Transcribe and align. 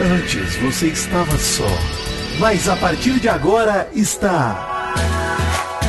Antes 0.00 0.56
você 0.56 0.88
estava 0.88 1.38
só, 1.38 1.68
mas 2.40 2.68
a 2.68 2.74
partir 2.76 3.20
de 3.20 3.28
agora 3.28 3.88
está. 3.94 4.92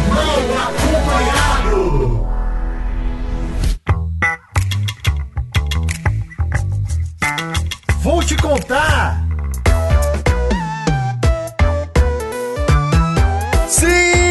Mal 0.09 0.39
acompanhado! 0.67 2.27
Vou 8.01 8.23
te 8.23 8.35
contar! 8.37 9.25
Sim! 13.67 14.24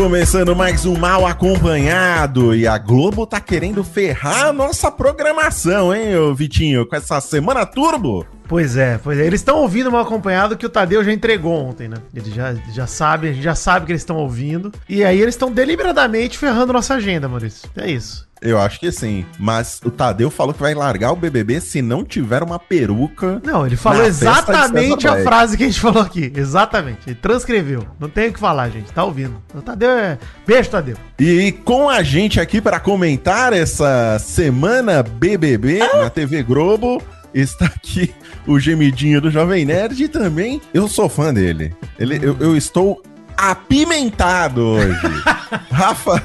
Começando 0.00 0.56
mais 0.56 0.86
um 0.86 0.96
Mal 0.96 1.26
Acompanhado 1.26 2.54
e 2.54 2.66
a 2.66 2.78
Globo 2.78 3.26
tá 3.26 3.38
querendo 3.38 3.84
ferrar 3.84 4.46
a 4.46 4.52
nossa 4.52 4.90
programação, 4.90 5.94
hein, 5.94 6.34
Vitinho? 6.34 6.86
Com 6.86 6.96
essa 6.96 7.20
semana 7.20 7.66
turbo? 7.66 8.26
Pois 8.50 8.76
é, 8.76 8.98
pois 9.00 9.16
é. 9.16 9.24
Eles 9.24 9.38
estão 9.38 9.58
ouvindo 9.58 9.92
mal 9.92 10.00
acompanhado 10.00 10.56
que 10.56 10.66
o 10.66 10.68
Tadeu 10.68 11.04
já 11.04 11.12
entregou 11.12 11.54
ontem, 11.54 11.86
né? 11.86 11.98
Ele 12.12 12.32
já, 12.32 12.52
já 12.74 12.84
sabe, 12.84 13.28
a 13.28 13.32
gente 13.32 13.44
já 13.44 13.54
sabe 13.54 13.86
que 13.86 13.92
eles 13.92 14.02
estão 14.02 14.16
ouvindo. 14.16 14.72
E 14.88 15.04
aí 15.04 15.20
eles 15.20 15.36
estão 15.36 15.52
deliberadamente 15.52 16.36
ferrando 16.36 16.72
nossa 16.72 16.94
agenda, 16.94 17.28
Maurício. 17.28 17.70
É 17.76 17.88
isso. 17.88 18.28
Eu 18.42 18.58
acho 18.58 18.80
que 18.80 18.90
sim. 18.90 19.24
Mas 19.38 19.80
o 19.84 19.90
Tadeu 19.90 20.30
falou 20.30 20.52
que 20.52 20.58
vai 20.58 20.74
largar 20.74 21.12
o 21.12 21.16
BBB 21.16 21.60
se 21.60 21.80
não 21.80 22.04
tiver 22.04 22.42
uma 22.42 22.58
peruca. 22.58 23.40
Não, 23.44 23.64
ele 23.64 23.76
falou 23.76 24.02
exatamente 24.02 25.06
a 25.06 25.22
frase 25.22 25.56
que 25.56 25.62
a 25.62 25.66
gente 25.66 25.80
falou 25.80 26.02
aqui. 26.02 26.32
Exatamente. 26.34 27.02
Ele 27.06 27.18
transcreveu. 27.22 27.86
Não 28.00 28.08
tem 28.08 28.30
o 28.30 28.32
que 28.32 28.40
falar, 28.40 28.68
gente. 28.70 28.90
Tá 28.90 29.04
ouvindo. 29.04 29.40
O 29.54 29.62
Tadeu 29.62 29.90
é. 29.90 30.18
Beijo, 30.44 30.70
Tadeu. 30.70 30.96
E 31.20 31.52
com 31.52 31.88
a 31.88 32.02
gente 32.02 32.40
aqui 32.40 32.60
para 32.60 32.80
comentar 32.80 33.52
essa 33.52 34.18
semana 34.18 35.04
BBB 35.04 35.78
na 35.78 36.10
TV 36.10 36.42
Globo, 36.42 37.00
está 37.34 37.66
aqui 37.66 38.14
o 38.46 38.58
gemidinho 38.58 39.20
do 39.20 39.30
Jovem 39.30 39.64
Nerd 39.64 40.02
e 40.02 40.08
também 40.08 40.60
eu 40.72 40.88
sou 40.88 41.08
fã 41.08 41.32
dele. 41.32 41.74
Ele, 41.98 42.18
eu, 42.22 42.36
eu 42.40 42.56
estou 42.56 43.02
apimentado 43.36 44.60
hoje. 44.60 45.22
Rafa, 45.70 46.22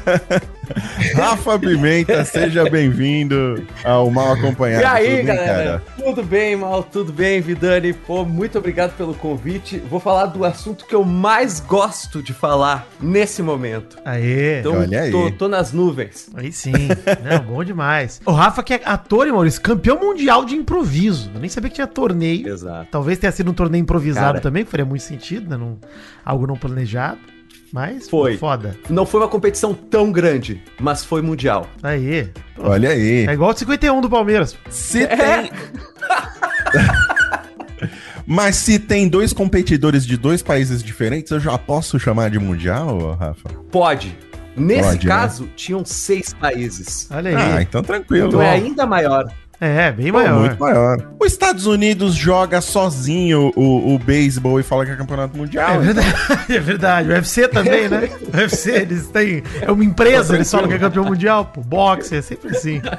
Rafa 1.16 1.58
Pimenta, 1.59 2.23
seja 2.25 2.69
bem-vindo 2.69 3.66
ao 3.83 4.09
Mal 4.09 4.33
Acompanhado. 4.33 4.83
E 4.83 4.85
aí, 4.85 5.05
Tudo 5.05 5.16
bem, 5.16 5.25
galera? 5.25 5.83
Tudo 5.97 6.23
bem, 6.23 6.55
Mal? 6.55 6.83
Tudo 6.83 7.13
bem, 7.13 7.41
Vidani? 7.41 7.94
Pô, 7.94 8.25
muito 8.25 8.58
obrigado 8.58 8.95
pelo 8.95 9.13
convite. 9.13 9.77
Vou 9.89 9.99
falar 9.99 10.27
do 10.27 10.43
assunto 10.45 10.86
que 10.86 10.93
eu 10.95 11.03
mais 11.03 11.59
gosto 11.59 12.21
de 12.21 12.33
falar 12.33 12.88
nesse 12.99 13.41
momento. 13.41 13.97
Aê. 14.05 14.59
Então, 14.59 14.80
Olha 14.80 15.02
aí. 15.02 15.11
Tô, 15.11 15.31
tô 15.31 15.47
nas 15.47 15.71
nuvens. 15.71 16.30
Aí 16.36 16.52
sim. 16.52 16.71
Não, 17.23 17.39
bom 17.53 17.63
demais. 17.63 18.21
O 18.25 18.31
Rafa, 18.31 18.63
que 18.63 18.73
é 18.73 18.81
ator, 18.86 19.25
hein, 19.27 19.33
Maurício? 19.33 19.61
Campeão 19.61 19.99
mundial 19.99 20.45
de 20.45 20.55
improviso. 20.55 21.31
Eu 21.33 21.39
nem 21.39 21.49
sabia 21.49 21.69
que 21.69 21.75
tinha 21.75 21.88
torneio. 21.88 22.47
Exato. 22.47 22.88
Talvez 22.91 23.17
tenha 23.17 23.31
sido 23.31 23.52
um 23.52 23.53
torneio 23.53 23.81
improvisado 23.81 24.25
Cara. 24.25 24.39
também, 24.41 24.63
que 24.66 24.71
faria 24.71 24.86
muito 24.86 25.03
sentido, 25.03 25.49
né? 25.49 25.58
Não- 25.58 25.77
algo 26.23 26.47
não 26.47 26.55
planejado. 26.55 27.19
Mas 27.73 28.08
Foi. 28.09 28.38
foda. 28.38 28.77
Não 28.89 29.05
foi 29.05 29.19
uma 29.21 29.27
competição 29.27 29.73
tão 29.73 30.11
grande, 30.11 30.61
mas 30.80 31.03
foi 31.03 31.21
mundial. 31.21 31.67
Aí. 31.83 32.30
Olha 32.58 32.89
aí. 32.89 33.25
É 33.27 33.33
igual 33.33 33.52
o 33.52 33.58
51 33.58 33.99
do 34.02 34.09
Palmeiras. 34.09 34.55
Se 34.69 35.03
É. 35.03 35.08
tem. 35.16 35.52
Mas 38.27 38.55
se 38.55 38.80
tem 38.80 39.08
dois 39.08 39.31
competidores 39.33 40.03
de 40.05 40.17
dois 40.17 40.41
países 40.41 40.81
diferentes, 40.81 41.31
eu 41.31 41.39
já 41.39 41.58
posso 41.59 41.99
chamar 41.99 42.31
de 42.31 42.39
mundial, 42.39 43.11
Rafa? 43.13 43.49
Pode. 43.71 44.17
Nesse 44.58 44.81
Pode, 44.89 45.08
né? 45.08 45.13
caso, 45.13 45.49
tinham 45.55 45.86
seis 45.86 46.33
países. 46.33 47.08
Olha 47.11 47.38
Ah, 47.38 47.58
aí. 47.58 47.63
então 47.63 47.83
tranquilo. 47.83 48.30
Então 48.30 48.41
é 48.41 48.49
ainda 48.52 48.86
maior. 48.88 49.31
É, 49.59 49.92
bem 49.92 50.11
Pô, 50.11 50.17
maior. 50.20 50.39
Muito 50.39 50.59
maior. 50.59 50.98
Os 51.20 51.31
Estados 51.31 51.66
Unidos 51.66 52.14
joga 52.14 52.59
sozinho 52.61 53.52
o, 53.56 53.95
o 53.95 54.00
beisebol 54.00 54.59
e 54.59 54.64
fala 54.64 54.86
que 54.86 54.92
é 54.92 54.95
campeonato 54.95 55.38
mundial. 55.38 55.75
É 55.75 55.78
verdade, 55.80 56.14
é 56.50 56.59
verdade. 56.59 57.09
O 57.09 57.14
UFC 57.14 57.48
também, 57.48 57.88
né? 57.88 58.09
O 58.33 58.38
UFC, 58.38 58.72
eles 58.72 59.08
têm. 59.08 59.42
É 59.61 59.71
uma 59.71 59.83
empresa, 59.83 60.36
eles 60.36 60.52
falam 60.52 60.67
que 60.67 60.73
é 60.73 60.80
campeão 60.80 61.05
mundial, 61.05 61.45
pô. 61.45 61.61
Boxe, 61.61 62.15
é 62.17 62.21
sempre 62.21 62.55
assim. 62.55 62.82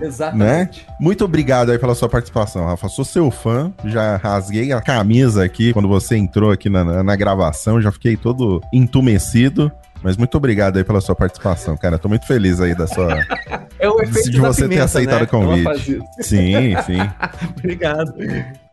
Né? 0.00 0.08
Exatamente. 0.08 0.86
Muito 1.00 1.24
obrigado 1.24 1.70
aí 1.70 1.78
pela 1.78 1.94
sua 1.94 2.08
participação, 2.08 2.66
Rafa. 2.66 2.88
Sou 2.88 3.04
seu 3.04 3.30
fã. 3.30 3.72
Já 3.84 4.16
rasguei 4.16 4.72
a 4.72 4.80
camisa 4.80 5.44
aqui 5.44 5.72
quando 5.72 5.86
você 5.88 6.16
entrou 6.16 6.50
aqui 6.50 6.68
na, 6.68 6.84
na- 6.84 7.02
na 7.02 7.16
gravação. 7.16 7.80
Já 7.80 7.92
fiquei 7.92 8.16
todo 8.16 8.60
entumecido. 8.72 9.70
Mas 10.04 10.18
muito 10.18 10.36
obrigado 10.36 10.76
aí 10.76 10.84
pela 10.84 11.00
sua 11.00 11.14
participação, 11.14 11.78
cara. 11.78 11.98
Tô 11.98 12.10
muito 12.10 12.26
feliz 12.26 12.60
aí 12.60 12.74
da 12.74 12.86
sua. 12.86 13.08
É 13.76 13.88
o 13.88 14.00
efeito 14.00 14.30
de 14.30 14.40
da 14.40 14.48
você 14.48 14.62
ter 14.62 14.68
pimenta, 14.68 14.84
aceitado 14.84 15.18
né? 15.18 15.24
o 15.24 15.26
convite. 15.26 16.00
Sim, 16.20 16.74
sim. 16.86 16.98
Obrigado. 17.58 18.14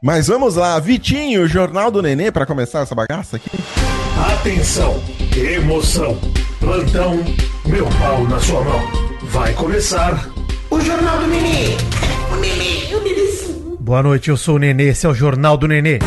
Mas 0.02 0.28
vamos 0.28 0.56
lá, 0.56 0.80
Vitinho, 0.80 1.48
Jornal 1.48 1.92
do 1.92 2.02
Nenê, 2.02 2.32
pra 2.32 2.46
começar 2.46 2.82
essa 2.82 2.96
bagaça 2.96 3.36
aqui. 3.36 3.50
Atenção, 4.34 5.02
emoção, 5.36 6.18
plantão, 6.60 7.20
meu 7.66 7.88
pau 8.00 8.24
na 8.26 8.40
sua 8.40 8.64
mão. 8.64 8.80
Vai 9.24 9.54
começar 9.54 10.30
o 10.70 10.80
Jornal 10.80 11.18
do 11.18 11.28
Nenê. 11.28 11.76
O 12.32 12.36
Nenê, 12.36 12.96
o 12.96 13.04
Nenê. 13.04 13.22
Boa 13.80 14.04
noite, 14.04 14.30
eu 14.30 14.38
sou 14.38 14.56
o 14.56 14.60
Nenê, 14.60 14.90
esse 14.90 15.06
é 15.06 15.10
o 15.10 15.14
Jornal 15.14 15.58
do 15.58 15.68
Nenê. 15.68 16.00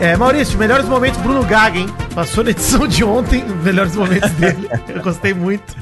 É, 0.00 0.16
Maurício, 0.16 0.56
melhores 0.58 0.86
momentos 0.86 1.20
Bruno 1.20 1.42
Gaga, 1.44 1.78
hein? 1.78 1.88
Passou 2.14 2.44
na 2.44 2.50
edição 2.50 2.86
de 2.86 3.02
ontem, 3.02 3.42
os 3.44 3.56
melhores 3.64 3.96
momentos 3.96 4.30
dele. 4.32 4.68
Eu 4.88 5.02
gostei 5.02 5.34
muito. 5.34 5.76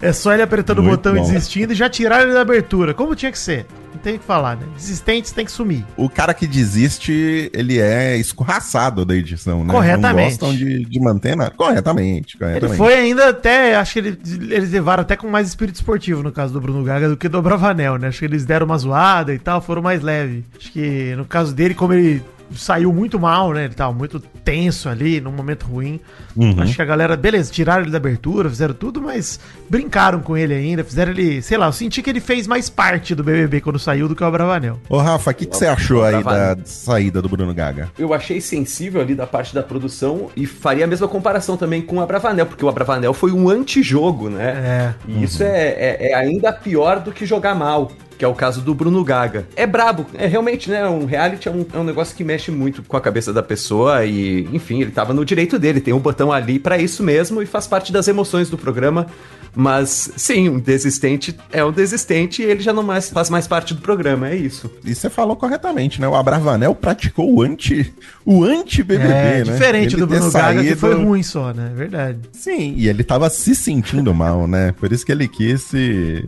É 0.00 0.12
só 0.12 0.32
ele 0.34 0.42
apertando 0.42 0.80
o 0.80 0.82
Muito 0.82 0.96
botão 0.96 1.16
e 1.16 1.20
bom. 1.20 1.30
desistindo 1.30 1.72
e 1.72 1.76
já 1.76 1.88
tiraram 1.88 2.24
ele 2.24 2.32
da 2.34 2.40
abertura. 2.40 2.92
Como 2.92 3.14
tinha 3.14 3.30
que 3.30 3.38
ser? 3.38 3.66
Não 3.94 4.00
tem 4.00 4.16
o 4.16 4.18
que 4.18 4.24
falar, 4.24 4.56
né? 4.56 4.66
Desistentes 4.76 5.30
tem 5.30 5.44
que 5.44 5.52
sumir. 5.52 5.84
O 5.96 6.10
cara 6.10 6.34
que 6.34 6.44
desiste, 6.46 7.48
ele 7.54 7.78
é 7.78 8.16
escorraçado 8.16 9.04
da 9.04 9.14
edição, 9.14 9.64
né? 9.64 9.72
Corretamente. 9.72 10.40
Não 10.42 10.48
gostam 10.48 10.54
de, 10.56 10.84
de 10.84 11.00
manter 11.00 11.36
nada. 11.36 11.52
Corretamente, 11.52 12.36
Ele 12.36 12.44
corretamente. 12.44 12.76
foi 12.78 12.94
ainda 12.94 13.28
até, 13.28 13.76
acho 13.76 13.92
que 13.92 13.98
ele- 14.00 14.18
eles 14.50 14.72
levaram 14.72 15.02
até 15.02 15.14
com 15.14 15.28
mais 15.28 15.46
espírito 15.48 15.76
esportivo 15.76 16.20
no 16.22 16.32
caso 16.32 16.52
do 16.52 16.60
Bruno 16.60 16.82
Gaga 16.82 17.08
do 17.08 17.16
que 17.16 17.28
do 17.28 17.40
Bravanel, 17.40 17.96
né? 17.96 18.08
Acho 18.08 18.18
que 18.18 18.24
eles 18.24 18.44
deram 18.44 18.66
uma 18.66 18.76
zoada 18.78 19.32
e 19.32 19.38
tal, 19.38 19.62
foram 19.62 19.80
mais 19.82 20.02
leve. 20.02 20.44
Acho 20.58 20.72
que 20.72 21.14
no 21.16 21.24
caso 21.24 21.54
dele, 21.54 21.74
como 21.74 21.92
ele 21.94 22.20
saiu 22.56 22.92
muito 22.92 23.18
mal, 23.18 23.52
né? 23.52 23.64
Ele 23.64 23.74
tava 23.74 23.92
muito 23.92 24.20
tenso 24.20 24.88
ali, 24.88 25.20
num 25.20 25.32
momento 25.32 25.64
ruim. 25.66 26.00
Uhum. 26.36 26.60
Acho 26.60 26.74
que 26.74 26.82
a 26.82 26.84
galera, 26.84 27.16
beleza, 27.16 27.52
tiraram 27.52 27.82
ele 27.82 27.90
da 27.90 27.98
abertura, 27.98 28.48
fizeram 28.48 28.74
tudo, 28.74 29.00
mas 29.00 29.38
brincaram 29.68 30.20
com 30.20 30.36
ele 30.36 30.54
ainda, 30.54 30.82
fizeram 30.82 31.12
ele, 31.12 31.42
sei 31.42 31.56
lá, 31.58 31.66
eu 31.66 31.72
senti 31.72 32.02
que 32.02 32.10
ele 32.10 32.20
fez 32.20 32.46
mais 32.46 32.68
parte 32.68 33.14
do 33.14 33.22
BBB 33.22 33.60
quando 33.60 33.78
saiu 33.78 34.08
do 34.08 34.16
que 34.16 34.24
o 34.24 34.30
Bravanel. 34.30 34.78
Ô, 34.88 34.98
Rafa, 34.98 35.30
o 35.30 35.34
que, 35.34 35.46
que 35.46 35.56
você 35.56 35.66
achou 35.66 36.02
aí 36.04 36.22
da 36.22 36.56
saída 36.64 37.20
do 37.22 37.28
Bruno 37.28 37.52
Gaga? 37.54 37.90
eu 37.98 38.12
achei 38.12 38.40
sensível 38.40 39.00
ali 39.00 39.14
da 39.14 39.26
parte 39.26 39.54
da 39.54 39.62
produção 39.62 40.30
e 40.36 40.46
faria 40.46 40.84
a 40.84 40.88
mesma 40.88 41.06
comparação 41.08 41.56
também 41.56 41.82
com 41.82 41.96
o 41.96 42.00
Abravanel, 42.00 42.46
porque 42.46 42.64
o 42.64 42.68
Abravanel 42.68 43.12
foi 43.14 43.32
um 43.32 43.48
antijogo, 43.48 44.28
né? 44.28 44.42
É. 44.52 44.94
E 45.06 45.22
isso 45.22 45.42
é, 45.42 45.68
é- 45.68 46.10
é 46.10 46.14
ainda 46.14 46.52
pior 46.52 47.00
do 47.00 47.12
que 47.12 47.24
jogar 47.26 47.54
mal, 47.54 47.90
que 48.22 48.24
é 48.24 48.28
o 48.28 48.34
caso 48.36 48.60
do 48.60 48.72
Bruno 48.72 49.02
Gaga. 49.02 49.48
É 49.56 49.66
brabo, 49.66 50.06
é 50.14 50.28
realmente, 50.28 50.70
né? 50.70 50.88
Um 50.88 51.06
reality 51.06 51.48
é 51.48 51.50
um, 51.50 51.66
é 51.74 51.76
um 51.76 51.82
negócio 51.82 52.14
que 52.14 52.22
mexe 52.22 52.52
muito 52.52 52.80
com 52.84 52.96
a 52.96 53.00
cabeça 53.00 53.32
da 53.32 53.42
pessoa 53.42 54.04
e, 54.04 54.48
enfim, 54.52 54.80
ele 54.80 54.92
tava 54.92 55.12
no 55.12 55.24
direito 55.24 55.58
dele, 55.58 55.80
tem 55.80 55.92
um 55.92 55.98
botão 55.98 56.30
ali 56.30 56.60
pra 56.60 56.78
isso 56.78 57.02
mesmo 57.02 57.42
e 57.42 57.46
faz 57.46 57.66
parte 57.66 57.92
das 57.92 58.06
emoções 58.06 58.48
do 58.48 58.56
programa. 58.56 59.08
Mas 59.56 60.12
sim, 60.16 60.48
um 60.48 60.60
desistente 60.60 61.36
é 61.50 61.64
um 61.64 61.72
desistente 61.72 62.42
e 62.42 62.44
ele 62.44 62.60
já 62.62 62.72
não 62.72 62.84
mais 62.84 63.10
faz 63.10 63.28
mais 63.28 63.48
parte 63.48 63.74
do 63.74 63.80
programa, 63.82 64.28
é 64.28 64.36
isso. 64.36 64.70
E 64.84 64.94
você 64.94 65.10
falou 65.10 65.34
corretamente, 65.34 66.00
né? 66.00 66.06
O 66.06 66.14
Abravanel 66.14 66.76
praticou 66.76 67.28
o 67.34 67.42
anti 67.42 67.92
o 68.24 68.44
anti-BBB, 68.44 69.12
É, 69.12 69.38
né? 69.38 69.42
diferente 69.42 69.94
Ele 69.94 70.00
do 70.02 70.06
Bruno 70.06 70.30
Gaga, 70.30 70.60
que 70.60 70.66
saído- 70.68 70.76
foi 70.80 70.94
ruim 70.94 71.24
só, 71.24 71.52
né? 71.52 71.72
Verdade. 71.74 72.20
Sim, 72.30 72.74
e 72.76 72.88
ele 72.88 73.02
tava 73.02 73.28
se 73.28 73.52
sentindo 73.56 74.14
mal, 74.14 74.46
né? 74.46 74.72
Por 74.78 74.92
isso 74.92 75.04
que 75.04 75.10
ele 75.10 75.26
quis 75.26 75.60
se, 75.62 76.24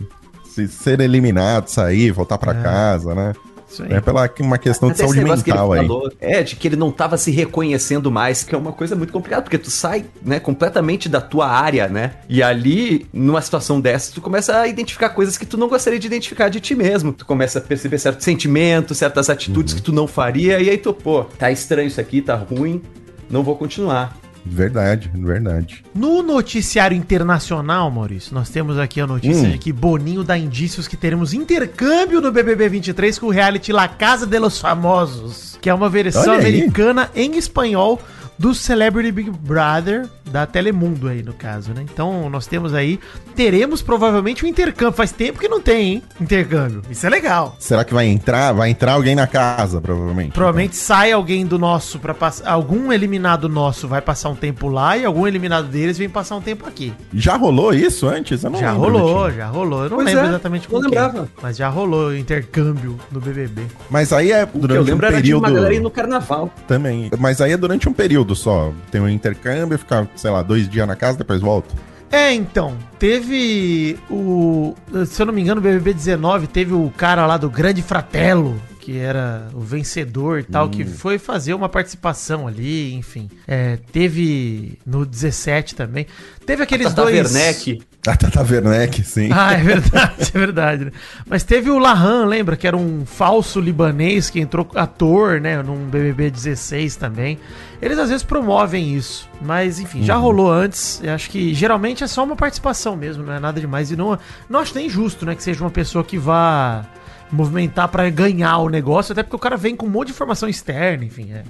se 0.54 0.68
ser 0.68 1.00
eliminado, 1.00 1.68
sair, 1.68 2.10
voltar 2.12 2.38
pra 2.38 2.54
casa, 2.54 3.14
né? 3.14 3.32
Isso 3.68 3.82
aí. 3.82 3.92
É 3.94 4.00
pela 4.00 4.30
uma 4.40 4.56
questão 4.58 4.88
de 4.88 4.92
Até 4.94 5.02
esse 5.02 5.12
saúde 5.14 5.24
negócio 5.24 5.44
que 5.44 5.50
ele 5.50 5.58
mental 5.58 5.72
aí. 5.72 5.80
falou, 5.86 6.12
É, 6.20 6.42
de 6.44 6.54
que 6.54 6.68
ele 6.68 6.76
não 6.76 6.92
tava 6.92 7.16
se 7.16 7.32
reconhecendo 7.32 8.08
mais, 8.10 8.44
que 8.44 8.54
é 8.54 8.58
uma 8.58 8.72
coisa 8.72 8.94
muito 8.94 9.12
complicada, 9.12 9.42
porque 9.42 9.58
tu 9.58 9.68
sai, 9.70 10.04
né, 10.22 10.38
completamente 10.38 11.08
da 11.08 11.20
tua 11.20 11.48
área, 11.48 11.88
né? 11.88 12.12
E 12.28 12.40
ali, 12.42 13.06
numa 13.12 13.40
situação 13.42 13.80
dessa, 13.80 14.12
tu 14.12 14.20
começa 14.20 14.60
a 14.60 14.68
identificar 14.68 15.08
coisas 15.08 15.36
que 15.36 15.44
tu 15.46 15.56
não 15.56 15.68
gostaria 15.68 15.98
de 15.98 16.06
identificar 16.06 16.48
de 16.50 16.60
ti 16.60 16.74
mesmo. 16.76 17.12
Tu 17.12 17.26
começa 17.26 17.58
a 17.58 17.62
perceber 17.62 17.98
certos 17.98 18.24
sentimentos, 18.24 18.96
certas 18.98 19.28
atitudes 19.28 19.72
Uhum. 19.72 19.78
que 19.80 19.84
tu 19.84 19.92
não 19.92 20.06
faria, 20.06 20.60
e 20.60 20.70
aí 20.70 20.78
tu, 20.78 20.92
pô, 20.94 21.24
tá 21.24 21.50
estranho 21.50 21.88
isso 21.88 22.00
aqui, 22.00 22.20
tá 22.22 22.36
ruim, 22.36 22.80
não 23.28 23.42
vou 23.42 23.56
continuar. 23.56 24.16
Verdade, 24.46 25.10
verdade. 25.14 25.82
No 25.94 26.22
noticiário 26.22 26.96
internacional, 26.96 27.90
Maurício, 27.90 28.34
nós 28.34 28.50
temos 28.50 28.78
aqui 28.78 29.00
a 29.00 29.06
notícia 29.06 29.48
Hum. 29.48 29.52
de 29.52 29.58
que 29.58 29.72
Boninho 29.72 30.22
dá 30.22 30.36
indícios 30.36 30.86
que 30.86 30.96
teremos 30.96 31.32
intercâmbio 31.32 32.20
no 32.20 32.30
BBB 32.30 32.68
23 32.68 33.18
com 33.18 33.26
o 33.26 33.30
reality 33.30 33.72
La 33.72 33.88
Casa 33.88 34.26
de 34.26 34.38
los 34.38 34.60
Famosos, 34.60 35.58
que 35.60 35.70
é 35.70 35.74
uma 35.74 35.88
versão 35.88 36.34
americana 36.34 37.10
em 37.14 37.36
espanhol 37.36 38.00
do 38.38 38.54
Celebrity 38.54 39.12
Big 39.12 39.30
Brother 39.30 40.08
da 40.30 40.46
Telemundo 40.46 41.08
aí, 41.08 41.22
no 41.22 41.32
caso, 41.32 41.72
né? 41.72 41.84
Então, 41.84 42.28
nós 42.28 42.46
temos 42.46 42.74
aí, 42.74 42.98
teremos 43.36 43.82
provavelmente 43.82 44.44
um 44.44 44.48
intercâmbio. 44.48 44.94
Faz 44.96 45.12
tempo 45.12 45.38
que 45.38 45.46
não 45.48 45.60
tem, 45.60 45.94
hein? 45.94 46.02
Intercâmbio. 46.20 46.82
Isso 46.90 47.06
é 47.06 47.10
legal. 47.10 47.54
Será 47.58 47.84
que 47.84 47.94
vai 47.94 48.06
entrar? 48.06 48.52
Vai 48.52 48.70
entrar 48.70 48.92
alguém 48.94 49.14
na 49.14 49.26
casa, 49.26 49.80
provavelmente. 49.80 50.32
Provavelmente 50.32 50.76
sai 50.76 51.12
alguém 51.12 51.46
do 51.46 51.58
nosso 51.58 51.98
para 51.98 52.12
passar. 52.14 52.48
Algum 52.48 52.92
eliminado 52.92 53.48
nosso 53.48 53.86
vai 53.86 54.00
passar 54.00 54.28
um 54.30 54.34
tempo 54.34 54.68
lá 54.68 54.96
e 54.96 55.04
algum 55.04 55.26
eliminado 55.26 55.68
deles 55.68 55.96
vem 55.98 56.08
passar 56.08 56.36
um 56.36 56.40
tempo 56.40 56.66
aqui. 56.66 56.92
Já 57.12 57.36
rolou 57.36 57.72
isso 57.72 58.08
antes? 58.08 58.42
Eu 58.42 58.50
não 58.50 58.58
já 58.58 58.72
lembro, 58.72 58.90
rolou, 58.98 59.30
já 59.30 59.46
rolou. 59.46 59.84
Eu 59.84 59.90
não 59.90 59.96
Pois 59.98 60.08
lembro 60.08 60.24
é, 60.24 60.28
exatamente 60.30 60.64
eu 60.64 60.70
como 60.70 60.82
lembrava. 60.84 61.28
Mas 61.40 61.56
já 61.56 61.68
rolou 61.68 62.08
o 62.08 62.16
intercâmbio 62.16 62.98
do 63.10 63.20
BBB. 63.20 63.62
Mas 63.90 64.12
aí 64.12 64.32
é 64.32 64.42
O 64.44 64.46
que 64.48 64.56
eu 64.56 64.60
durante 64.62 64.80
um 64.80 64.84
lembro 64.84 65.06
era 65.06 65.16
de 65.16 65.22
período 65.22 65.44
uma 65.44 65.50
galera 65.52 65.74
ir 65.74 65.80
no 65.80 65.90
carnaval. 65.90 66.50
também. 66.66 67.10
Mas 67.18 67.40
aí 67.40 67.52
é 67.52 67.56
durante 67.56 67.88
um 67.88 67.92
período 67.92 68.23
só. 68.32 68.72
Tem 68.92 69.00
um 69.00 69.08
intercâmbio, 69.08 69.76
ficar, 69.76 70.06
sei 70.14 70.30
lá, 70.30 70.42
dois 70.42 70.68
dias 70.68 70.86
na 70.86 70.94
casa, 70.94 71.18
depois 71.18 71.40
volta. 71.40 71.74
É, 72.14 72.32
então, 72.32 72.78
teve 72.96 73.98
o. 74.08 74.72
Se 75.04 75.20
eu 75.20 75.26
não 75.26 75.32
me 75.32 75.42
engano, 75.42 75.60
o 75.60 75.64
BBB 75.64 75.94
19 75.94 76.46
teve 76.46 76.72
o 76.72 76.88
cara 76.96 77.26
lá 77.26 77.36
do 77.36 77.50
Grande 77.50 77.82
Fratello, 77.82 78.60
que 78.78 78.98
era 78.98 79.48
o 79.52 79.60
vencedor 79.60 80.38
e 80.38 80.44
tal, 80.44 80.68
que 80.68 80.84
foi 80.84 81.18
fazer 81.18 81.54
uma 81.54 81.68
participação 81.68 82.46
ali, 82.46 82.94
enfim. 82.94 83.28
É, 83.48 83.78
teve 83.90 84.78
no 84.86 85.04
17 85.04 85.74
também. 85.74 86.06
Teve 86.46 86.62
aqueles 86.62 86.86
Tata 86.88 87.02
dois. 87.02 87.34
Werneck. 87.34 87.82
A 88.08 88.16
Tata 88.16 88.42
Werneck, 88.42 89.02
sim. 89.02 89.30
Ah, 89.32 89.54
é 89.54 89.62
verdade, 89.62 90.30
é 90.34 90.38
verdade. 90.38 90.84
né? 90.86 90.92
Mas 91.26 91.42
teve 91.42 91.70
o 91.70 91.78
Lahan, 91.78 92.26
lembra? 92.26 92.54
Que 92.54 92.66
era 92.66 92.76
um 92.76 93.06
falso 93.06 93.60
libanês 93.60 94.28
que 94.28 94.38
entrou 94.38 94.68
ator, 94.74 95.40
né? 95.40 95.62
Num 95.62 95.86
BBB 95.86 96.30
16 96.30 96.96
também. 96.96 97.38
Eles 97.80 97.98
às 97.98 98.10
vezes 98.10 98.22
promovem 98.22 98.94
isso. 98.94 99.28
Mas, 99.40 99.80
enfim, 99.80 100.02
já 100.02 100.16
rolou 100.16 100.52
antes. 100.52 101.00
Eu 101.02 101.14
acho 101.14 101.30
que 101.30 101.54
geralmente 101.54 102.04
é 102.04 102.06
só 102.06 102.24
uma 102.24 102.36
participação 102.36 102.94
mesmo, 102.94 103.24
não 103.24 103.32
é 103.32 103.40
nada 103.40 103.58
demais. 103.58 103.90
E 103.90 103.96
não, 103.96 104.18
não 104.50 104.60
acho 104.60 104.74
nem 104.74 104.88
justo, 104.88 105.24
né? 105.24 105.34
Que 105.34 105.42
seja 105.42 105.64
uma 105.64 105.70
pessoa 105.70 106.04
que 106.04 106.18
vá 106.18 106.84
movimentar 107.32 107.88
pra 107.88 108.08
ganhar 108.10 108.58
o 108.58 108.68
negócio, 108.68 109.12
até 109.12 109.22
porque 109.22 109.36
o 109.36 109.38
cara 109.38 109.56
vem 109.56 109.74
com 109.74 109.86
um 109.86 109.90
monte 109.90 110.08
de 110.08 110.12
informação 110.12 110.48
externa, 110.48 111.04
enfim, 111.04 111.32
é. 111.32 111.42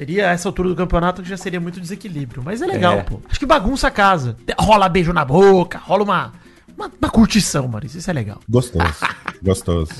Seria 0.00 0.28
essa 0.30 0.48
altura 0.48 0.70
do 0.70 0.74
campeonato 0.74 1.22
que 1.22 1.28
já 1.28 1.36
seria 1.36 1.60
muito 1.60 1.78
desequilíbrio. 1.78 2.42
Mas 2.42 2.62
é 2.62 2.66
legal, 2.66 2.94
É. 2.94 3.02
pô. 3.02 3.20
Acho 3.28 3.38
que 3.38 3.44
bagunça 3.44 3.88
a 3.88 3.90
casa. 3.90 4.34
Rola 4.58 4.88
beijo 4.88 5.12
na 5.12 5.26
boca, 5.26 5.76
rola 5.76 6.02
uma, 6.02 6.32
uma, 6.74 6.90
uma 7.02 7.10
curtição, 7.10 7.68
Maurício. 7.68 7.98
Isso 7.98 8.08
é 8.10 8.14
legal. 8.14 8.38
Gostoso. 8.48 8.94
Gostoso. 9.44 9.92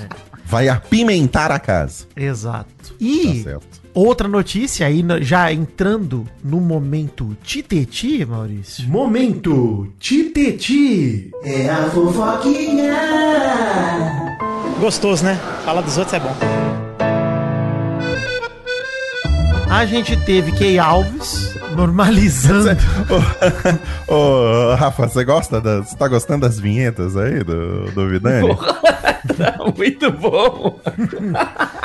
Vai 0.46 0.70
apimentar 0.70 1.52
a 1.52 1.58
casa. 1.58 2.06
Exato. 2.16 2.70
Tá 2.82 2.94
E 2.98 3.42
certo. 3.42 3.66
outra 3.92 4.26
notícia 4.26 4.86
aí, 4.86 5.04
já 5.20 5.52
entrando 5.52 6.26
no 6.42 6.62
momento 6.62 7.36
titeti, 7.42 8.24
Maurício. 8.24 8.88
Momento 8.88 9.92
Titeti. 9.98 11.30
É 11.44 11.68
a 11.68 11.90
fofoquinha. 11.90 12.94
Gostoso, 14.80 15.24
né? 15.26 15.38
Falar 15.62 15.82
dos 15.82 15.98
outros 15.98 16.14
é 16.14 16.20
bom. 16.20 16.34
A 19.70 19.86
gente 19.86 20.16
teve 20.16 20.50
Key 20.50 20.80
Alves 20.80 21.54
normalizando. 21.76 22.70
Ô, 24.08 24.74
Rafa, 24.74 25.08
você 25.08 25.24
gosta 25.24 25.60
das. 25.60 25.90
Você 25.90 25.96
tá 25.96 26.08
gostando 26.08 26.40
das 26.40 26.58
vinhetas 26.58 27.16
aí 27.16 27.44
do, 27.44 27.84
do 27.92 28.08
Vidani? 28.08 28.48
Tá 29.38 29.56
muito 29.76 30.10
bom. 30.10 30.80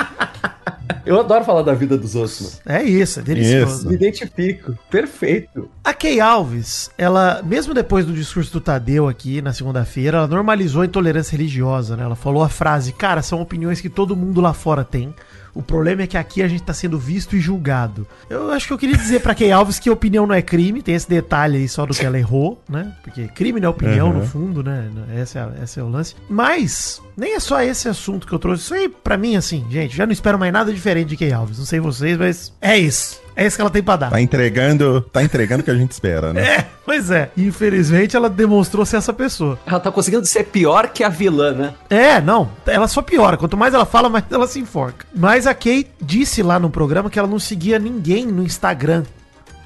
Eu 1.05 1.19
adoro 1.19 1.45
falar 1.45 1.61
da 1.61 1.73
vida 1.75 1.95
dos 1.95 2.15
outros, 2.15 2.41
mano. 2.65 2.79
É 2.79 2.83
isso, 2.83 3.19
é 3.19 3.23
delicioso. 3.23 3.75
Isso. 3.75 3.87
Me 3.87 3.93
identifico. 3.93 4.75
Perfeito. 4.89 5.69
A 5.83 5.93
Kay 5.93 6.19
Alves, 6.19 6.89
ela, 6.97 7.43
mesmo 7.43 7.75
depois 7.75 8.05
do 8.05 8.13
discurso 8.13 8.51
do 8.51 8.59
Tadeu 8.59 9.07
aqui 9.07 9.39
na 9.39 9.53
segunda-feira, 9.53 10.17
ela 10.17 10.27
normalizou 10.27 10.81
a 10.81 10.85
intolerância 10.85 11.37
religiosa, 11.37 11.95
né? 11.95 12.03
Ela 12.03 12.15
falou 12.15 12.41
a 12.41 12.49
frase, 12.49 12.91
cara, 12.91 13.21
são 13.21 13.39
opiniões 13.39 13.79
que 13.79 13.89
todo 13.89 14.15
mundo 14.15 14.41
lá 14.41 14.51
fora 14.51 14.83
tem. 14.83 15.13
O 15.55 15.61
problema 15.63 16.01
é 16.01 16.07
que 16.07 16.17
aqui 16.17 16.43
a 16.43 16.47
gente 16.49 16.61
tá 16.63 16.73
sendo 16.73 16.99
visto 16.99 17.35
e 17.35 17.39
julgado. 17.39 18.05
Eu 18.29 18.51
acho 18.51 18.67
que 18.67 18.73
eu 18.73 18.77
queria 18.77 18.97
dizer 18.97 19.21
pra 19.21 19.33
Kay 19.33 19.51
Alves 19.53 19.79
que 19.79 19.89
opinião 19.89 20.27
não 20.27 20.35
é 20.35 20.41
crime, 20.41 20.81
tem 20.81 20.93
esse 20.93 21.07
detalhe 21.09 21.57
aí 21.59 21.69
só 21.69 21.85
do 21.85 21.93
que 21.93 22.05
ela 22.05 22.19
errou, 22.19 22.61
né? 22.69 22.91
Porque 23.03 23.27
crime 23.29 23.59
não 23.61 23.67
é 23.67 23.69
opinião, 23.69 24.09
Uhum. 24.09 24.17
no 24.19 24.25
fundo, 24.27 24.61
né? 24.61 24.89
Esse 25.21 25.37
é, 25.39 25.47
esse 25.63 25.79
é 25.79 25.83
o 25.83 25.87
lance. 25.89 26.13
Mas, 26.29 27.01
nem 27.15 27.35
é 27.35 27.39
só 27.39 27.61
esse 27.61 27.87
assunto 27.87 28.27
que 28.27 28.33
eu 28.33 28.39
trouxe. 28.39 28.63
Isso 28.63 28.73
aí, 28.73 28.89
pra 28.89 29.15
mim, 29.17 29.37
assim, 29.37 29.65
gente, 29.69 29.95
já 29.95 30.05
não 30.05 30.11
espero 30.11 30.37
mais 30.37 30.51
nada 30.51 30.73
diferente 30.73 31.07
de 31.07 31.17
Kay 31.17 31.31
Alves. 31.31 31.57
Não 31.57 31.65
sei 31.65 31.79
vocês, 31.79 32.17
mas 32.17 32.51
é 32.61 32.77
isso. 32.77 33.21
É 33.35 33.45
isso 33.45 33.57
que 33.57 33.61
ela 33.61 33.69
tem 33.69 33.83
pra 33.83 33.95
dar. 33.97 34.09
Tá 34.09 34.21
entregando, 34.21 35.01
tá 35.11 35.21
entregando 35.21 35.61
o 35.61 35.63
que 35.63 35.71
a 35.71 35.75
gente 35.75 35.91
espera, 35.91 36.33
né? 36.33 36.45
É, 36.55 36.65
pois 36.85 37.09
é. 37.11 37.31
Infelizmente 37.35 38.15
ela 38.15 38.29
demonstrou 38.29 38.85
ser 38.85 38.97
essa 38.97 39.11
pessoa. 39.11 39.59
Ela 39.65 39.79
tá 39.79 39.91
conseguindo 39.91 40.25
ser 40.25 40.43
pior 40.45 40.89
que 40.89 41.03
a 41.03 41.09
vilã, 41.09 41.51
né? 41.51 41.73
É, 41.89 42.21
não, 42.21 42.49
ela 42.65 42.87
só 42.87 43.01
piora. 43.01 43.35
Quanto 43.35 43.57
mais 43.57 43.73
ela 43.73 43.85
fala, 43.85 44.07
mais 44.07 44.23
ela 44.31 44.47
se 44.47 44.59
enforca. 44.59 45.05
Mas 45.13 45.47
a 45.47 45.53
Kay 45.53 45.87
disse 45.99 46.41
lá 46.41 46.59
no 46.59 46.69
programa 46.69 47.09
que 47.09 47.19
ela 47.19 47.27
não 47.27 47.39
seguia 47.39 47.79
ninguém 47.79 48.25
no 48.25 48.43
Instagram. 48.43 49.03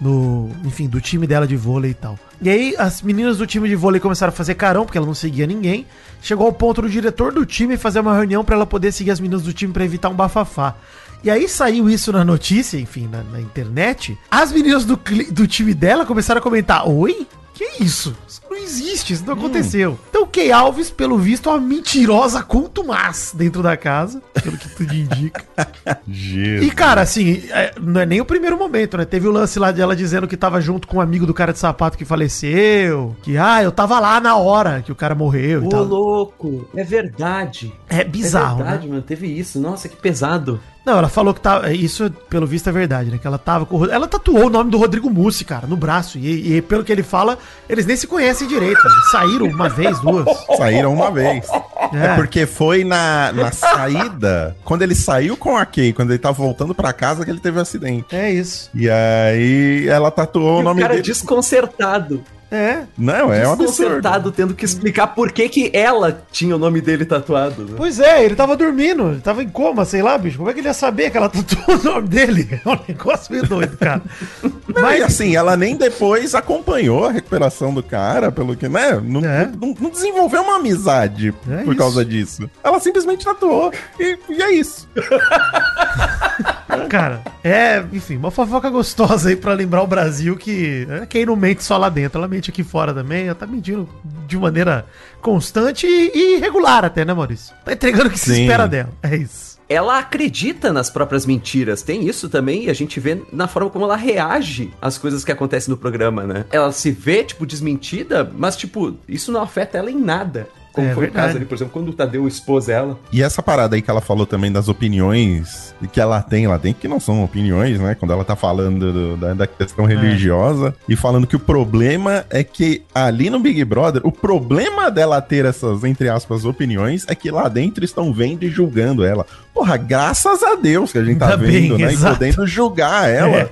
No, 0.01 0.50
enfim, 0.63 0.88
do 0.88 1.01
time 1.01 1.27
dela 1.27 1.45
de 1.45 1.57
vôlei 1.57 1.92
e 1.92 1.94
tal. 1.94 2.18
E 2.42 2.50
aí 2.50 2.74
as 2.77 3.01
meninas 3.01 3.38
do 3.38 3.45
time 3.45 3.68
de 3.68 3.75
vôlei 3.75 4.00
começaram 4.00 4.31
a 4.31 4.36
fazer 4.36 4.56
carão, 4.56 4.86
porque 4.86 4.98
ela 4.98 5.06
não 5.07 5.13
seguia 5.13 5.45
ninguém. 5.45 5.86
Chegou 6.21 6.48
ao 6.48 6.54
ponto 6.54 6.81
do 6.81 6.89
diretor 6.89 7.33
do 7.33 7.45
time 7.45 7.75
fazer 7.75 8.00
uma 8.00 8.16
reunião 8.16 8.44
pra 8.44 8.56
ela 8.56 8.66
poder 8.66 8.94
seguir 8.94 9.12
as 9.12 9.19
meninas 9.19 9.44
do 9.44 9.51
time 9.51 9.74
pra 9.74 9.83
evitar 9.83 10.10
um 10.10 10.16
bafafá. 10.16 10.75
E 11.24 11.30
aí 11.30 11.48
saiu 11.48 11.89
isso 11.89 12.12
na 12.12 12.24
notícia, 12.24 12.77
enfim, 12.77 13.07
na, 13.07 13.24
na 13.24 13.42
internet. 13.42 14.18
As 14.31 14.51
meninas 14.51 14.86
do, 14.86 15.00
do 15.31 15.48
time 15.48 15.74
dela 15.74 16.06
começaram 16.06 16.39
a 16.39 16.44
comentar: 16.44 16.88
Oi? 16.88 17.27
Que 17.60 17.83
isso? 17.83 18.16
Isso 18.25 18.42
não 18.50 18.56
existe, 18.56 19.12
isso 19.12 19.25
não 19.25 19.33
aconteceu. 19.33 20.00
Então, 20.10 20.25
Kay 20.25 20.50
Alves, 20.50 20.89
pelo 20.89 21.18
visto, 21.18 21.50
é 21.50 21.51
uma 21.51 21.60
mentirosa 21.60 22.42
contumaz 22.42 23.33
dentro 23.36 23.62
da 23.62 23.75
casa, 23.75 24.21
pelo 24.42 24.57
que 24.57 24.69
tudo 24.69 24.94
indica. 24.94 25.45
Jesus. 26.07 26.66
E, 26.66 26.74
cara, 26.74 27.01
assim, 27.01 27.44
é, 27.50 27.74
não 27.77 28.00
é 28.00 28.06
nem 28.06 28.21
o 28.21 28.25
primeiro 28.25 28.57
momento, 28.57 28.95
né? 28.95 29.04
Teve 29.04 29.27
o 29.27 29.31
lance 29.31 29.60
lá 29.60 29.71
dela 29.71 29.94
dizendo 29.94 30.25
que 30.25 30.38
tava 30.38 30.62
junto 30.62 30.88
com 30.88 30.98
um 30.98 31.01
amigo 31.01 31.25
do 31.25 31.33
cara 31.33 31.51
de 31.51 31.60
sapato 31.60 31.98
que 31.98 32.06
faleceu. 32.06 33.13
Que, 33.24 33.38
ah, 33.38 33.62
eu 33.62 33.74
tava 33.74 34.00
lá 34.00 34.21
na 34.21 34.38
hora 34.38 34.81
que 34.81 34.94
o 34.94 34.95
cara 34.95 35.13
morreu 35.13 35.63
e 35.63 35.66
Ô, 35.66 35.69
tal. 35.69 35.83
louco. 35.83 36.69
É 36.74 36.83
verdade. 36.86 37.74
É 37.89 38.06
bizarro, 38.06 38.62
é 38.62 38.63
verdade, 38.63 38.88
né? 38.88 38.94
mano. 38.94 39.01
Teve 39.01 39.27
isso. 39.27 39.60
Nossa, 39.60 39.89
que 39.89 39.98
pesado. 39.98 40.62
Não, 40.86 40.98
ela 40.98 41.10
falou 41.10 41.34
que 41.34 41.42
tava. 41.42 41.72
Isso, 41.72 42.10
pelo 42.30 42.48
visto, 42.48 42.68
é 42.68 42.72
verdade, 42.72 43.12
né? 43.12 43.18
Que 43.20 43.28
ela 43.28 43.38
tava 43.38 43.66
com. 43.66 43.78
o 43.78 43.86
Ela 43.92 44.08
tatuou 44.08 44.48
o 44.48 44.50
nome 44.50 44.72
do 44.72 44.78
Rodrigo 44.78 45.10
Mussi, 45.10 45.44
cara, 45.46 45.68
no 45.68 45.76
braço. 45.78 46.18
E, 46.18 46.56
e 46.56 46.62
pelo 46.62 46.84
que 46.84 46.92
ele 46.92 47.04
fala, 47.04 47.38
eles 47.70 47.86
nem 47.86 47.96
se 47.96 48.08
conhecem 48.08 48.48
direito. 48.48 48.80
Eles 48.84 49.12
saíram 49.12 49.46
uma 49.48 49.70
vez, 49.70 50.00
duas. 50.00 50.26
Saíram 50.58 50.94
uma 50.94 51.12
vez. 51.12 51.46
É, 51.94 52.06
É. 52.06 52.16
porque 52.16 52.46
foi 52.46 52.84
na, 52.84 53.31
na 53.34 53.52
saída, 53.52 54.56
quando 54.64 54.81
ele 54.81 54.96
saiu 54.96 55.36
com 55.38 55.56
a 55.58 55.66
Kay, 55.66 55.92
quando 55.94 56.12
ele 56.12 56.20
tava 56.20 56.34
voltando 56.38 56.74
pra 56.74 56.94
casa, 56.94 57.24
que 57.26 57.30
ele 57.31 57.40
teve 57.40 57.58
um 57.60 57.62
acidente. 57.62 58.16
É 58.16 58.31
isso. 58.31 58.69
E 58.74 58.90
aí 58.90 59.88
ela 59.88 60.09
tatuou 60.09 60.59
E 60.59 60.62
o 60.62 60.64
nome 60.64 60.81
cara 60.81 60.94
dele. 60.94 61.04
desconcertado. 61.06 62.24
É. 62.52 62.84
Não, 62.98 63.32
é 63.32 63.48
um 63.48 63.54
absurdo. 63.54 64.32
tendo 64.32 64.54
que 64.56 64.66
explicar 64.66 65.08
por 65.08 65.32
que, 65.32 65.48
que 65.50 65.72
ela 65.74 66.24
tinha 66.32 66.56
o 66.56 66.60
nome 66.60 66.82
dele 66.82 67.06
tatuado. 67.06 67.64
Né? 67.64 67.74
Pois 67.78 68.00
é, 68.00 68.24
ele 68.26 68.36
tava 68.36 68.58
dormindo, 68.58 69.12
ele 69.12 69.22
tava 69.22 69.44
em 69.44 69.50
coma, 69.50 69.86
sei 69.86 70.02
lá, 70.02 70.18
bicho. 70.18 70.38
Como 70.38 70.50
é 70.50 70.54
que 70.54 70.60
ele 70.60 70.68
ia 70.68 70.74
saber 70.74 71.12
que 71.12 71.18
ela 71.18 71.30
tatuou 71.32 71.78
o 71.80 71.84
nome 71.84 72.08
dele? 72.08 72.60
É 72.66 72.70
um 72.70 72.80
negócio 72.88 73.32
meio 73.32 73.46
doido, 73.48 73.78
cara. 73.78 74.02
Não, 74.76 74.92
e 74.94 75.02
assim, 75.04 75.36
ela 75.36 75.56
nem 75.58 75.76
depois 75.76 76.34
acompanhou 76.36 77.06
a 77.06 77.12
recuperação 77.12 77.74
do 77.74 77.84
cara, 77.84 78.32
pelo 78.32 78.56
que, 78.56 78.68
né? 78.70 79.00
Não, 79.04 79.24
É. 79.24 79.50
não- 79.60 79.76
não 79.80 79.90
desenvolveu 79.90 80.42
uma 80.42 80.56
amizade 80.58 81.34
É 81.50 81.58
por 81.64 81.72
isso. 81.74 81.76
causa 81.76 82.06
disso. 82.06 82.50
Ela 82.64 82.80
simplesmente 82.80 83.26
tatuou. 83.26 83.72
E, 84.00 84.18
e 84.30 84.42
é 84.42 84.52
isso. 84.54 84.88
Cara, 86.90 87.21
é, 87.44 87.83
enfim, 87.92 88.18
uma 88.18 88.31
fofoca 88.31 88.69
gostosa 88.69 89.30
aí 89.30 89.35
pra 89.35 89.54
lembrar 89.54 89.81
o 89.81 89.88
Brasil 89.88 90.38
que 90.38 90.88
é, 90.90 91.06
quem 91.06 91.26
não 91.26 91.35
mente 91.35 91.64
só 91.64 91.78
lá 91.78 91.90
dentro, 91.90 92.19
ela 92.19 92.28
mente 92.28 92.49
aqui 92.49 92.64
fora 92.64 92.94
também, 92.94 93.26
ela 93.26 93.35
tá 93.35 93.47
mentindo 93.47 93.90
de 94.28 94.38
maneira 94.38 94.85
constante 95.21 95.88
e, 95.88 96.35
e 96.35 96.38
regular 96.38 96.85
até, 96.85 97.04
né, 97.04 97.14
Maurício? 97.14 97.56
Tá 97.66 97.73
entregando 97.73 98.07
o 98.07 98.11
que 98.11 98.19
se 98.19 98.33
Sim. 98.33 98.42
espera 98.44 98.68
dela. 98.68 98.90
É 99.02 99.16
isso. 99.16 99.49
Ela 99.68 99.99
acredita 99.99 100.73
nas 100.73 100.90
próprias 100.90 101.28
mentiras. 101.28 101.83
Tem 101.83 102.07
isso 102.07 102.28
também, 102.28 102.66
e 102.66 102.69
a 102.71 102.73
gente 102.73 102.99
vê 102.99 103.21
na 103.31 103.47
forma 103.47 103.69
como 103.69 103.85
ela 103.85 103.95
reage 103.95 104.73
às 104.81 104.97
coisas 104.97 105.23
que 105.23 105.31
acontecem 105.31 105.69
no 105.69 105.78
programa, 105.78 106.23
né? 106.23 106.45
Ela 106.52 106.71
se 106.71 106.90
vê, 106.90 107.23
tipo, 107.23 107.45
desmentida, 107.45 108.31
mas, 108.35 108.57
tipo, 108.57 108.97
isso 109.07 109.31
não 109.31 109.44
afeta 109.44 109.78
ela 109.78 109.92
em 109.92 109.99
nada. 109.99 110.49
Como 110.80 110.92
É 110.92 110.94
foi 110.94 111.04
o 111.04 111.06
verdade. 111.07 111.26
caso 111.28 111.38
ali, 111.38 111.45
por 111.45 111.56
exemplo, 111.56 111.74
quando 111.74 111.90
o 111.90 111.94
Tadeu 111.94 112.28
expôs 112.28 112.69
ela. 112.69 112.98
E 113.12 113.21
essa 113.21 113.42
parada 113.44 113.76
aí 113.76 113.81
que 113.81 113.90
ela 113.92 114.02
falou 114.02 114.26
também 114.26 114.52
das 114.52 114.68
opiniões 114.68 115.76
que 115.94 116.00
ela 116.02 116.21
tem, 116.21 116.45
ela 116.45 116.59
tem 116.59 116.74
que 116.74 116.88
não 116.88 117.00
são 117.00 117.24
opiniões, 117.24 117.80
né? 117.80 117.95
Quando 117.95 118.12
ela 118.12 118.24
tá 118.26 118.36
falando 118.36 118.92
do- 118.92 119.18
da, 119.18 119.33
da 119.33 119.48
questão 119.48 119.86
religiosa 119.86 120.76
e 120.88 120.95
falando 120.95 121.26
que 121.26 121.36
o 121.36 121.40
problema 121.40 122.26
é 122.30 122.44
que 122.44 122.83
ali 122.94 123.30
no 123.30 123.40
Big 123.40 123.64
Brother, 123.64 124.02
o 124.06 124.12
problema 124.12 124.92
dela 124.92 125.21
ter 125.21 125.45
essas, 125.45 125.83
entre 125.83 126.09
aspas, 126.09 126.45
opiniões 126.45 127.06
é 127.07 127.16
que 127.16 127.31
lá 127.31 127.48
dentro 127.48 127.83
estão 127.86 128.12
vendo 128.14 128.44
e 128.44 128.50
julgando 128.50 129.04
ela. 129.06 129.26
Porra, 129.54 129.78
graças 129.78 130.42
a 130.44 130.56
Deus 130.56 130.92
que 130.92 130.98
a 130.98 131.04
gente 131.04 131.18
tá 131.19 131.26
Ainda 131.31 131.38
bem, 131.38 131.52
vendo, 131.69 131.78
né? 131.78 131.92
exato. 131.92 132.14
E 132.14 132.18
podendo 132.18 132.48
julgar 132.48 133.09
ela 133.09 133.50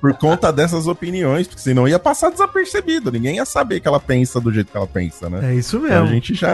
por 0.00 0.14
conta 0.14 0.52
dessas 0.52 0.86
opiniões, 0.86 1.46
porque 1.46 1.60
senão 1.62 1.86
ia 1.86 1.98
passar 1.98 2.30
desapercebido, 2.30 3.10
ninguém 3.12 3.36
ia 3.36 3.44
saber 3.44 3.80
que 3.80 3.86
ela 3.86 4.00
pensa 4.00 4.40
do 4.40 4.52
jeito 4.52 4.70
que 4.70 4.76
ela 4.76 4.86
pensa, 4.86 5.28
né? 5.28 5.52
É 5.52 5.54
isso 5.54 5.76
Então 5.76 5.88
mesmo. 5.88 6.06
a 6.06 6.10
gente 6.12 6.34
já, 6.34 6.48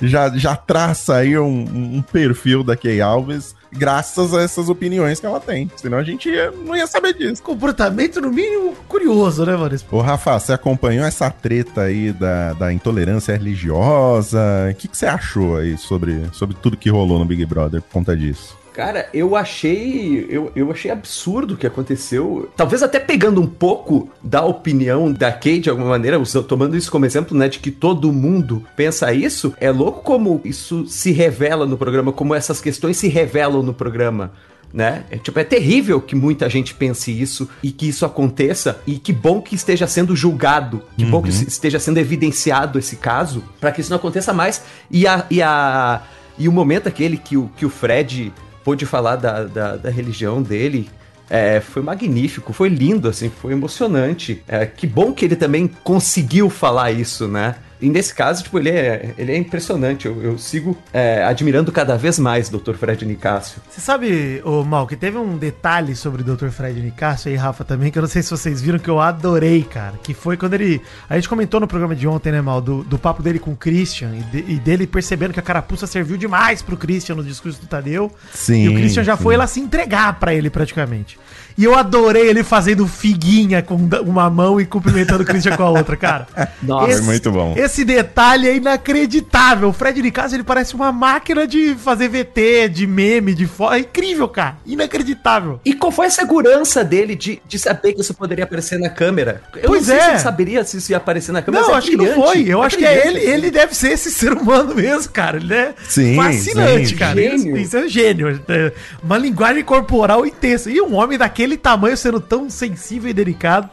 já, 0.00 0.28
já 0.36 0.56
traça 0.56 1.16
aí 1.16 1.38
um, 1.38 1.96
um 1.98 2.02
perfil 2.02 2.62
da 2.64 2.76
Kay 2.76 3.00
Alves 3.00 3.54
graças 3.74 4.34
a 4.34 4.42
essas 4.42 4.68
opiniões 4.68 5.18
que 5.20 5.24
ela 5.26 5.40
tem. 5.40 5.70
Senão 5.76 5.96
a 5.98 6.02
gente 6.02 6.28
ia- 6.28 6.50
não 6.50 6.76
ia 6.76 6.86
saber 6.86 7.14
disso. 7.14 7.42
Comportamento, 7.42 8.20
no 8.20 8.30
mínimo, 8.30 8.74
curioso, 8.88 9.46
né, 9.46 9.56
mano? 9.56 9.74
Ô, 9.90 10.00
Rafa, 10.00 10.38
você 10.38 10.52
acompanhou 10.52 11.06
essa 11.06 11.30
treta 11.30 11.82
aí 11.82 12.12
da, 12.12 12.52
da 12.52 12.72
intolerância 12.72 13.32
religiosa? 13.32 14.38
O 14.70 14.74
que, 14.74 14.88
que 14.88 14.96
você 14.96 15.06
achou 15.06 15.56
aí 15.56 15.78
sobre, 15.78 16.26
sobre 16.32 16.56
tudo 16.60 16.76
que 16.76 16.90
rolou 16.90 17.18
no 17.18 17.24
Big 17.24 17.46
Brother 17.46 17.80
por 17.80 17.92
conta 17.92 18.16
disso? 18.16 18.58
Cara, 18.72 19.08
eu 19.12 19.36
achei. 19.36 20.26
Eu, 20.30 20.50
eu 20.56 20.70
achei 20.70 20.90
absurdo 20.90 21.54
o 21.54 21.56
que 21.56 21.66
aconteceu. 21.66 22.50
Talvez 22.56 22.82
até 22.82 22.98
pegando 22.98 23.40
um 23.40 23.46
pouco 23.46 24.08
da 24.22 24.42
opinião 24.44 25.12
da 25.12 25.30
Kate, 25.30 25.60
de 25.60 25.70
alguma 25.70 25.90
maneira, 25.90 26.18
usa- 26.18 26.42
tomando 26.42 26.76
isso 26.76 26.90
como 26.90 27.04
exemplo, 27.04 27.36
né? 27.36 27.48
De 27.48 27.58
que 27.58 27.70
todo 27.70 28.12
mundo 28.12 28.64
pensa 28.74 29.12
isso. 29.12 29.52
É 29.60 29.70
louco 29.70 30.02
como 30.02 30.40
isso 30.44 30.86
se 30.86 31.12
revela 31.12 31.66
no 31.66 31.76
programa, 31.76 32.12
como 32.12 32.34
essas 32.34 32.60
questões 32.60 32.96
se 32.96 33.08
revelam 33.08 33.62
no 33.62 33.74
programa. 33.74 34.32
Né? 34.72 35.04
É, 35.10 35.18
tipo, 35.18 35.38
é 35.38 35.44
terrível 35.44 36.00
que 36.00 36.14
muita 36.16 36.48
gente 36.48 36.72
pense 36.74 37.12
isso 37.12 37.46
e 37.62 37.70
que 37.70 37.86
isso 37.86 38.06
aconteça 38.06 38.80
e 38.86 38.98
que 38.98 39.12
bom 39.12 39.42
que 39.42 39.54
esteja 39.54 39.86
sendo 39.86 40.16
julgado, 40.16 40.80
que 40.96 41.04
bom 41.04 41.20
que 41.20 41.30
se- 41.30 41.46
esteja 41.46 41.78
sendo 41.78 41.98
evidenciado 41.98 42.78
esse 42.78 42.96
caso 42.96 43.44
para 43.60 43.70
que 43.70 43.82
isso 43.82 43.90
não 43.90 43.98
aconteça 43.98 44.32
mais 44.32 44.62
e 44.90 45.06
a, 45.06 45.26
e 45.30 45.42
a 45.42 46.00
e 46.38 46.48
o 46.48 46.52
momento 46.52 46.88
aquele 46.88 47.18
que 47.18 47.36
o, 47.36 47.50
que 47.54 47.66
o 47.66 47.68
Fred 47.68 48.32
pôde 48.64 48.86
falar 48.86 49.16
da, 49.16 49.44
da, 49.44 49.76
da 49.76 49.90
religião 49.90 50.42
dele 50.42 50.88
é, 51.28 51.60
foi 51.60 51.80
magnífico, 51.80 52.52
foi 52.52 52.68
lindo, 52.68 53.08
assim, 53.08 53.30
foi 53.30 53.52
emocionante. 53.52 54.42
É, 54.46 54.66
que 54.66 54.86
bom 54.86 55.12
que 55.12 55.24
ele 55.24 55.34
também 55.34 55.66
conseguiu 55.82 56.50
falar 56.50 56.92
isso, 56.92 57.26
né? 57.26 57.56
E 57.82 57.90
nesse 57.90 58.14
caso, 58.14 58.44
tipo, 58.44 58.58
ele 58.58 58.70
é, 58.70 59.12
ele 59.18 59.32
é 59.32 59.36
impressionante. 59.36 60.06
Eu, 60.06 60.22
eu 60.22 60.38
sigo 60.38 60.78
é, 60.92 61.24
admirando 61.24 61.70
cada 61.72 61.96
vez 61.96 62.18
mais 62.18 62.48
o 62.48 62.56
Dr. 62.58 62.74
Fred 62.74 63.04
Nicásio. 63.04 63.60
Você 63.68 63.80
sabe, 63.80 64.40
ô 64.44 64.62
Mal, 64.62 64.86
que 64.86 64.94
teve 64.96 65.18
um 65.18 65.36
detalhe 65.36 65.96
sobre 65.96 66.22
o 66.22 66.24
Dr. 66.24 66.48
Fred 66.48 66.80
Nicásio 66.80 67.30
e 67.32 67.34
Rafa 67.36 67.64
também, 67.64 67.90
que 67.90 67.98
eu 67.98 68.02
não 68.02 68.08
sei 68.08 68.22
se 68.22 68.30
vocês 68.30 68.62
viram, 68.62 68.78
que 68.78 68.88
eu 68.88 69.00
adorei, 69.00 69.62
cara. 69.64 69.94
Que 70.02 70.14
foi 70.14 70.36
quando 70.36 70.54
ele. 70.54 70.80
A 71.10 71.16
gente 71.16 71.28
comentou 71.28 71.58
no 71.60 71.66
programa 71.66 71.94
de 71.96 72.06
ontem, 72.06 72.30
né, 72.32 72.40
Mal, 72.40 72.60
do, 72.60 72.84
do 72.84 72.98
papo 72.98 73.22
dele 73.22 73.38
com 73.40 73.50
o 73.52 73.56
Christian 73.56 74.12
e, 74.14 74.20
de- 74.22 74.52
e 74.52 74.58
dele 74.60 74.86
percebendo 74.86 75.32
que 75.34 75.40
a 75.40 75.42
carapuça 75.42 75.86
serviu 75.86 76.16
demais 76.16 76.62
pro 76.62 76.76
Christian 76.76 77.16
no 77.16 77.24
discurso 77.24 77.60
do 77.60 77.66
Tadeu. 77.66 78.12
Sim, 78.32 78.64
E 78.64 78.68
o 78.68 78.74
Christian 78.74 79.02
já 79.02 79.16
sim. 79.16 79.22
foi 79.24 79.36
lá 79.36 79.46
se 79.48 79.58
entregar 79.60 80.18
pra 80.20 80.32
ele 80.32 80.48
praticamente. 80.50 81.18
E 81.56 81.64
eu 81.64 81.74
adorei 81.74 82.28
ele 82.28 82.42
fazendo 82.42 82.86
figuinha 82.86 83.62
com 83.62 83.74
uma 84.04 84.28
mão 84.30 84.60
e 84.60 84.66
cumprimentando 84.66 85.22
o 85.22 85.26
Christian 85.26 85.56
com 85.56 85.62
a 85.64 85.70
outra, 85.70 85.96
cara. 85.96 86.26
Nossa, 86.62 86.92
Foi 86.94 87.00
muito 87.02 87.30
bom. 87.30 87.54
Esse 87.56 87.84
detalhe 87.84 88.48
é 88.48 88.56
inacreditável. 88.56 89.68
O 89.68 89.72
Fred 89.72 90.00
Nicásio, 90.02 90.36
ele 90.36 90.44
parece 90.44 90.74
uma 90.74 90.92
máquina 90.92 91.46
de 91.46 91.74
fazer 91.74 92.08
VT, 92.08 92.68
de 92.68 92.86
meme, 92.86 93.34
de 93.34 93.46
foto. 93.46 93.74
É 93.74 93.78
incrível, 93.80 94.28
cara. 94.28 94.56
Inacreditável. 94.66 95.60
E 95.64 95.74
qual 95.74 95.90
foi 95.90 96.06
a 96.06 96.10
segurança 96.10 96.84
dele 96.84 97.14
de, 97.14 97.40
de 97.46 97.58
saber 97.58 97.92
que 97.92 98.00
isso 98.00 98.14
poderia 98.14 98.44
aparecer 98.44 98.78
na 98.78 98.88
câmera? 98.88 99.42
Eu 99.56 99.62
Pois 99.68 99.86
não 99.88 99.94
sei 99.94 99.96
é. 99.96 100.04
se 100.04 100.10
ele 100.10 100.18
saberia 100.18 100.64
se 100.64 100.76
isso 100.76 100.90
ia 100.92 100.96
aparecer 100.98 101.32
na 101.32 101.42
câmera. 101.42 101.64
Não, 101.64 101.74
é 101.74 101.78
acho 101.78 101.90
que 101.90 101.96
não 101.96 102.04
brilhante. 102.04 102.26
foi. 102.32 102.42
Eu 102.48 102.62
acho 102.62 102.76
que 102.78 102.84
é 102.84 103.06
ele. 103.06 103.18
brilhante, 103.18 103.30
Ele 103.32 103.50
deve 103.50 103.74
ser 103.74 103.92
esse 103.92 104.10
ser 104.12 104.32
humano 104.32 104.74
mesmo, 104.74 105.12
cara. 105.12 105.36
Ele 105.38 105.52
é 105.54 105.74
Sim, 105.88 106.16
fascinante, 106.16 106.88
sim. 106.88 106.96
cara. 106.96 107.14
Gênio. 107.20 107.56
Isso, 107.56 107.66
isso 107.66 107.76
é 107.76 107.80
um 107.84 107.88
gênio. 107.88 108.40
É 108.48 108.72
uma 109.02 109.18
linguagem 109.18 109.64
corporal 109.64 110.24
intensa. 110.26 110.70
E 110.70 110.80
um 110.80 110.94
homem 110.94 111.18
daquele 111.18 111.41
tamanho 111.56 111.96
sendo 111.96 112.20
tão 112.20 112.48
sensível 112.50 113.10
e 113.10 113.12
delicado. 113.12 113.68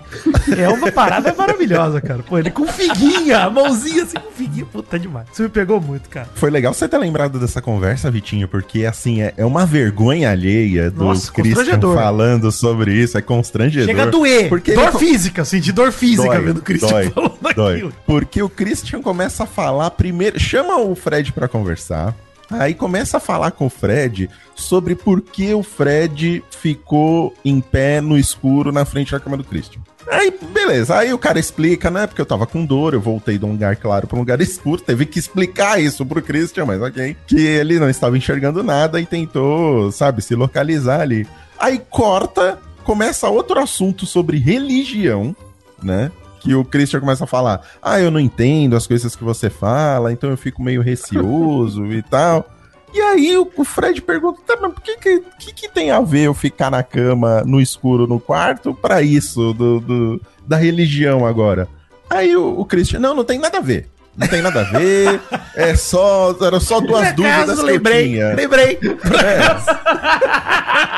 É 0.58 0.68
uma 0.70 0.92
parada 0.92 1.34
maravilhosa, 1.34 2.02
cara. 2.02 2.24
Pô, 2.24 2.38
ele 2.38 2.52
com 2.52 2.68
figuinha, 2.68 3.40
a 3.46 3.50
mãozinha 3.50 4.04
assim 4.04 4.18
com 4.18 4.32
figuinha. 4.32 4.66
Puta 4.66 4.98
demais. 5.00 5.28
Isso 5.32 5.42
me 5.44 5.50
pegou 5.50 5.80
muito, 5.80 6.10
cara. 6.10 6.28
Foi 6.36 6.50
legal 6.50 6.74
você 6.74 6.88
ter 6.88 6.98
lembrado 6.98 7.40
dessa 7.40 7.62
conversa, 7.62 8.10
Vitinho, 8.12 8.48
porque 8.48 8.86
assim, 8.86 9.22
é, 9.22 9.34
é 9.38 9.46
uma 9.46 9.66
vergonha 9.66 10.32
alheia 10.32 10.90
do 10.92 11.04
Nossa, 11.06 11.32
Christian 11.32 11.80
falando 11.80 12.52
sobre 12.52 12.94
isso, 12.94 13.18
é 13.18 13.22
constrangedor. 13.22 13.88
Chega 13.88 14.04
a 14.04 14.06
doer. 14.08 14.50
Porque 14.50 14.74
dor 14.74 14.90
ele- 14.90 15.00
física, 15.00 15.42
assim, 15.42 15.60
de 15.60 15.72
dor 15.72 15.92
física 15.92 16.28
Dói, 16.28 16.42
vendo 16.42 16.58
o 16.58 16.62
Christian 16.62 16.90
dói, 16.90 17.10
falando 17.10 17.38
dói. 17.56 17.74
aquilo. 17.76 17.94
Porque 18.06 18.42
o 18.42 18.50
Christian 18.50 19.02
começa 19.02 19.44
a 19.44 19.48
falar 19.48 19.92
primeiro, 19.92 20.40
chama 20.40 20.78
o 20.80 20.96
Fred 20.96 21.32
pra 21.32 21.48
conversar. 21.48 22.16
Aí 22.50 22.74
começa 22.74 23.18
a 23.18 23.20
falar 23.20 23.52
com 23.52 23.68
o 23.68 23.70
Fred 23.70 24.30
sobre 24.56 24.96
por 24.96 25.22
que 25.22 25.54
o 25.54 25.62
Fred 25.62 26.44
ficou 26.50 27.34
em 27.46 27.62
pé 27.62 28.02
no 28.02 28.18
escuro 28.18 28.72
na 28.72 28.86
frente 28.86 29.12
da 29.12 29.20
cama 29.20 29.38
do 29.38 29.44
Christian. 29.44 29.82
Aí, 30.10 30.34
beleza. 30.54 30.98
Aí 30.98 31.14
o 31.14 31.18
cara 31.20 31.40
explica, 31.40 31.92
né? 31.92 32.08
Porque 32.08 32.22
eu 32.22 32.26
tava 32.26 32.48
com 32.48 32.66
dor, 32.66 32.94
eu 32.94 33.02
voltei 33.02 33.38
de 33.38 33.46
um 33.46 33.52
lugar 33.52 33.76
claro 33.76 34.08
pra 34.08 34.16
um 34.16 34.22
lugar 34.22 34.42
escuro. 34.42 34.82
Teve 34.82 35.06
que 35.06 35.20
explicar 35.20 35.80
isso 35.80 36.06
pro 36.06 36.22
Christian, 36.22 36.66
mas 36.66 36.82
ok. 36.82 37.16
Que 37.28 37.40
ele 37.40 37.80
não 37.80 37.90
estava 37.90 38.18
enxergando 38.18 38.64
nada 38.64 39.00
e 39.00 39.06
tentou, 39.06 39.92
sabe, 39.92 40.22
se 40.22 40.34
localizar 40.34 41.02
ali. 41.02 41.28
Aí 41.60 41.80
corta, 41.90 42.58
começa 42.84 43.30
outro 43.30 43.60
assunto 43.60 44.06
sobre 44.06 44.40
religião, 44.40 45.36
né? 45.84 46.12
Que 46.40 46.56
o 46.56 46.64
Christian 46.64 47.00
começa 47.00 47.24
a 47.24 47.28
falar: 47.28 47.62
Ah, 47.82 48.00
eu 48.00 48.10
não 48.10 48.20
entendo 48.20 48.76
as 48.76 48.88
coisas 48.88 49.16
que 49.16 49.24
você 49.24 49.50
fala, 49.50 50.12
então 50.12 50.30
eu 50.30 50.38
fico 50.38 50.62
meio 50.64 50.82
receoso 50.82 51.86
e 51.88 52.02
tal. 52.02 52.50
E 52.94 53.00
aí 53.02 53.38
o, 53.38 53.64
Fred 53.64 54.02
pergunta: 54.02 54.42
tá, 54.48 54.58
mas 54.60 54.74
por 54.74 54.82
que 54.82 54.98
que, 54.98 55.20
que 55.40 55.54
que 55.54 55.70
tem 55.70 55.92
a 55.92 56.00
ver 56.02 56.24
eu 56.24 56.34
ficar 56.34 56.72
na 56.72 56.82
cama, 56.82 57.44
no 57.46 57.62
escuro, 57.62 58.08
no 58.08 58.20
quarto, 58.20 58.74
pra 58.74 59.02
isso, 59.02 59.54
do, 59.54 59.80
do- 59.80 60.22
da 60.48 60.58
religião 60.58 61.26
agora? 61.26 61.68
Aí 62.10 62.36
o, 62.36 62.60
o 62.60 62.66
Christian: 62.66 63.00
Não, 63.00 63.14
não 63.14 63.24
tem 63.24 63.38
nada 63.38 63.60
a 63.60 63.62
ver. 63.62 63.88
Não 64.20 64.28
tem 64.28 64.42
nada 64.42 64.60
a 64.60 64.64
ver. 64.64 65.22
é 65.56 65.76
só. 65.76 66.36
Era 66.42 66.60
só 66.60 66.82
duas 66.82 67.14
dúvidas 67.14 67.44
acaso, 67.44 67.56
que 67.56 67.62
eu 67.62 67.66
lembrei, 67.66 68.04
tinha. 68.10 68.36
lembrei. 68.36 68.80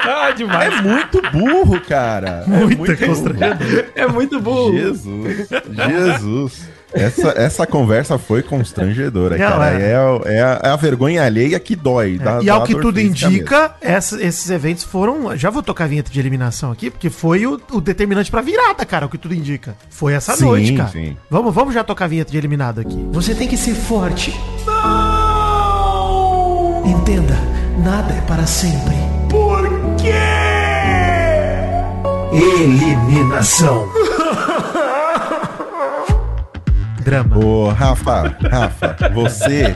ah, 0.04 0.32
demais. 0.36 0.74
É 0.74 0.82
muito 0.82 1.22
burro, 1.32 1.80
cara. 1.82 2.44
É 2.48 2.76
muito 2.76 3.06
constrangedor. 3.06 3.86
É 3.94 4.08
muito 4.08 4.40
burro. 4.40 4.72
Jesus, 4.74 5.50
Jesus. 5.88 6.62
Essa, 6.94 7.30
essa 7.38 7.66
conversa 7.68 8.18
foi 8.18 8.44
constrangedora, 8.44 9.38
Não, 9.38 9.48
cara. 9.50 9.80
é. 9.80 9.92
É, 9.92 10.36
é 10.36 10.42
a, 10.42 10.60
é 10.64 10.70
a 10.70 10.76
vergonha 10.76 11.24
alheia 11.24 11.60
que 11.60 11.76
dói. 11.76 12.18
dá- 12.18 12.40
e 12.42 12.46
dá 12.46 12.54
ao 12.56 12.64
que 12.64 12.76
tudo 12.76 13.00
indica, 13.00 13.76
essa- 13.80 14.22
esses 14.22 14.50
eventos 14.50 14.84
foram. 14.84 15.36
Já 15.38 15.50
vou 15.50 15.64
tocar 15.64 15.86
a 15.86 15.88
vinheta 15.88 16.12
de 16.12 16.20
eliminação 16.20 16.72
aqui, 16.72 16.90
porque 16.90 17.10
foi 17.10 17.46
o, 17.48 17.60
o 17.72 17.80
determinante 17.82 18.30
pra 18.30 18.42
virada, 18.42 18.86
cara. 18.86 19.06
O 19.06 19.10
que 19.10 19.18
tudo 19.18 19.34
indica. 19.34 19.76
Foi 19.90 20.14
essa 20.14 20.36
Sim, 20.36 20.44
noite, 20.46 20.74
cara. 20.74 20.90
sim. 20.90 21.16
Vamos, 21.30 21.54
vamos 21.56 21.74
já 21.74 21.84
tocar 21.84 22.06
a 22.06 22.08
vinheta 22.10 22.32
de 22.32 22.38
eliminado 22.38 22.82
aqui. 22.82 23.08
Você 23.12 23.34
tem 23.34 23.48
que 23.48 23.56
ser 23.58 23.74
forte. 23.74 24.32
Entenda, 26.86 27.38
nada 27.84 28.14
é 28.14 28.22
para 28.22 28.46
sempre. 28.46 28.96
Por 29.30 29.62
quê? 29.98 30.12
Eliminação. 32.34 33.88
Drama. 37.02 37.38
Ô, 37.38 37.70
Rafa, 37.70 38.36
Rafa, 38.50 38.96
você, 39.14 39.76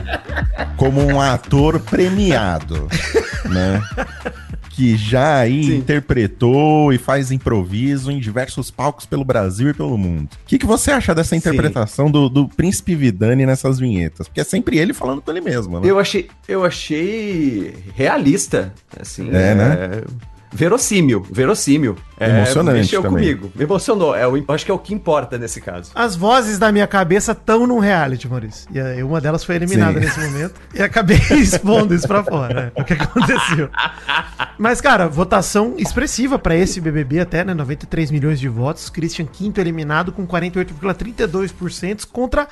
como 0.76 1.00
um 1.00 1.20
ator 1.20 1.80
premiado, 1.80 2.88
né? 3.44 3.82
Que 4.70 4.94
já 4.96 5.38
aí 5.38 5.74
interpretou 5.74 6.92
e 6.92 6.98
faz 6.98 7.32
improviso 7.32 8.10
em 8.10 8.20
diversos 8.20 8.70
palcos 8.70 9.06
pelo 9.06 9.24
Brasil 9.24 9.70
e 9.70 9.74
pelo 9.74 9.96
mundo. 9.96 10.24
O 10.24 10.46
que, 10.46 10.58
que 10.58 10.66
você 10.66 10.90
acha 10.90 11.14
dessa 11.14 11.34
interpretação 11.34 12.10
do, 12.10 12.28
do 12.28 12.46
Príncipe 12.46 12.94
Vidani 12.94 13.46
nessas 13.46 13.78
vinhetas? 13.78 14.28
Porque 14.28 14.40
é 14.40 14.44
sempre 14.44 14.76
ele 14.78 14.92
falando 14.92 15.22
com 15.22 15.30
ele 15.30 15.40
mesmo, 15.40 15.80
né? 15.80 15.88
Eu 15.88 15.98
achei, 15.98 16.28
eu 16.46 16.62
achei 16.64 17.74
realista, 17.94 18.72
assim, 19.00 19.28
É, 19.28 19.54
né? 19.54 20.02
Verossímil, 20.52 21.26
verossímil. 21.30 21.96
É, 22.18 22.30
Emocionante 22.30 22.78
Mexeu 22.78 23.02
também. 23.02 23.16
comigo, 23.36 23.52
me 23.54 23.64
emocionou. 23.64 24.14
É, 24.16 24.26
o- 24.26 24.42
acho 24.48 24.64
que 24.64 24.70
é 24.70 24.74
o 24.74 24.78
que 24.78 24.94
importa 24.94 25.36
nesse 25.36 25.60
caso. 25.60 25.90
As 25.94 26.16
vozes 26.16 26.58
da 26.58 26.72
minha 26.72 26.86
cabeça 26.86 27.32
estão 27.32 27.66
num 27.66 27.78
reality, 27.78 28.26
Maurício. 28.26 28.66
E 28.72 28.80
aí, 28.80 29.02
uma 29.02 29.20
delas 29.20 29.44
foi 29.44 29.56
eliminada 29.56 30.00
Sim. 30.00 30.06
nesse 30.06 30.20
momento. 30.20 30.54
E 30.74 30.82
acabei 30.82 31.18
expondo 31.32 31.94
isso 31.94 32.08
pra 32.08 32.24
fora. 32.24 32.72
É 32.74 32.80
o 32.80 32.84
que 32.84 32.94
aconteceu. 32.94 33.68
Mas, 34.56 34.80
cara, 34.80 35.06
votação 35.08 35.74
expressiva 35.76 36.38
pra 36.38 36.56
esse 36.56 36.80
BBB 36.80 37.20
até, 37.20 37.44
né? 37.44 37.52
93 37.52 38.10
milhões 38.10 38.40
de 38.40 38.48
votos. 38.48 38.88
Christian 38.88 39.26
quinto 39.26 39.60
eliminado 39.60 40.10
com 40.10 40.26
48,32% 40.26 42.06
contra 42.10 42.48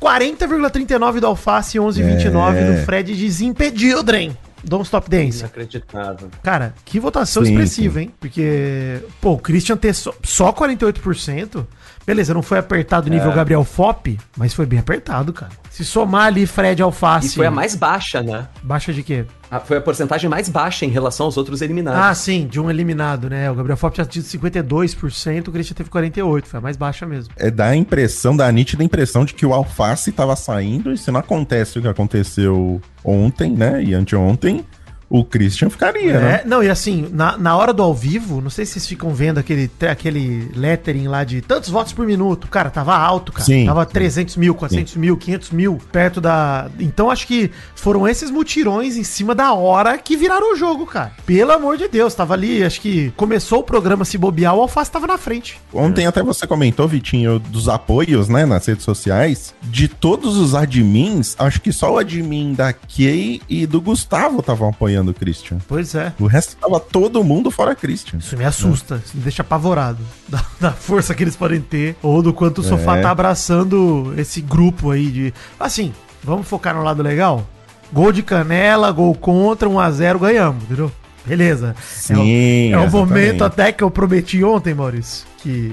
40,39 0.00 1.20
do 1.20 1.26
Alface 1.28 1.76
e 1.76 1.80
11,29 1.80 2.56
É. 2.56 2.72
do 2.72 2.84
Fred 2.84 3.14
desimpediu, 3.14 4.02
Dren. 4.02 4.36
Don't 4.64 4.84
Stop 4.84 5.08
Dance. 5.08 5.40
Inacreditável. 5.40 6.30
Cara, 6.42 6.74
que 6.84 6.98
votação 6.98 7.44
Sim, 7.44 7.50
expressiva, 7.50 8.02
hein? 8.02 8.12
Porque, 8.18 9.00
pô, 9.20 9.32
o 9.32 9.38
Christian 9.38 9.76
ter 9.76 9.94
só, 9.94 10.14
só 10.22 10.52
48%, 10.52 11.66
beleza, 12.06 12.34
não 12.34 12.42
foi 12.42 12.58
apertado 12.58 13.08
nível 13.10 13.30
É. 13.30 13.34
Gabriel 13.34 13.64
Fop, 13.64 14.18
mas 14.36 14.54
foi 14.54 14.66
bem 14.66 14.78
apertado, 14.78 15.32
cara. 15.32 15.52
Se 15.70 15.84
somar 15.84 16.26
ali 16.26 16.46
Fred 16.46 16.82
Alface. 16.82 17.26
E 17.28 17.30
foi 17.30 17.46
a 17.46 17.50
mais 17.50 17.74
baixa, 17.74 18.22
né? 18.22 18.48
Baixa 18.62 18.92
de 18.92 19.02
quê? 19.02 19.24
Foi 19.60 19.76
a 19.76 19.80
porcentagem 19.80 20.28
mais 20.28 20.48
baixa 20.48 20.84
em 20.84 20.88
relação 20.88 21.26
aos 21.26 21.36
outros 21.36 21.62
eliminados. 21.62 22.00
Ah, 22.00 22.14
sim, 22.14 22.46
de 22.46 22.60
um 22.60 22.70
eliminado, 22.70 23.28
né? 23.28 23.50
O 23.50 23.54
Gabriel 23.54 23.76
Fop 23.76 23.94
tinha 23.94 24.06
tido 24.06 24.24
52%, 24.24 25.48
o 25.48 25.52
Christian 25.52 25.74
teve 25.74 25.90
48%, 25.90 26.44
foi 26.44 26.58
a 26.58 26.60
mais 26.60 26.76
baixa 26.76 27.06
mesmo. 27.06 27.32
É 27.36 27.50
da 27.50 27.74
impressão, 27.74 28.36
da 28.36 28.50
nítida 28.50 28.82
impressão 28.82 29.24
de 29.24 29.34
que 29.34 29.44
o 29.44 29.52
Alface 29.52 30.12
tava 30.12 30.36
saindo 30.36 30.92
e 30.92 30.98
se 30.98 31.10
não 31.10 31.20
acontece 31.20 31.78
o 31.78 31.82
que 31.82 31.88
aconteceu 31.88 32.80
ontem, 33.04 33.52
né? 33.52 33.82
E 33.82 33.94
anteontem, 33.94 34.64
o 35.08 35.24
Christian 35.24 35.70
ficaria, 35.70 36.18
né? 36.18 36.40
É, 36.44 36.48
não, 36.48 36.62
e 36.62 36.68
assim, 36.68 37.08
na, 37.12 37.36
na 37.36 37.56
hora 37.56 37.72
do 37.72 37.82
ao 37.82 37.94
vivo, 37.94 38.40
não 38.40 38.50
sei 38.50 38.64
se 38.64 38.72
vocês 38.72 38.86
ficam 38.86 39.14
vendo 39.14 39.38
aquele, 39.38 39.70
aquele 39.88 40.50
lettering 40.56 41.06
lá 41.06 41.24
de 41.24 41.40
tantos 41.40 41.70
votos 41.70 41.92
por 41.92 42.06
minuto. 42.06 42.48
Cara, 42.48 42.70
tava 42.70 42.96
alto, 42.96 43.32
cara. 43.32 43.44
Sim, 43.44 43.66
tava 43.66 43.84
sim. 43.84 43.92
300 43.92 44.36
mil, 44.36 44.54
400 44.54 44.96
mil, 44.96 45.16
500 45.16 45.50
mil, 45.50 45.78
perto 45.92 46.20
da. 46.20 46.68
Então 46.80 47.10
acho 47.10 47.26
que 47.26 47.50
foram 47.74 48.08
esses 48.08 48.30
mutirões 48.30 48.96
em 48.96 49.04
cima 49.04 49.34
da 49.34 49.52
hora 49.52 49.98
que 49.98 50.16
viraram 50.16 50.52
o 50.52 50.56
jogo, 50.56 50.86
cara. 50.86 51.12
Pelo 51.26 51.52
amor 51.52 51.76
de 51.76 51.86
Deus, 51.86 52.14
tava 52.14 52.34
ali, 52.34 52.64
acho 52.64 52.80
que 52.80 53.12
começou 53.16 53.60
o 53.60 53.64
programa 53.64 54.04
se 54.04 54.18
bobear, 54.18 54.54
o 54.54 54.62
Alface 54.62 54.90
tava 54.90 55.06
na 55.06 55.18
frente. 55.18 55.60
Ontem 55.72 56.06
até 56.06 56.22
você 56.22 56.46
comentou, 56.46 56.88
Vitinho, 56.88 57.38
dos 57.38 57.68
apoios, 57.68 58.28
né, 58.28 58.44
nas 58.46 58.66
redes 58.66 58.84
sociais. 58.84 59.54
De 59.62 59.86
todos 59.86 60.36
os 60.36 60.54
admins, 60.54 61.36
acho 61.38 61.60
que 61.60 61.72
só 61.72 61.94
o 61.94 61.98
admin 61.98 62.54
da 62.54 62.72
Kay 62.72 63.40
e 63.48 63.66
do 63.66 63.80
Gustavo 63.80 64.40
estavam 64.40 64.70
apoiando 64.70 64.93
o 65.02 65.14
Christian. 65.14 65.58
Pois 65.68 65.94
é. 65.94 66.12
O 66.18 66.26
resto 66.26 66.56
tava 66.56 66.78
todo 66.80 67.22
mundo 67.24 67.50
fora 67.50 67.74
Christian. 67.74 68.18
Isso 68.18 68.36
me 68.36 68.44
assusta, 68.44 69.00
isso 69.04 69.16
me 69.16 69.22
deixa 69.22 69.42
apavorado 69.42 69.98
da, 70.28 70.44
da 70.60 70.72
força 70.72 71.14
que 71.14 71.22
eles 71.24 71.36
podem 71.36 71.60
ter, 71.60 71.96
ou 72.02 72.22
do 72.22 72.32
quanto 72.32 72.58
o 72.60 72.64
sofá 72.64 72.98
É. 72.98 73.02
tá 73.02 73.10
abraçando 73.10 74.14
esse 74.16 74.40
grupo 74.40 74.90
aí 74.90 75.06
de. 75.06 75.34
Assim, 75.58 75.92
vamos 76.22 76.46
focar 76.46 76.74
no 76.74 76.82
lado 76.82 77.02
legal? 77.02 77.46
Gol 77.92 78.12
de 78.12 78.22
canela, 78.22 78.90
gol 78.90 79.14
contra, 79.14 79.68
1x0, 79.68 80.18
ganhamos, 80.18 80.64
entendeu? 80.64 80.90
Beleza. 81.26 81.74
Sim, 81.82 82.72
É 82.72 82.76
o, 82.78 82.80
é 82.82 82.86
o 82.86 82.90
momento 82.90 83.44
até 83.44 83.72
que 83.72 83.82
eu 83.82 83.90
prometi 83.90 84.42
ontem, 84.44 84.74
Maurício, 84.74 85.26
que 85.38 85.72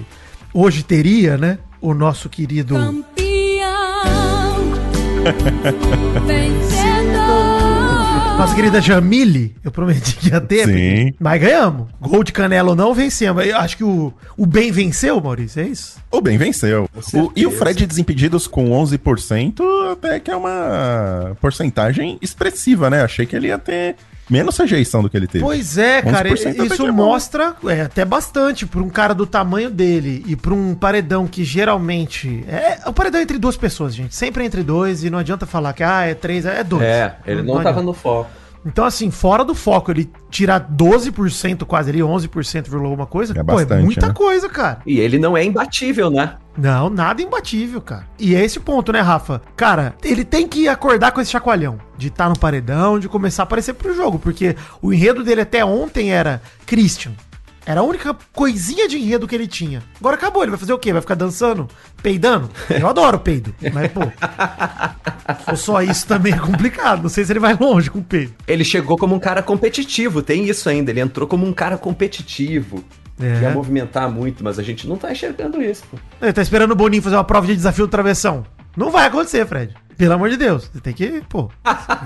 hoje 0.53 0.81
teria, 0.83 1.37
né? 1.37 1.57
O 1.81 1.93
nosso 1.93 2.29
querido. 2.29 2.75
Campeão 2.75 3.11
vencedor. 6.25 7.20
Nossa 8.41 8.55
querida 8.55 8.81
Jamile, 8.81 9.55
eu 9.63 9.69
prometi 9.71 10.15
que 10.15 10.29
ia 10.29 10.41
ter, 10.41 10.65
Sim. 10.65 11.13
mas 11.19 11.39
ganhamos. 11.39 11.87
Gol 12.01 12.23
de 12.23 12.33
canela 12.33 12.71
ou 12.71 12.75
não, 12.75 12.91
vencemos. 12.91 13.45
Eu 13.45 13.55
acho 13.55 13.77
que 13.77 13.83
o, 13.83 14.11
o 14.35 14.47
bem 14.47 14.71
venceu, 14.71 15.21
Maurício, 15.21 15.61
é 15.61 15.67
isso? 15.67 15.99
O 16.09 16.19
bem 16.21 16.39
venceu. 16.39 16.89
O- 17.13 17.31
e 17.35 17.45
o 17.45 17.51
Fred 17.51 17.85
Desimpedidos 17.85 18.47
com 18.47 18.71
11%, 18.71 19.61
até 19.91 20.19
que 20.19 20.31
é 20.31 20.35
uma 20.35 21.37
porcentagem 21.39 22.17
expressiva, 22.19 22.89
né? 22.89 23.03
Achei 23.03 23.27
que 23.27 23.35
ele 23.35 23.45
ia 23.49 23.59
ter 23.59 23.95
menos 24.31 24.57
rejeição 24.57 25.03
do 25.03 25.09
que 25.09 25.17
ele 25.17 25.27
teve. 25.27 25.43
Pois 25.43 25.77
é, 25.77 26.01
cara, 26.01 26.29
11% 26.29 26.51
até 26.51 26.53
que 26.53 26.73
isso 26.73 26.87
é 26.87 26.91
mostra 26.91 27.55
é, 27.67 27.81
até 27.81 28.05
bastante 28.05 28.65
pra 28.65 28.81
um 28.81 28.89
cara 28.89 29.13
do 29.13 29.27
tamanho 29.27 29.69
dele 29.69 30.23
e 30.25 30.35
pra 30.35 30.53
um 30.53 30.73
paredão 30.73 31.27
que 31.27 31.43
geralmente 31.43 32.43
é 32.47 32.79
o 32.87 32.93
paredão 32.93 33.19
é 33.19 33.23
entre 33.23 33.37
duas 33.37 33.57
pessoas, 33.57 33.93
gente, 33.93 34.15
sempre 34.15 34.43
é 34.43 34.45
entre 34.45 34.63
dois 34.63 35.03
e 35.03 35.09
não 35.09 35.19
adianta 35.19 35.45
falar 35.45 35.73
que 35.73 35.83
ah, 35.83 36.05
é 36.05 36.13
três, 36.13 36.45
é 36.45 36.63
dois. 36.63 36.83
É, 36.83 37.15
ele 37.25 37.41
não, 37.41 37.55
adianta. 37.55 37.69
tava 37.69 37.81
no 37.81 37.93
foco. 37.93 38.40
Então 38.65 38.85
assim, 38.85 39.09
fora 39.09 39.43
do 39.43 39.55
foco, 39.55 39.91
ele 39.91 40.09
tirar 40.29 40.59
12% 40.71 41.65
quase 41.65 41.89
ali, 41.89 41.99
11% 41.99 42.69
virou 42.69 42.85
alguma 42.85 43.05
coisa, 43.07 43.33
É 43.33 43.43
pô, 43.43 43.53
é 43.53 43.55
bastante, 43.65 43.83
muita 43.83 44.07
né? 44.07 44.13
coisa, 44.13 44.47
cara. 44.49 44.79
E 44.85 44.99
ele 44.99 45.17
não 45.17 45.35
é 45.35 45.43
imbatível, 45.43 46.09
né? 46.09 46.35
Não, 46.57 46.89
nada 46.89 47.21
imbatível, 47.21 47.81
cara. 47.81 48.05
E 48.19 48.35
é 48.35 48.43
esse 48.43 48.57
o 48.57 48.61
ponto, 48.61 48.91
né, 48.91 48.99
Rafa? 48.99 49.41
Cara, 49.55 49.95
ele 50.03 50.23
tem 50.25 50.47
que 50.47 50.67
acordar 50.67 51.11
com 51.11 51.21
esse 51.21 51.31
chacoalhão. 51.31 51.79
De 51.97 52.07
estar 52.09 52.27
no 52.29 52.37
paredão, 52.37 52.99
de 52.99 53.07
começar 53.07 53.43
a 53.43 53.45
aparecer 53.45 53.73
pro 53.73 53.95
jogo. 53.95 54.19
Porque 54.19 54.55
o 54.81 54.91
enredo 54.93 55.23
dele 55.23 55.41
até 55.41 55.63
ontem 55.63 56.11
era 56.11 56.41
Christian. 56.65 57.13
Era 57.65 57.81
a 57.81 57.83
única 57.83 58.15
coisinha 58.33 58.87
de 58.87 58.97
enredo 58.97 59.27
que 59.27 59.35
ele 59.35 59.47
tinha. 59.47 59.83
Agora 59.99 60.15
acabou, 60.15 60.41
ele 60.41 60.51
vai 60.51 60.59
fazer 60.59 60.73
o 60.73 60.79
quê? 60.79 60.91
Vai 60.91 61.01
ficar 61.01 61.15
dançando? 61.15 61.67
Peidando? 62.01 62.49
Eu 62.69 62.87
adoro 62.87 63.19
peido. 63.19 63.53
Mas, 63.71 63.91
pô. 63.91 64.01
for 65.45 65.57
só 65.57 65.81
isso 65.81 66.07
também 66.07 66.33
é 66.33 66.37
complicado. 66.39 67.03
Não 67.03 67.09
sei 67.09 67.23
se 67.23 67.31
ele 67.31 67.39
vai 67.39 67.55
longe 67.55 67.89
com 67.89 67.99
o 67.99 68.03
peido. 68.03 68.33
Ele 68.47 68.63
chegou 68.63 68.97
como 68.97 69.13
um 69.15 69.19
cara 69.19 69.43
competitivo, 69.43 70.21
tem 70.21 70.49
isso 70.49 70.67
ainda. 70.69 70.91
Ele 70.91 71.01
entrou 71.01 71.27
como 71.27 71.45
um 71.45 71.53
cara 71.53 71.77
competitivo. 71.77 72.83
É. 73.21 73.41
Ia 73.43 73.51
movimentar 73.51 74.09
muito, 74.09 74.43
mas 74.43 74.57
a 74.57 74.63
gente 74.63 74.87
não 74.87 74.97
tá 74.97 75.11
enxergando 75.11 75.61
isso. 75.61 75.83
pô. 75.89 75.97
Ele 76.21 76.33
tá 76.33 76.41
esperando 76.41 76.71
o 76.71 76.75
Boninho 76.75 77.03
fazer 77.03 77.15
uma 77.15 77.23
prova 77.23 77.45
de 77.45 77.55
desafio 77.55 77.85
do 77.85 77.91
travessão. 77.91 78.43
Não 78.75 78.89
vai 78.89 79.05
acontecer, 79.05 79.45
Fred. 79.45 79.75
Pelo 79.97 80.13
amor 80.13 80.29
de 80.29 80.37
Deus. 80.37 80.69
Você 80.73 80.81
tem 80.81 80.93
que, 80.93 81.21
pô. 81.29 81.51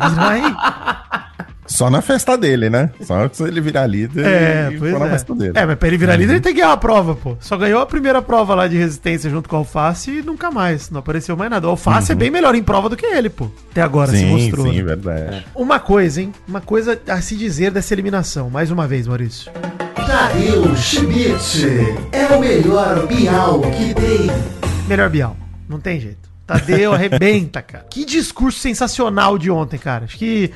Virar 0.10 0.30
aí. 0.30 1.32
Só 1.75 1.89
na 1.89 2.01
festa 2.01 2.38
dele, 2.38 2.69
né? 2.69 2.89
Só 3.01 3.29
se 3.31 3.43
ele 3.43 3.59
virar 3.59 3.85
líder 3.85 4.25
É, 4.25 4.69
e 4.71 4.77
pois 4.77 4.91
for 4.91 4.99
na 4.99 5.07
é. 5.07 5.09
festa 5.11 5.35
dele. 5.35 5.51
É, 5.55 5.65
mas 5.65 5.77
pra 5.77 5.88
ele 5.88 5.97
virar 5.97 6.15
líder, 6.15 6.33
ele 6.33 6.41
tem 6.41 6.53
que 6.53 6.59
ganhar 6.61 6.71
uma 6.71 6.77
prova, 6.77 7.15
pô. 7.15 7.35
Só 7.39 7.57
ganhou 7.57 7.81
a 7.81 7.85
primeira 7.85 8.21
prova 8.21 8.55
lá 8.55 8.67
de 8.67 8.77
resistência 8.77 9.29
junto 9.29 9.49
com 9.49 9.57
o 9.57 9.59
Alface 9.59 10.09
e 10.09 10.21
nunca 10.21 10.49
mais. 10.49 10.89
Não 10.89 10.99
apareceu 10.99 11.35
mais 11.35 11.51
nada. 11.51 11.67
O 11.67 11.71
Alface 11.71 12.11
é 12.11 12.15
bem 12.15 12.31
melhor 12.31 12.55
em 12.55 12.63
prova 12.63 12.88
do 12.89 12.95
que 12.95 13.05
ele, 13.05 13.29
pô. 13.29 13.49
Até 13.71 13.81
agora 13.81 14.11
se 14.11 14.19
sim, 14.19 14.25
mostrou. 14.31 14.65
sim, 14.67 14.77
né? 14.77 14.83
verdade. 14.83 15.45
Uma 15.53 15.79
coisa, 15.79 16.21
hein? 16.21 16.31
Uma 16.47 16.61
coisa 16.61 16.99
a 17.07 17.21
se 17.21 17.35
dizer 17.35 17.71
dessa 17.71 17.93
eliminação. 17.93 18.49
Mais 18.49 18.71
uma 18.71 18.88
vez, 18.88 19.07
Maurício. 19.07 19.51
Tadeu 19.95 20.75
Schmidt 20.75 21.67
é 22.11 22.33
o 22.35 22.39
melhor 22.39 23.07
Bial 23.07 23.59
que 23.61 23.93
tem. 23.93 24.27
Melhor 24.88 25.09
Bial. 25.09 25.35
Não 25.67 25.79
tem 25.79 25.99
jeito. 25.99 26.29
Tadeu 26.45 26.93
arrebenta, 26.93 27.61
cara. 27.61 27.85
Que 27.89 28.05
discurso 28.05 28.59
sensacional 28.59 29.38
de 29.38 29.49
ontem, 29.49 29.77
cara. 29.79 30.05
Acho 30.05 30.17
que. 30.17 30.51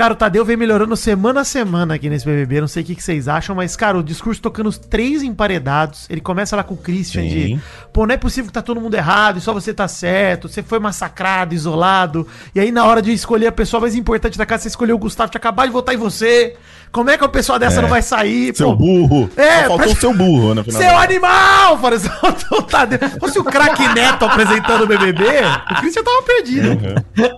Cara, 0.00 0.14
o 0.14 0.16
Tadeu 0.16 0.46
vem 0.46 0.56
melhorando 0.56 0.96
semana 0.96 1.42
a 1.42 1.44
semana 1.44 1.96
aqui 1.96 2.08
nesse 2.08 2.24
BBB. 2.24 2.62
Não 2.62 2.68
sei 2.68 2.82
o 2.82 2.86
que, 2.86 2.94
que 2.94 3.02
vocês 3.02 3.28
acham, 3.28 3.54
mas, 3.54 3.76
cara, 3.76 3.98
o 3.98 4.02
discurso 4.02 4.40
tocando 4.40 4.66
os 4.66 4.78
três 4.78 5.22
emparedados. 5.22 6.06
Ele 6.08 6.22
começa 6.22 6.56
lá 6.56 6.64
com 6.64 6.72
o 6.72 6.76
Christian 6.78 7.24
de. 7.24 7.48
Sim. 7.48 7.60
Pô, 7.92 8.06
não 8.06 8.14
é 8.14 8.16
possível 8.16 8.46
que 8.46 8.52
tá 8.54 8.62
todo 8.62 8.80
mundo 8.80 8.94
errado 8.94 9.36
e 9.36 9.42
só 9.42 9.52
você 9.52 9.74
tá 9.74 9.86
certo. 9.86 10.48
Você 10.48 10.62
foi 10.62 10.78
massacrado, 10.78 11.54
isolado. 11.54 12.26
E 12.54 12.60
aí, 12.60 12.72
na 12.72 12.86
hora 12.86 13.02
de 13.02 13.12
escolher 13.12 13.48
a 13.48 13.52
pessoa 13.52 13.78
mais 13.78 13.94
importante 13.94 14.38
da 14.38 14.46
casa, 14.46 14.62
você 14.62 14.68
escolheu 14.68 14.96
o 14.96 14.98
Gustavo, 14.98 15.30
tinha 15.30 15.38
acabado 15.38 15.66
de 15.66 15.72
votar 15.74 15.94
em 15.94 15.98
você. 15.98 16.56
Como 16.92 17.08
é 17.10 17.16
que 17.16 17.22
uma 17.22 17.28
pessoa 17.30 17.58
dessa 17.58 17.78
É. 17.78 17.82
não 17.82 17.88
vai 17.88 18.02
sair? 18.02 18.54
Seu 18.56 18.68
Pô, 18.70 18.76
burro. 18.76 19.30
É, 19.36 19.42
Só 19.48 19.60
faltou 19.60 19.76
parece- 19.78 19.96
o 19.96 20.00
seu 20.00 20.14
burro 20.14 20.54
no 20.54 20.64
final. 20.64 20.80
seu 20.82 20.98
animal! 20.98 21.78
O 22.50 22.62
Tadeu. 22.62 22.98
Fosse 23.20 23.38
o 23.38 23.44
craque 23.44 23.86
Neto 23.94 24.24
apresentando 24.24 24.82
o 24.84 24.86
BBB, 24.86 25.24
o 25.70 25.74
Christian 25.80 26.02
tava 26.02 26.22
perdido. 26.22 26.68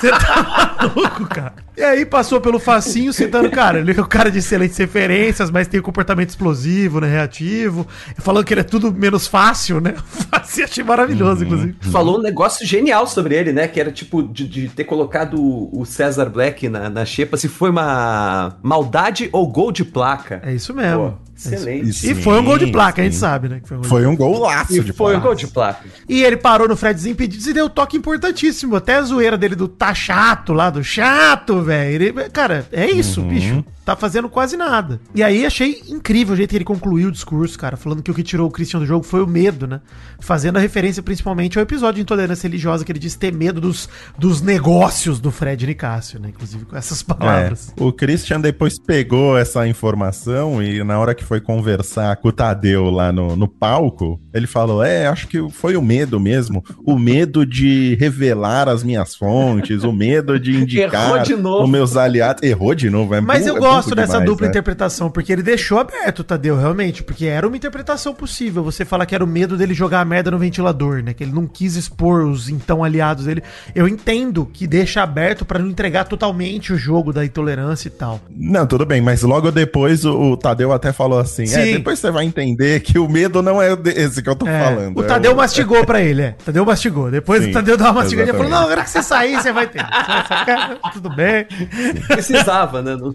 Você 0.00 0.10
tá 0.10 0.76
maluco, 0.80 1.26
cara. 1.26 1.54
E 1.76 1.82
aí 1.82 2.04
passou 2.04 2.38
pelo 2.40 2.58
facinho, 2.58 3.12
citando, 3.14 3.50
cara, 3.50 3.78
ele 3.78 3.92
é 3.96 4.00
o 4.00 4.06
cara 4.06 4.30
de 4.30 4.38
excelentes 4.40 4.76
referências, 4.76 5.50
mas 5.50 5.66
tem 5.66 5.80
um 5.80 5.82
comportamento 5.82 6.28
explosivo, 6.28 7.00
né, 7.00 7.08
reativo. 7.08 7.86
Falando 8.18 8.44
que 8.44 8.52
ele 8.52 8.60
é 8.60 8.64
tudo 8.64 8.92
menos 8.92 9.26
fácil, 9.26 9.80
né? 9.80 9.94
Facinho, 10.30 10.66
achei 10.66 10.84
maravilhoso, 10.84 11.44
inclusive. 11.44 11.74
Falou 11.90 12.18
um 12.18 12.22
negócio 12.22 12.66
genial 12.66 13.06
sobre 13.06 13.36
ele, 13.36 13.52
né? 13.52 13.66
Que 13.68 13.80
era 13.80 13.90
tipo 13.90 14.22
de, 14.22 14.46
de 14.46 14.68
ter 14.68 14.84
colocado 14.84 15.36
o 15.40 15.84
César 15.86 16.26
Black 16.28 16.68
na, 16.68 16.90
na 16.90 17.04
xepa 17.06 17.36
se 17.38 17.48
foi 17.48 17.70
uma 17.70 18.54
maldade 18.72 19.28
ou 19.32 19.46
gol 19.46 19.70
de 19.70 19.84
placa. 19.84 20.40
É 20.42 20.54
isso 20.54 20.72
mesmo. 20.72 21.10
Pô, 21.10 21.31
excelente. 21.48 21.90
Isso. 21.90 22.06
E 22.06 22.14
foi 22.14 22.38
um 22.40 22.44
gol 22.44 22.58
de 22.58 22.66
placa, 22.70 23.00
a 23.00 23.04
gente 23.04 23.14
sim. 23.14 23.20
sabe, 23.20 23.48
né? 23.48 23.60
que 23.60 23.68
foi 23.68 23.76
um 23.76 23.80
gol 23.80 23.84
de 23.84 23.88
Foi 23.88 24.06
um 24.06 24.16
golaço 24.16 24.76
E 24.76 24.80
de 24.80 24.92
foi 24.92 25.06
um 25.16 25.20
placa. 25.20 25.26
gol 25.26 25.34
de 25.34 25.46
placa. 25.46 25.84
E 26.08 26.22
ele 26.22 26.36
parou 26.36 26.68
no 26.68 26.76
Fred 26.76 26.94
Desimpedidos 26.94 27.46
e 27.46 27.52
deu 27.52 27.66
um 27.66 27.70
toque 27.70 27.96
importantíssimo. 27.96 28.76
Até 28.76 28.96
a 28.96 29.02
zoeira 29.02 29.36
dele 29.38 29.54
do 29.54 29.68
tá 29.68 29.94
chato 29.94 30.52
lá, 30.52 30.70
do 30.70 30.82
chato, 30.84 31.62
velho. 31.62 32.14
Cara, 32.32 32.66
é 32.72 32.90
isso, 32.90 33.20
Uhum. 33.20 33.28
bicho. 33.28 33.64
Tá 33.84 33.96
fazendo 33.96 34.28
quase 34.28 34.56
nada. 34.56 35.00
E 35.12 35.24
aí 35.24 35.44
achei 35.44 35.82
incrível 35.88 36.34
o 36.34 36.36
jeito 36.36 36.50
que 36.50 36.56
ele 36.56 36.64
concluiu 36.64 37.08
o 37.08 37.10
discurso, 37.10 37.58
cara. 37.58 37.76
Falando 37.76 38.00
que 38.00 38.12
o 38.12 38.14
que 38.14 38.22
tirou 38.22 38.46
o 38.46 38.50
Christian 38.50 38.78
do 38.78 38.86
jogo 38.86 39.04
foi 39.04 39.20
o 39.20 39.26
medo, 39.26 39.66
né? 39.66 39.80
Fazendo 40.20 40.56
a 40.56 40.60
referência 40.60 41.02
principalmente 41.02 41.58
ao 41.58 41.64
episódio 41.64 41.96
de 41.96 42.02
intolerância 42.02 42.46
religiosa, 42.46 42.84
que 42.84 42.92
ele 42.92 43.00
disse 43.00 43.18
ter 43.18 43.32
medo 43.32 43.60
dos, 43.60 43.88
dos 44.16 44.40
negócios 44.40 45.18
do 45.18 45.32
Fred 45.32 45.66
Nicásio, 45.66 46.20
né? 46.20 46.28
Inclusive 46.28 46.64
com 46.64 46.76
essas 46.76 47.02
palavras. 47.02 47.72
É, 47.76 47.82
o 47.82 47.92
Christian 47.92 48.40
depois 48.40 48.78
pegou 48.78 49.36
essa 49.36 49.66
informação 49.66 50.62
e 50.62 50.84
na 50.84 51.00
hora 51.00 51.12
que 51.12 51.24
foi 51.24 51.31
conversar 51.40 52.16
com 52.16 52.28
o 52.28 52.32
Tadeu 52.32 52.90
lá 52.90 53.12
no, 53.12 53.36
no 53.36 53.48
palco, 53.48 54.20
Ele 54.32 54.46
falou: 54.46 54.82
É, 54.82 55.06
acho 55.06 55.28
que 55.28 55.48
foi 55.50 55.76
o 55.76 55.82
medo 55.82 56.18
mesmo. 56.18 56.64
O 56.84 56.98
medo 56.98 57.44
de 57.46 57.96
revelar 57.98 58.68
as 58.68 58.82
minhas 58.82 59.14
fontes, 59.14 59.84
o 59.84 59.92
medo 59.92 60.38
de 60.38 60.56
indicar 60.62 61.22
de 61.22 61.34
os 61.34 61.68
meus 61.68 61.96
aliados. 61.96 62.42
Errou 62.42 62.74
de 62.74 62.90
novo, 62.90 63.14
é 63.14 63.20
Mas 63.20 63.46
eu 63.46 63.56
é 63.56 63.60
gosto 63.60 63.94
dessa 63.94 64.12
demais, 64.12 64.30
dupla 64.30 64.46
né? 64.46 64.50
interpretação, 64.50 65.10
porque 65.10 65.32
ele 65.32 65.42
deixou 65.42 65.78
aberto, 65.78 66.24
Tadeu, 66.24 66.56
realmente. 66.56 67.02
Porque 67.02 67.26
era 67.26 67.46
uma 67.46 67.56
interpretação 67.56 68.14
possível. 68.14 68.62
Você 68.62 68.84
fala 68.84 69.06
que 69.06 69.14
era 69.14 69.24
o 69.24 69.26
medo 69.26 69.56
dele 69.56 69.74
jogar 69.74 70.00
a 70.00 70.04
merda 70.04 70.30
no 70.30 70.38
ventilador, 70.38 71.02
né? 71.02 71.12
Que 71.14 71.24
ele 71.24 71.32
não 71.32 71.46
quis 71.46 71.76
expor 71.76 72.24
os 72.24 72.48
então 72.48 72.82
aliados 72.82 73.26
dele. 73.26 73.42
Eu 73.74 73.88
entendo 73.88 74.46
que 74.46 74.66
deixa 74.66 75.02
aberto 75.02 75.44
pra 75.44 75.58
não 75.58 75.68
entregar 75.68 76.04
totalmente 76.04 76.72
o 76.72 76.76
jogo 76.76 77.12
da 77.12 77.24
intolerância 77.24 77.88
e 77.88 77.90
tal. 77.90 78.20
Não, 78.30 78.66
tudo 78.66 78.84
bem, 78.86 79.00
mas 79.00 79.22
logo 79.22 79.50
depois 79.50 80.04
o, 80.04 80.32
o 80.32 80.36
Tadeu 80.36 80.72
até 80.72 80.92
falou 80.92 81.11
assim: 81.18 81.42
É, 81.44 81.46
Sim. 81.46 81.72
depois 81.74 81.98
você 81.98 82.10
vai 82.10 82.24
entender 82.24 82.80
que 82.80 82.98
o 82.98 83.08
medo 83.08 83.42
não 83.42 83.60
é 83.60 83.76
esse 83.96 84.22
que 84.22 84.28
eu 84.28 84.34
tô 84.36 84.46
É, 84.46 84.58
falando. 84.62 84.96
o 84.98 85.02
é 85.02 85.06
Tadeu 85.06 85.34
mastigou 85.34 85.84
pra 85.84 86.00
ele, 86.00 86.22
é. 86.22 86.36
O 86.40 86.44
Tadeu 86.44 86.64
mastigou. 86.64 87.10
Depois 87.10 87.42
Sim, 87.44 87.50
o 87.50 87.52
Tadeu 87.52 87.76
deu 87.76 87.86
uma 87.86 87.92
mastigadinha 87.94 88.34
e 88.34 88.36
falou. 88.36 88.50
Não, 88.50 88.62
agora 88.64 88.82
que 88.84 88.90
você 88.90 89.02
sair, 89.02 89.36
você 89.40 89.52
vai 89.52 89.66
ter. 89.66 89.84
Tudo 90.92 91.10
bem. 91.14 91.46
Precisava, 92.08 92.82
né? 92.82 92.96
Não- 92.96 93.14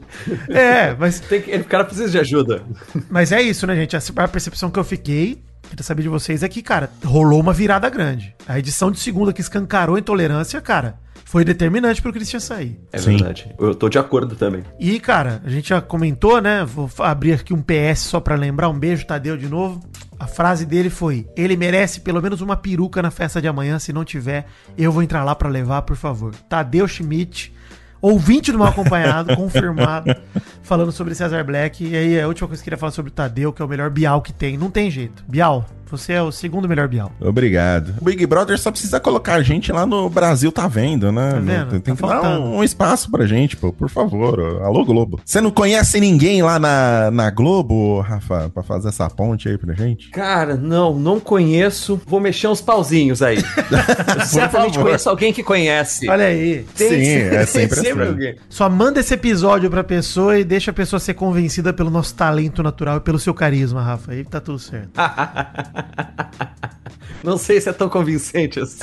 É, 0.49 0.95
mas 0.97 1.19
Tem 1.19 1.41
que- 1.41 1.55
o 1.55 1.63
cara 1.65 1.83
precisa 1.85 2.09
de 2.09 2.19
ajuda. 2.19 2.61
Mas 3.09 3.31
é 3.31 3.41
isso, 3.41 3.65
né, 3.67 3.75
gente? 3.75 3.95
A 3.95 4.01
a 4.17 4.27
percepção 4.27 4.69
que 4.71 4.79
eu 4.79 4.83
fiquei, 4.83 5.41
queria 5.69 5.83
saber 5.83 6.01
de 6.01 6.09
vocês, 6.09 6.43
é 6.43 6.47
que, 6.49 6.61
cara, 6.61 6.89
rolou 7.03 7.39
uma 7.39 7.53
virada 7.53 7.89
grande. 7.89 8.33
A 8.47 8.57
edição 8.57 8.89
de 8.91 8.99
segunda 8.99 9.31
que 9.33 9.41
escancarou 9.41 9.95
a 9.95 9.99
intolerância, 9.99 10.59
cara, 10.61 10.95
foi 11.27 11.43
determinante 11.43 12.01
pro 12.01 12.13
Christian 12.13 12.39
sair. 12.39 12.79
É 12.89 12.97
Sim. 12.99 13.17
verdade. 13.17 13.53
Eu 13.59 13.75
tô 13.75 13.89
de 13.89 13.99
acordo 13.99 14.33
também. 14.33 14.63
E, 14.79 14.97
cara, 14.97 15.41
a 15.43 15.49
gente 15.49 15.67
já 15.67 15.81
comentou, 15.81 16.39
né? 16.39 16.63
Vou 16.63 16.89
abrir 16.99 17.33
aqui 17.33 17.53
um 17.53 17.61
PS 17.61 17.99
só 17.99 18.21
pra 18.21 18.33
lembrar. 18.35 18.69
Um 18.69 18.79
beijo, 18.79 19.05
Tadeu, 19.05 19.35
de 19.35 19.49
novo. 19.49 19.81
A 20.17 20.25
frase 20.25 20.65
dele 20.65 20.89
foi: 20.89 21.27
Ele 21.35 21.57
merece 21.57 21.99
pelo 21.99 22.21
menos 22.21 22.39
uma 22.39 22.55
peruca 22.55 23.01
na 23.01 23.11
festa 23.11 23.41
de 23.41 23.47
amanhã. 23.47 23.77
Se 23.77 23.91
não 23.91 24.05
tiver, 24.05 24.45
eu 24.77 24.89
vou 24.89 25.03
entrar 25.03 25.25
lá 25.25 25.35
pra 25.35 25.49
levar, 25.49 25.81
por 25.81 25.97
favor. 25.97 26.33
Tadeu 26.47 26.87
Schmidt, 26.87 27.53
ouvinte 28.01 28.49
do 28.53 28.57
mal 28.57 28.69
acompanhado, 28.69 29.35
confirmado, 29.35 30.15
falando 30.63 30.93
sobre 30.93 31.13
Cesar 31.13 31.43
Black. 31.43 31.85
E 31.85 31.93
aí, 31.93 32.21
a 32.21 32.25
última 32.25 32.47
coisa 32.47 32.63
que 32.63 32.69
eu 32.69 32.71
queria 32.71 32.79
falar 32.79 32.93
sobre 32.93 33.11
o 33.11 33.13
Tadeu, 33.13 33.51
que 33.51 33.61
é 33.61 33.65
o 33.65 33.67
melhor 33.67 33.89
Bial 33.89 34.21
que 34.21 34.31
tem. 34.31 34.57
Não 34.57 34.71
tem 34.71 34.89
jeito. 34.89 35.25
Bial, 35.27 35.65
você 35.91 36.13
é 36.13 36.21
o 36.21 36.31
segundo 36.31 36.67
melhor 36.67 36.87
Bial. 36.87 37.11
Obrigado. 37.19 37.93
O 38.01 38.05
Big 38.05 38.25
Brother 38.25 38.57
só 38.59 38.71
precisa 38.71 38.99
colocar 38.99 39.35
a 39.35 39.41
gente 39.41 39.71
lá 39.71 39.85
no 39.85 40.09
Brasil 40.09 40.51
Tá 40.51 40.67
Vendo, 40.67 41.11
né? 41.11 41.31
Tá 41.31 41.39
vendo? 41.39 41.69
Tem, 41.71 41.79
tem 41.79 41.95
Tá 41.95 42.01
que 42.07 42.13
dar 42.13 42.21
faltando. 42.21 42.45
um, 42.45 42.57
um 42.57 42.63
espaço 42.63 43.09
pra 43.11 43.25
gente, 43.25 43.55
pô, 43.57 43.71
por 43.71 43.89
favor. 43.89 44.39
Alô, 44.63 44.83
Globo. 44.85 45.19
Você 45.23 45.39
não 45.41 45.51
conhece 45.51 45.99
ninguém 45.99 46.41
lá 46.41 46.59
na, 46.59 47.09
na 47.11 47.29
Globo, 47.29 47.99
Rafa, 48.01 48.49
pra 48.53 48.63
fazer 48.63 48.89
essa 48.89 49.09
ponte 49.09 49.47
aí 49.49 49.57
pra 49.57 49.73
gente? 49.73 50.09
Cara, 50.09 50.55
não, 50.55 50.93
não 50.97 51.19
conheço. 51.19 51.99
Vou 52.05 52.19
mexer 52.19 52.47
uns 52.47 52.61
pauzinhos 52.61 53.21
aí. 53.21 53.37
Certamente 54.25 54.73
favor. 54.75 54.85
conheço 54.87 55.09
alguém 55.09 55.31
que 55.33 55.43
conhece. 55.43 56.09
Olha 56.09 56.25
aí. 56.25 56.65
Sim, 56.75 56.85
é 56.95 57.45
sempre 57.45 57.79
assim. 57.79 57.91
alguém. 58.01 58.35
Só 58.49 58.69
manda 58.69 58.99
esse 58.99 59.13
episódio 59.13 59.69
pra 59.69 59.83
pessoa 59.83 60.37
e 60.39 60.43
deixa 60.43 60.71
a 60.71 60.73
pessoa 60.73 60.99
ser 60.99 61.13
convencida 61.13 61.71
pelo 61.73 61.89
nosso 61.89 62.13
talento 62.15 62.61
natural 62.63 62.97
e 62.97 63.01
pelo 63.01 63.19
seu 63.19 63.33
carisma, 63.33 63.81
Rafa. 63.81 64.11
Aí 64.11 64.23
tá 64.23 64.39
tudo 64.39 64.59
certo. 64.59 64.89
Não 67.23 67.37
sei 67.37 67.59
se 67.59 67.67
é 67.67 67.73
tão 67.73 67.89
convincente 67.89 68.59
assim. 68.59 68.79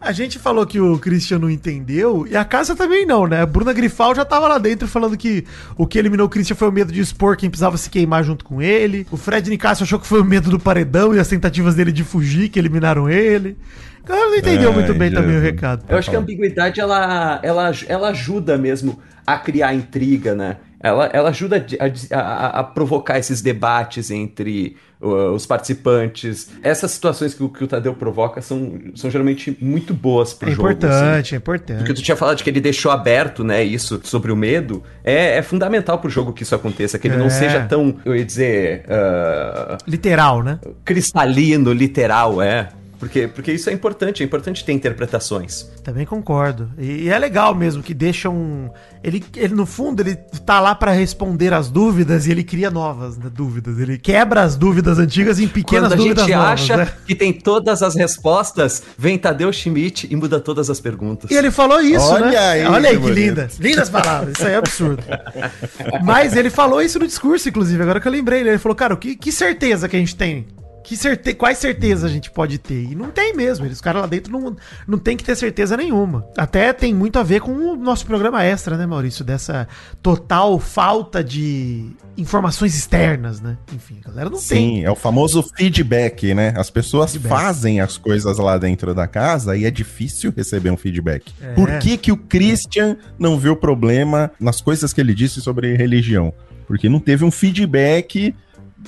A 0.00 0.12
gente 0.12 0.38
falou 0.38 0.66
que 0.66 0.78
o 0.78 0.98
Christian 0.98 1.38
não 1.38 1.48
entendeu 1.48 2.26
e 2.28 2.36
a 2.36 2.44
casa 2.44 2.76
também 2.76 3.06
não, 3.06 3.26
né? 3.26 3.40
A 3.40 3.46
Bruna 3.46 3.72
Grifal 3.72 4.14
já 4.14 4.24
tava 4.24 4.46
lá 4.46 4.58
dentro 4.58 4.86
falando 4.86 5.16
que 5.16 5.44
o 5.76 5.86
que 5.86 5.98
eliminou 5.98 6.26
o 6.26 6.28
Christian 6.28 6.54
foi 6.54 6.68
o 6.68 6.72
medo 6.72 6.92
de 6.92 7.00
expor 7.00 7.36
quem 7.36 7.48
precisava 7.48 7.76
se 7.78 7.88
queimar 7.88 8.22
junto 8.22 8.44
com 8.44 8.60
ele. 8.60 9.06
O 9.10 9.16
Fred 9.16 9.48
Nicasso 9.48 9.82
achou 9.82 9.98
que 9.98 10.06
foi 10.06 10.20
o 10.20 10.24
medo 10.24 10.50
do 10.50 10.60
paredão 10.60 11.14
e 11.14 11.18
as 11.18 11.26
tentativas 11.26 11.74
dele 11.74 11.90
de 11.90 12.04
fugir 12.04 12.50
que 12.50 12.58
eliminaram 12.58 13.08
ele. 13.08 13.56
O 14.02 14.06
cara 14.06 14.26
não 14.26 14.36
entendeu 14.36 14.68
Ai, 14.68 14.74
muito 14.74 14.92
bem 14.92 15.10
também 15.10 15.36
o 15.36 15.40
recado. 15.40 15.84
Eu 15.88 15.96
acho 15.96 16.10
que 16.10 16.16
a 16.16 16.18
ambiguidade 16.18 16.78
ela, 16.78 17.40
ela, 17.42 17.72
ela 17.88 18.08
ajuda 18.08 18.58
mesmo 18.58 19.00
a 19.26 19.38
criar 19.38 19.74
intriga, 19.74 20.34
né? 20.34 20.58
Ela, 20.84 21.06
ela 21.14 21.30
ajuda 21.30 21.64
a, 22.10 22.16
a- 22.18 22.60
a 22.60 22.62
provocar 22.62 23.18
esses 23.18 23.40
debates 23.40 24.10
entre 24.10 24.76
uh, 25.00 25.30
os 25.32 25.46
participantes. 25.46 26.50
Essas 26.62 26.90
situações 26.90 27.32
que, 27.32 27.42
o- 27.42 27.48
que 27.48 27.64
o 27.64 27.66
Tadeu 27.66 27.94
provoca 27.94 28.42
são, 28.42 28.78
são 28.94 29.10
geralmente 29.10 29.56
muito 29.62 29.94
boas 29.94 30.34
pro 30.34 30.50
É 30.50 30.52
jogo. 30.52 30.68
assim. 30.68 30.76
importante, 30.76 31.34
é 31.34 31.38
Porque 31.40 31.68
importante. 31.72 31.94
tu 31.94 32.02
tinha 32.02 32.16
falado 32.16 32.42
que 32.42 32.50
ele 32.50 32.60
deixou 32.60 32.92
aberto, 32.92 33.42
né, 33.42 33.64
isso 33.64 33.98
sobre 34.04 34.30
o 34.30 34.36
medo. 34.36 34.82
É, 35.02 35.38
é 35.38 35.42
fundamental 35.42 35.98
pro 35.98 36.10
jogo 36.10 36.34
que 36.34 36.42
isso 36.42 36.54
aconteça, 36.54 36.98
que 36.98 37.08
ele 37.08 37.14
É. 37.14 37.18
não 37.18 37.30
seja 37.30 37.64
tão, 37.66 37.96
eu 38.04 38.14
ia 38.14 38.24
dizer, 38.24 38.84
ah, 38.88 39.78
Literal, 39.86 40.42
né? 40.42 40.58
cristalino, 40.84 41.72
literal, 41.72 42.42
é. 42.42 42.68
Porque, 42.98 43.28
porque 43.28 43.52
isso 43.52 43.68
é 43.68 43.72
importante, 43.72 44.22
é 44.22 44.26
importante 44.26 44.64
ter 44.64 44.72
interpretações. 44.72 45.68
Também 45.82 46.06
concordo. 46.06 46.70
E, 46.78 47.04
e 47.04 47.08
é 47.08 47.18
legal 47.18 47.54
mesmo 47.54 47.82
que 47.82 47.92
deixa 47.92 48.28
um. 48.30 48.70
Ele, 49.02 49.22
ele, 49.36 49.54
no 49.54 49.66
fundo, 49.66 50.00
ele 50.00 50.16
tá 50.46 50.60
lá 50.60 50.74
pra 50.74 50.92
responder 50.92 51.52
as 51.52 51.68
dúvidas 51.68 52.26
e 52.26 52.30
ele 52.30 52.42
cria 52.42 52.70
novas 52.70 53.18
né, 53.18 53.30
dúvidas. 53.32 53.78
Ele 53.78 53.98
quebra 53.98 54.42
as 54.42 54.56
dúvidas 54.56 54.98
antigas 54.98 55.38
em 55.38 55.46
pequenas 55.48 55.88
Quando 55.88 55.92
a 55.92 55.96
dúvidas 55.96 56.24
gente 56.26 56.36
novas. 56.36 56.52
acha 56.52 56.76
né? 56.76 56.88
que 57.06 57.14
tem 57.14 57.32
todas 57.32 57.82
as 57.82 57.94
respostas, 57.94 58.82
vem 58.96 59.18
Tadeu 59.18 59.52
Schmidt 59.52 60.08
e 60.10 60.16
muda 60.16 60.40
todas 60.40 60.70
as 60.70 60.80
perguntas. 60.80 61.30
E 61.30 61.34
ele 61.34 61.50
falou 61.50 61.80
isso, 61.80 62.06
Olha 62.06 62.30
né? 62.30 62.36
aí, 62.36 62.64
Olha 62.64 62.88
aí 62.88 62.96
que 62.96 63.02
que 63.02 63.08
bonito. 63.08 63.18
linda. 63.18 63.48
Lindas 63.60 63.90
palavras. 63.90 64.34
Isso 64.38 64.46
aí 64.46 64.54
é 64.54 64.56
absurdo. 64.56 65.02
Mas 66.02 66.34
ele 66.36 66.50
falou 66.50 66.80
isso 66.80 66.98
no 66.98 67.06
discurso, 67.06 67.48
inclusive. 67.48 67.82
Agora 67.82 68.00
que 68.00 68.08
eu 68.08 68.12
lembrei, 68.12 68.40
ele 68.40 68.58
falou, 68.58 68.74
cara, 68.76 68.94
o 68.94 68.96
que, 68.96 69.14
que 69.16 69.30
certeza 69.30 69.88
que 69.88 69.96
a 69.96 69.98
gente 69.98 70.16
tem? 70.16 70.46
Que 70.84 70.96
certe... 70.96 71.32
Quais 71.34 71.56
certezas 71.56 72.04
a 72.04 72.08
gente 72.08 72.30
pode 72.30 72.58
ter? 72.58 72.84
E 72.90 72.94
não 72.94 73.10
tem 73.10 73.34
mesmo. 73.34 73.64
Eles, 73.64 73.78
os 73.78 73.80
caras 73.80 74.02
lá 74.02 74.06
dentro 74.06 74.30
não, 74.30 74.54
não 74.86 74.98
tem 74.98 75.16
que 75.16 75.24
ter 75.24 75.34
certeza 75.34 75.76
nenhuma. 75.78 76.26
Até 76.36 76.72
tem 76.74 76.94
muito 76.94 77.18
a 77.18 77.22
ver 77.22 77.40
com 77.40 77.52
o 77.52 77.74
nosso 77.74 78.04
programa 78.06 78.44
extra, 78.44 78.76
né, 78.76 78.84
Maurício? 78.84 79.24
Dessa 79.24 79.66
total 80.02 80.58
falta 80.60 81.24
de 81.24 81.90
informações 82.18 82.76
externas, 82.76 83.40
né? 83.40 83.56
Enfim, 83.74 83.98
a 84.04 84.08
galera 84.08 84.28
não 84.28 84.38
tem. 84.38 84.42
Sim, 84.42 84.84
é 84.84 84.90
o 84.90 84.94
famoso 84.94 85.42
feedback, 85.56 86.34
né? 86.34 86.52
As 86.54 86.68
pessoas 86.68 87.12
Feedback. 87.12 87.30
fazem 87.30 87.80
as 87.80 87.96
coisas 87.96 88.36
lá 88.38 88.58
dentro 88.58 88.94
da 88.94 89.06
casa 89.06 89.56
e 89.56 89.64
é 89.64 89.70
difícil 89.70 90.32
receber 90.36 90.70
um 90.70 90.76
feedback. 90.76 91.32
É. 91.40 91.54
Por 91.54 91.78
que, 91.78 91.96
que 91.96 92.12
o 92.12 92.16
Christian 92.16 92.98
não 93.18 93.38
viu 93.38 93.56
problema 93.56 94.30
nas 94.38 94.60
coisas 94.60 94.92
que 94.92 95.00
ele 95.00 95.14
disse 95.14 95.40
sobre 95.40 95.74
religião? 95.76 96.32
Porque 96.66 96.88
não 96.88 97.00
teve 97.00 97.24
um 97.24 97.30
feedback 97.30 98.34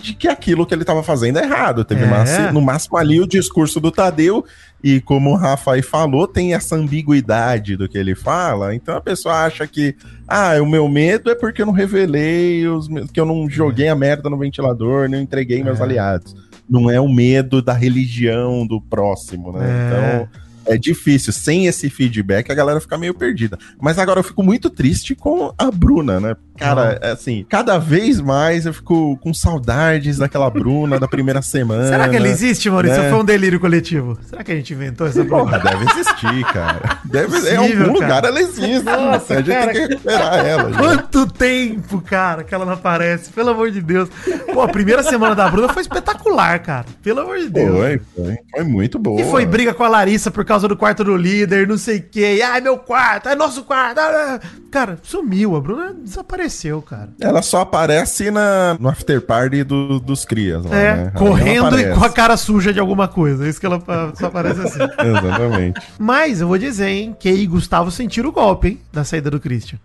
de 0.01 0.13
que 0.15 0.29
aquilo 0.29 0.67
que 0.67 0.75
ele 0.75 0.83
estava 0.83 1.03
fazendo 1.03 1.39
é 1.39 1.43
errado. 1.45 1.85
Teve 1.85 2.05
É. 2.05 2.07
mas- 2.07 2.53
no 2.53 2.61
máximo 2.61 2.97
ali 2.97 3.21
o 3.21 3.27
discurso 3.27 3.81
do 3.81 3.91
Tadeu, 3.91 4.45
e 4.83 5.01
como 5.01 5.31
o 5.31 5.37
Rafa 5.37 5.73
aí 5.73 5.83
falou, 5.83 6.29
tem 6.29 6.55
essa 6.55 6.77
ambiguidade 6.77 7.77
do 7.77 7.89
que 7.89 7.97
ele 7.99 8.15
fala. 8.15 8.75
Então 8.75 8.97
a 8.97 9.01
pessoa 9.01 9.45
acha 9.45 9.67
que, 9.67 9.95
ah, 10.29 10.53
o 10.63 10.67
meu 10.67 10.89
medo 10.89 11.31
é 11.31 11.35
porque 11.35 11.63
eu 11.63 11.67
não 11.67 11.73
revelei, 11.73 12.67
os, 12.69 12.89
que 13.13 13.19
eu 13.21 13.27
não 13.27 13.49
joguei 13.49 13.89
a 13.89 13.95
merda 13.97 14.29
no 14.31 14.39
ventilador, 14.39 15.09
não 15.09 15.19
entreguei 15.21 15.63
meus 15.65 15.81
É. 15.81 15.83
aliados. 15.83 16.35
Não 16.69 16.91
é 16.91 17.01
o 17.01 17.09
medo 17.09 17.63
da 17.63 17.73
religião 17.73 18.67
do 18.67 18.81
próximo, 18.81 19.53
né? 19.53 19.67
É. 19.67 19.87
Então 20.27 20.29
é 20.75 20.77
difícil. 20.77 21.33
Sem 21.33 21.67
esse 21.67 21.89
feedback, 21.89 22.51
a 22.51 22.55
galera 22.55 22.81
fica 22.81 22.99
meio 22.99 23.15
perdida. 23.15 23.57
Mas 23.81 23.99
agora 24.01 24.19
eu 24.19 24.25
fico 24.25 24.43
muito 24.43 24.69
triste 24.69 25.15
com 25.15 25.53
a 25.57 25.71
Bruna, 25.71 26.19
né? 26.19 26.35
Cara, 26.57 26.99
é 27.03 27.11
assim, 27.13 27.45
cada 27.49 27.79
vez 27.79 28.21
mais 28.21 28.67
eu 28.67 28.73
fico 28.73 29.17
com 29.19 29.33
saudades 29.35 30.19
daquela 30.19 30.49
Bruna 30.51 30.99
da 30.99 31.07
primeira 31.09 31.43
semana. 31.43 31.89
Será 31.89 32.09
que 32.09 32.17
ela 32.17 32.29
existe, 32.29 32.69
Maurício? 32.71 33.03
né? 33.03 33.11
Foi 33.11 33.19
um 33.19 33.25
delírio 33.25 33.61
coletivo? 33.61 34.19
Será 34.29 34.43
que 34.43 34.53
a 34.53 34.57
gente 34.57 34.73
inventou 34.73 35.07
essa 35.07 35.25
Porra, 35.25 35.59
porra? 35.59 35.77
deve 35.77 35.85
existir, 35.91 36.45
cara. 36.53 36.97
Deve, 37.07 37.37
em 37.37 37.41
Possível, 37.41 37.61
algum 37.63 37.77
cara. 37.77 37.93
lugar 37.93 38.25
ela 38.25 38.41
existe. 38.41 38.83
Nossa, 38.85 39.35
a 39.35 39.37
gente 39.39 39.51
cara. 39.51 39.73
tem 39.73 39.75
que 39.75 39.89
recuperar 39.95 40.47
ela. 40.47 40.73
Quanto 40.77 41.27
tempo, 41.27 42.01
cara, 42.01 42.43
que 42.45 42.55
ela 42.55 42.65
não 42.65 42.73
aparece, 42.73 43.31
pelo 43.33 43.51
amor 43.51 43.71
de 43.71 43.81
Deus. 43.81 44.09
Pô, 44.53 44.63
a 44.63 44.69
primeira 44.69 45.03
semana 45.03 45.35
da 45.35 45.49
Bruna 45.49 45.73
foi 45.73 45.83
espetacular, 45.83 46.59
cara. 46.61 46.87
Pelo 47.03 47.21
amor 47.21 47.39
de 47.39 47.49
Deus. 47.49 47.77
Foi, 47.77 48.01
foi, 48.15 48.37
foi 48.51 48.65
muito 48.65 48.99
boa. 48.99 49.21
E 49.21 49.25
foi 49.31 49.47
briga 49.47 49.73
com 49.73 49.85
a 49.85 49.89
Larissa 49.89 50.31
por 50.31 50.45
causa 50.45 50.67
do 50.67 50.77
quarto 50.77 51.05
do 51.05 51.17
líder, 51.17 51.67
não 51.69 51.79
sei 51.79 51.99
o 51.99 52.03
quê. 52.03 52.41
Ai, 52.45 52.61
meu 52.61 52.77
quarto, 52.79 53.29
é 53.29 53.35
nosso 53.35 53.63
quarto. 53.65 53.99
ah, 53.99 54.41
ah. 54.43 54.47
Cara, 54.71 54.99
sumiu. 55.03 55.57
A 55.57 55.61
Bruna 55.61 55.95
desapareceu, 55.95 56.46
cara. 56.83 57.09
Ela 57.21 57.43
só 57.43 57.61
aparece 57.61 58.31
na, 58.31 58.77
no 58.81 58.89
after 58.89 59.21
party 59.21 59.65
do- 59.65 60.01
dos 60.01 60.25
crias 60.25 60.65
lá, 60.65 60.77
É, 60.77 60.97
né? 60.97 61.13
Aí 61.15 61.19
correndo 61.19 61.79
e 61.79 61.95
com 61.95 62.05
a 62.05 62.11
cara 62.11 62.37
suja 62.37 62.73
de 62.73 62.81
alguma 62.81 63.09
coisa. 63.09 63.47
É 63.47 63.49
isso 63.49 63.61
que 63.61 63.67
ela 63.67 63.83
só 64.15 64.27
aparece 64.27 64.61
assim. 64.61 64.79
Exatamente. 65.05 65.81
Mas 65.99 66.41
eu 66.41 66.49
vou 66.49 66.59
dizer, 66.59 66.89
hein, 66.89 67.17
Kay 67.21 67.41
e 67.43 67.47
Gustavo 67.47 67.91
sentiram 67.91 68.29
o 68.29 68.33
golpe, 68.33 68.69
hein, 68.69 68.81
da 68.93 69.05
saída 69.05 69.31
do 69.31 69.41
Christian. 69.41 69.79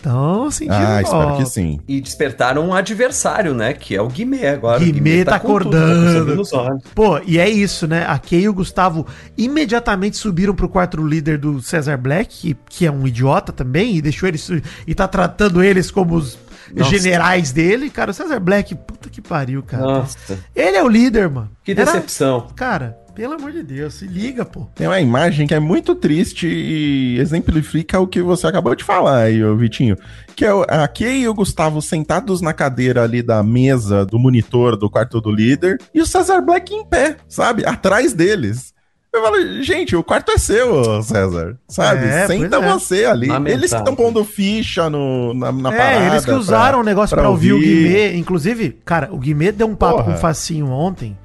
Então, 0.00 0.50
sentiram 0.50 0.76
Ah, 0.78 1.02
espero 1.02 1.36
que 1.36 1.44
sim. 1.46 1.78
E 1.86 2.00
despertaram 2.00 2.66
um 2.66 2.72
adversário, 2.74 3.54
né? 3.54 3.74
Que 3.74 3.94
é 3.94 4.00
o 4.00 4.08
Guimê 4.08 4.46
agora. 4.48 4.82
O 4.82 4.84
Guimê 4.86 5.24
tá 5.24 5.38
tudo, 5.38 5.50
acordando. 5.50 6.04
tá 6.06 6.12
sangue 6.18 6.34
nos 6.34 6.52
olhos. 6.52 6.82
Pô, 6.94 7.20
e 7.26 7.38
é 7.38 7.48
isso, 7.48 7.86
né? 7.86 8.04
A 8.08 8.18
Kay 8.18 8.40
e 8.42 8.48
o 8.48 8.54
Gustavo 8.54 9.06
imediatamente 9.36 10.16
subiram 10.16 10.54
pro 10.54 10.68
quarto 10.68 11.04
líder 11.06 11.38
do 11.38 11.60
Cesar 11.60 11.98
Black, 11.98 12.54
que, 12.54 12.56
que 12.68 12.86
é 12.86 12.90
um 12.90 13.06
idiota 13.06 13.52
também, 13.52 13.96
e 13.96 14.02
deixou 14.02 14.28
eles. 14.28 14.50
e 14.86 14.94
tá 14.94 15.06
tratando 15.06 15.62
eles 15.62 15.90
como 15.90 16.14
os 16.14 16.38
Nossa. 16.74 16.90
generais 16.90 17.52
dele. 17.52 17.90
Cara, 17.90 18.10
o 18.10 18.14
Cesar 18.14 18.40
Black, 18.40 18.74
puta 18.74 19.08
que 19.08 19.20
pariu, 19.20 19.62
cara. 19.62 19.82
Nossa, 19.82 20.38
Ele 20.54 20.76
é 20.76 20.82
o 20.82 20.88
líder, 20.88 21.28
mano. 21.28 21.50
que 21.62 21.72
Era- 21.72 21.84
decepção. 21.84 22.46
Cara, 22.56 22.96
pelo 23.20 23.34
amor 23.34 23.52
de 23.52 23.62
Deus, 23.62 23.92
se 23.92 24.06
liga, 24.06 24.46
pô. 24.46 24.66
Tem 24.74 24.86
uma 24.86 24.98
imagem 24.98 25.46
que 25.46 25.52
é 25.52 25.60
muito 25.60 25.94
triste 25.94 26.46
e 26.46 27.18
exemplifica 27.18 28.00
o 28.00 28.06
que 28.06 28.22
você 28.22 28.46
acabou 28.46 28.74
de 28.74 28.82
falar 28.82 29.24
aí, 29.24 29.44
ô 29.44 29.54
Vitinho. 29.54 29.94
Que 30.34 30.46
é 30.46 30.48
a 30.48 30.88
Kay 30.88 31.24
e 31.24 31.28
o 31.28 31.34
Gustavo 31.34 31.82
sentados 31.82 32.40
na 32.40 32.54
cadeira 32.54 33.02
ali 33.02 33.22
da 33.22 33.42
mesa 33.42 34.06
do 34.06 34.18
monitor 34.18 34.74
do 34.74 34.88
quarto 34.88 35.20
do 35.20 35.30
líder 35.30 35.76
e 35.92 36.00
o 36.00 36.06
Cesar 36.06 36.40
Black 36.42 36.74
em 36.74 36.82
pé, 36.82 37.18
sabe? 37.28 37.62
Atrás 37.66 38.14
deles. 38.14 38.72
Eu 39.12 39.22
falo, 39.22 39.62
gente, 39.62 39.94
o 39.94 40.02
quarto 40.02 40.32
é 40.32 40.38
seu, 40.38 41.02
César. 41.02 41.58
Sabe? 41.68 42.06
É, 42.06 42.26
Senta 42.26 42.56
é. 42.56 42.72
você 42.72 43.04
ali. 43.04 43.26
Lamentável. 43.26 43.58
Eles 43.58 43.70
que 43.70 43.78
estão 43.78 43.94
pondo 43.94 44.24
ficha 44.24 44.88
no, 44.88 45.34
na, 45.34 45.52
na 45.52 45.74
é, 45.74 46.06
eles 46.06 46.24
que 46.24 46.30
pra- 46.30 46.38
usaram 46.40 46.80
o 46.80 46.82
negócio 46.82 47.14
pra, 47.14 47.24
pra 47.24 47.30
ouvir, 47.30 47.52
o. 47.52 47.58
Guimê. 47.60 48.16
Inclusive, 48.16 48.78
cara, 48.82 49.10
o 49.12 49.18
Guimê 49.18 49.52
deu 49.52 49.66
um 49.66 49.74
papo 49.74 49.96
Porra. 49.98 50.04
com 50.04 50.12
o 50.14 50.16
Facinho 50.16 50.70
ontem, 50.70 51.18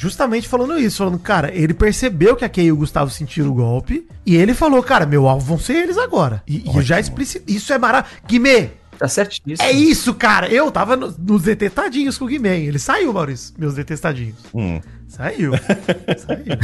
justamente 0.00 0.48
falando 0.48 0.78
isso. 0.78 0.96
Falando, 0.98 1.18
cara, 1.18 1.52
ele 1.54 1.74
percebeu 1.74 2.34
que 2.34 2.44
a 2.44 2.48
Kay 2.48 2.66
e 2.66 2.72
o 2.72 2.76
Gustavo 2.76 3.10
sentiram 3.10 3.50
o 3.50 3.54
golpe. 3.54 4.06
E 4.24 4.34
ele 4.36 4.54
falou, 4.54 4.82
cara, 4.82 5.04
meu 5.04 5.28
alvo 5.28 5.44
vão 5.44 5.58
ser 5.58 5.74
eles 5.74 5.98
agora. 5.98 6.42
E, 6.48 6.64
e 6.78 6.82
já 6.82 6.98
explicita. 6.98 7.44
Isso 7.50 7.72
é 7.72 7.78
maravilhoso. 7.78 8.16
Guimê, 8.26 8.70
Tá 8.98 9.08
certíssimo. 9.08 9.56
é 9.66 9.72
isso, 9.72 10.12
cara. 10.14 10.48
Eu 10.48 10.70
tava 10.70 10.94
no- 10.96 11.14
nos 11.18 11.42
detestadinhos 11.42 12.18
com 12.18 12.24
o 12.26 12.28
Guimê. 12.28 12.64
Ele 12.66 12.78
saiu, 12.78 13.12
Maurício, 13.12 13.54
meus 13.58 13.74
detestadinhos. 13.74 14.36
Hum. 14.54 14.78
Saiu. 15.08 15.52
Saiu. 16.18 16.58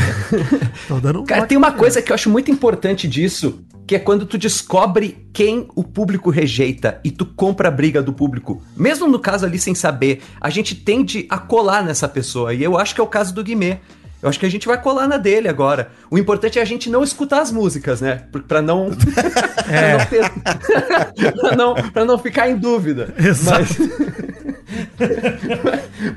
Tô 0.86 1.00
dando 1.00 1.22
um 1.22 1.24
Cara, 1.24 1.46
tem 1.46 1.56
uma 1.58 1.72
coisa 1.72 2.00
que 2.02 2.12
eu 2.12 2.14
acho 2.14 2.30
muito 2.30 2.50
importante 2.50 3.08
disso, 3.08 3.60
que 3.86 3.94
é 3.94 3.98
quando 3.98 4.26
tu 4.26 4.36
descobre 4.36 5.28
quem 5.32 5.68
o 5.76 5.84
público 5.84 6.28
rejeita 6.30 7.00
e 7.04 7.10
tu 7.10 7.24
compra 7.24 7.68
a 7.68 7.70
briga 7.70 8.02
do 8.02 8.12
público. 8.12 8.62
Mesmo 8.76 9.06
no 9.06 9.18
caso 9.18 9.46
ali 9.46 9.58
sem 9.58 9.74
saber, 9.74 10.22
a 10.40 10.50
gente 10.50 10.74
tende 10.74 11.26
a 11.30 11.38
colar 11.38 11.84
nessa 11.84 12.08
pessoa. 12.08 12.52
E 12.52 12.62
eu 12.62 12.76
acho 12.76 12.94
que 12.94 13.00
é 13.00 13.04
o 13.04 13.06
caso 13.06 13.32
do 13.34 13.44
Guimê. 13.44 13.78
Eu 14.22 14.28
acho 14.30 14.40
que 14.40 14.46
a 14.46 14.50
gente 14.50 14.66
vai 14.66 14.80
colar 14.80 15.06
na 15.06 15.18
dele 15.18 15.46
agora. 15.46 15.90
O 16.10 16.18
importante 16.18 16.58
é 16.58 16.62
a 16.62 16.64
gente 16.64 16.88
não 16.90 17.04
escutar 17.04 17.42
as 17.42 17.52
músicas, 17.52 18.00
né? 18.00 18.22
Pra 18.48 18.60
não. 18.60 18.88
É. 19.68 19.96
pra, 19.96 19.98
não 19.98 20.06
ter- 20.06 21.32
pra, 21.40 21.56
não, 21.56 21.74
pra 21.74 22.04
não 22.04 22.18
ficar 22.18 22.48
em 22.48 22.56
dúvida. 22.56 23.12
Exato. 23.18 23.58
Mas, 23.60 23.76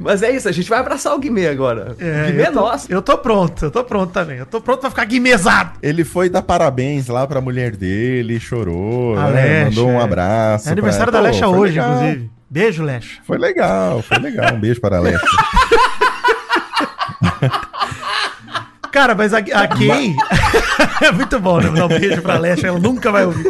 mas 0.00 0.22
é 0.22 0.30
isso, 0.30 0.48
a 0.48 0.52
gente 0.52 0.68
vai 0.68 0.78
abraçar 0.78 1.14
o 1.14 1.18
Guimê 1.18 1.48
agora. 1.48 1.96
É, 1.98 2.24
o 2.24 2.26
Guimê 2.26 2.42
é 2.42 2.48
eu 2.48 2.52
tô, 2.52 2.60
nosso. 2.60 2.92
Eu 2.92 3.02
tô 3.02 3.18
pronto, 3.18 3.64
eu 3.66 3.70
tô 3.70 3.84
pronto 3.84 4.12
também. 4.12 4.38
Eu 4.38 4.46
tô 4.46 4.60
pronto 4.60 4.80
pra 4.80 4.90
ficar 4.90 5.04
guimezado. 5.04 5.72
Ele 5.82 6.04
foi 6.04 6.28
dar 6.28 6.42
parabéns 6.42 7.08
lá 7.08 7.26
pra 7.26 7.40
mulher 7.40 7.76
dele, 7.76 8.38
chorou, 8.40 9.16
né? 9.16 9.64
Mandou 9.64 9.88
um 9.88 10.00
é. 10.00 10.04
abraço. 10.04 10.68
É 10.68 10.72
aniversário 10.72 11.12
pra- 11.12 11.20
da 11.20 11.28
Lecha 11.28 11.48
hoje, 11.48 11.74
legal. 11.74 11.94
inclusive. 11.96 12.30
Beijo, 12.48 12.84
Lecha. 12.84 13.20
Foi 13.24 13.38
legal, 13.38 14.02
foi 14.02 14.18
legal. 14.18 14.54
Um 14.54 14.60
beijo 14.60 14.80
para 14.80 14.98
a 14.98 15.00
Lesha. 15.00 15.20
Cara, 18.92 19.14
mas 19.14 19.34
a, 19.34 19.38
a 19.38 19.68
Kay. 19.68 20.14
é 21.02 21.12
muito 21.12 21.38
bom, 21.38 21.60
né? 21.60 21.68
Dar 21.70 21.84
um 21.84 21.88
beijo 21.88 22.22
pra 22.22 22.38
Lecha, 22.38 22.68
ela 22.68 22.78
nunca 22.78 23.12
vai 23.12 23.26
ouvir. 23.26 23.44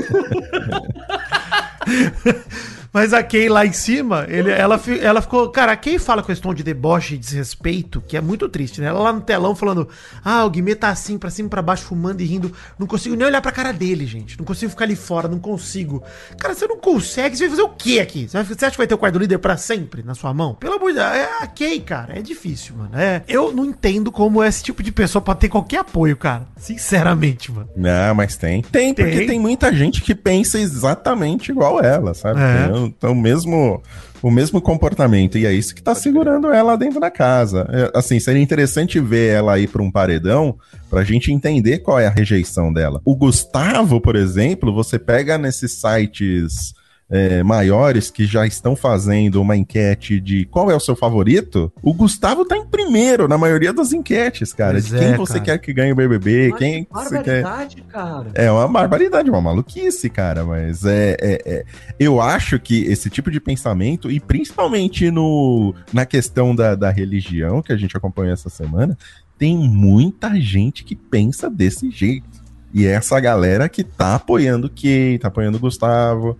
Mas 2.96 3.12
a 3.12 3.22
Kay 3.22 3.50
lá 3.50 3.66
em 3.66 3.72
cima, 3.74 4.24
ele, 4.26 4.50
ela, 4.50 4.80
ela 5.02 5.20
ficou. 5.20 5.50
Cara, 5.50 5.72
a 5.72 5.76
Kay 5.76 5.98
fala 5.98 6.22
com 6.22 6.32
esse 6.32 6.40
tom 6.40 6.54
de 6.54 6.62
deboche 6.62 7.14
e 7.14 7.18
desrespeito, 7.18 8.00
que 8.00 8.16
é 8.16 8.22
muito 8.22 8.48
triste, 8.48 8.80
né? 8.80 8.86
Ela 8.86 9.00
lá 9.00 9.12
no 9.12 9.20
telão 9.20 9.54
falando: 9.54 9.86
Ah, 10.24 10.46
o 10.46 10.48
Guimê 10.50 10.74
tá 10.74 10.88
assim, 10.88 11.18
pra 11.18 11.28
cima 11.28 11.46
e 11.46 11.50
pra 11.50 11.60
baixo, 11.60 11.84
fumando 11.84 12.22
e 12.22 12.24
rindo. 12.24 12.50
Não 12.78 12.86
consigo 12.86 13.14
nem 13.14 13.26
olhar 13.26 13.42
pra 13.42 13.52
cara 13.52 13.70
dele, 13.70 14.06
gente. 14.06 14.38
Não 14.38 14.46
consigo 14.46 14.70
ficar 14.70 14.86
ali 14.86 14.96
fora, 14.96 15.28
não 15.28 15.38
consigo. 15.38 16.02
Cara, 16.38 16.54
você 16.54 16.66
não 16.66 16.78
consegue. 16.78 17.36
Você 17.36 17.44
vai 17.48 17.50
fazer 17.56 17.62
o 17.64 17.68
quê 17.68 18.00
aqui? 18.00 18.26
Você, 18.28 18.38
vai- 18.42 18.46
você 18.46 18.64
acha 18.64 18.70
que 18.72 18.78
vai 18.78 18.86
ter 18.86 18.94
o 18.94 18.98
quarto 18.98 19.18
líder 19.18 19.36
pra 19.40 19.58
sempre 19.58 20.02
na 20.02 20.14
sua 20.14 20.32
mão? 20.32 20.54
Pelo 20.54 20.76
amor 20.76 20.88
de 20.92 20.94
Deus, 20.98 21.06
é 21.06 21.28
a 21.42 21.46
Kay, 21.46 21.80
cara. 21.80 22.18
É 22.18 22.22
difícil, 22.22 22.76
mano. 22.76 22.90
É, 22.98 23.22
eu 23.28 23.52
não 23.52 23.66
entendo 23.66 24.10
como 24.10 24.42
esse 24.42 24.62
tipo 24.62 24.82
de 24.82 24.90
pessoa 24.90 25.20
pode 25.20 25.40
ter 25.40 25.50
qualquer 25.50 25.80
apoio, 25.80 26.16
cara. 26.16 26.46
Sinceramente, 26.56 27.52
mano. 27.52 27.68
Não, 27.76 28.14
mas 28.14 28.38
tem. 28.38 28.62
Tem, 28.62 28.94
porque 28.94 29.18
Tem. 29.18 29.26
tem 29.26 29.38
muita 29.38 29.70
gente 29.70 30.00
que 30.00 30.14
pensa 30.14 30.58
exatamente 30.58 31.50
igual 31.50 31.78
ela, 31.84 32.14
sabe? 32.14 32.40
É. 32.40 32.68
Tem, 32.68 32.85
então, 32.86 33.12
o 33.12 33.16
mesmo, 33.16 33.82
o 34.22 34.30
mesmo 34.30 34.60
comportamento. 34.60 35.38
E 35.38 35.46
é 35.46 35.52
isso 35.52 35.74
que 35.74 35.82
tá 35.82 35.94
segurando 35.94 36.48
ela 36.48 36.76
dentro 36.76 37.00
da 37.00 37.10
casa. 37.10 37.68
É, 37.70 37.98
assim, 37.98 38.18
seria 38.18 38.42
interessante 38.42 39.00
ver 39.00 39.34
ela 39.34 39.58
ir 39.58 39.68
pra 39.68 39.82
um 39.82 39.90
paredão 39.90 40.56
pra 40.88 41.04
gente 41.04 41.32
entender 41.32 41.78
qual 41.78 41.98
é 41.98 42.06
a 42.06 42.10
rejeição 42.10 42.72
dela. 42.72 43.00
O 43.04 43.16
Gustavo, 43.16 44.00
por 44.00 44.16
exemplo, 44.16 44.74
você 44.74 44.98
pega 44.98 45.38
nesses 45.38 45.72
sites. 45.72 46.74
É, 47.08 47.42
maiores 47.42 48.10
que 48.10 48.26
já 48.26 48.46
estão 48.46 48.74
fazendo 48.74 49.40
uma 49.40 49.56
enquete 49.56 50.20
de 50.20 50.44
qual 50.46 50.70
é 50.70 50.74
o 50.74 50.80
seu 50.80 50.96
favorito, 50.96 51.72
o 51.82 51.94
Gustavo 51.94 52.44
tá 52.44 52.56
em 52.56 52.66
primeiro 52.66 53.28
na 53.28 53.38
maioria 53.38 53.72
das 53.72 53.92
enquetes, 53.92 54.52
cara. 54.52 54.72
Pois 54.72 54.86
de 54.86 54.98
quem 54.98 55.08
é, 55.08 55.16
você 55.16 55.34
cara. 55.34 55.44
quer 55.44 55.58
que 55.58 55.72
ganhe 55.72 55.92
o 55.92 55.96
BBB, 55.96 56.50
Ai, 56.52 56.58
quem 56.58 56.84
que 56.84 56.92
você 56.92 57.22
quer. 57.22 57.42
barbaridade, 57.42 57.82
cara. 57.82 58.30
É 58.34 58.50
uma 58.50 58.66
barbaridade, 58.66 59.30
uma 59.30 59.40
maluquice, 59.40 60.10
cara. 60.10 60.44
Mas 60.44 60.84
é, 60.84 61.16
é- 61.20 61.42
é- 61.46 61.64
eu 61.98 62.20
acho 62.20 62.58
que 62.58 62.84
esse 62.84 63.08
tipo 63.08 63.30
de 63.30 63.40
pensamento, 63.40 64.10
e 64.10 64.18
principalmente 64.18 65.10
no, 65.10 65.74
na 65.92 66.04
questão 66.04 66.54
da, 66.54 66.74
da 66.74 66.90
religião 66.90 67.62
que 67.62 67.72
a 67.72 67.76
gente 67.76 67.96
acompanhou 67.96 68.32
essa 68.32 68.48
semana, 68.50 68.98
tem 69.38 69.56
muita 69.56 70.34
gente 70.40 70.82
que 70.82 70.96
pensa 70.96 71.48
desse 71.48 71.90
jeito. 71.90 72.44
E 72.74 72.84
é 72.84 72.90
essa 72.90 73.18
galera 73.20 73.68
que 73.68 73.84
tá 73.84 74.16
apoiando 74.16 74.66
o 74.66 74.70
Kay, 74.70 75.18
tá 75.18 75.28
apoiando 75.28 75.56
o 75.56 75.60
Gustavo. 75.60 76.36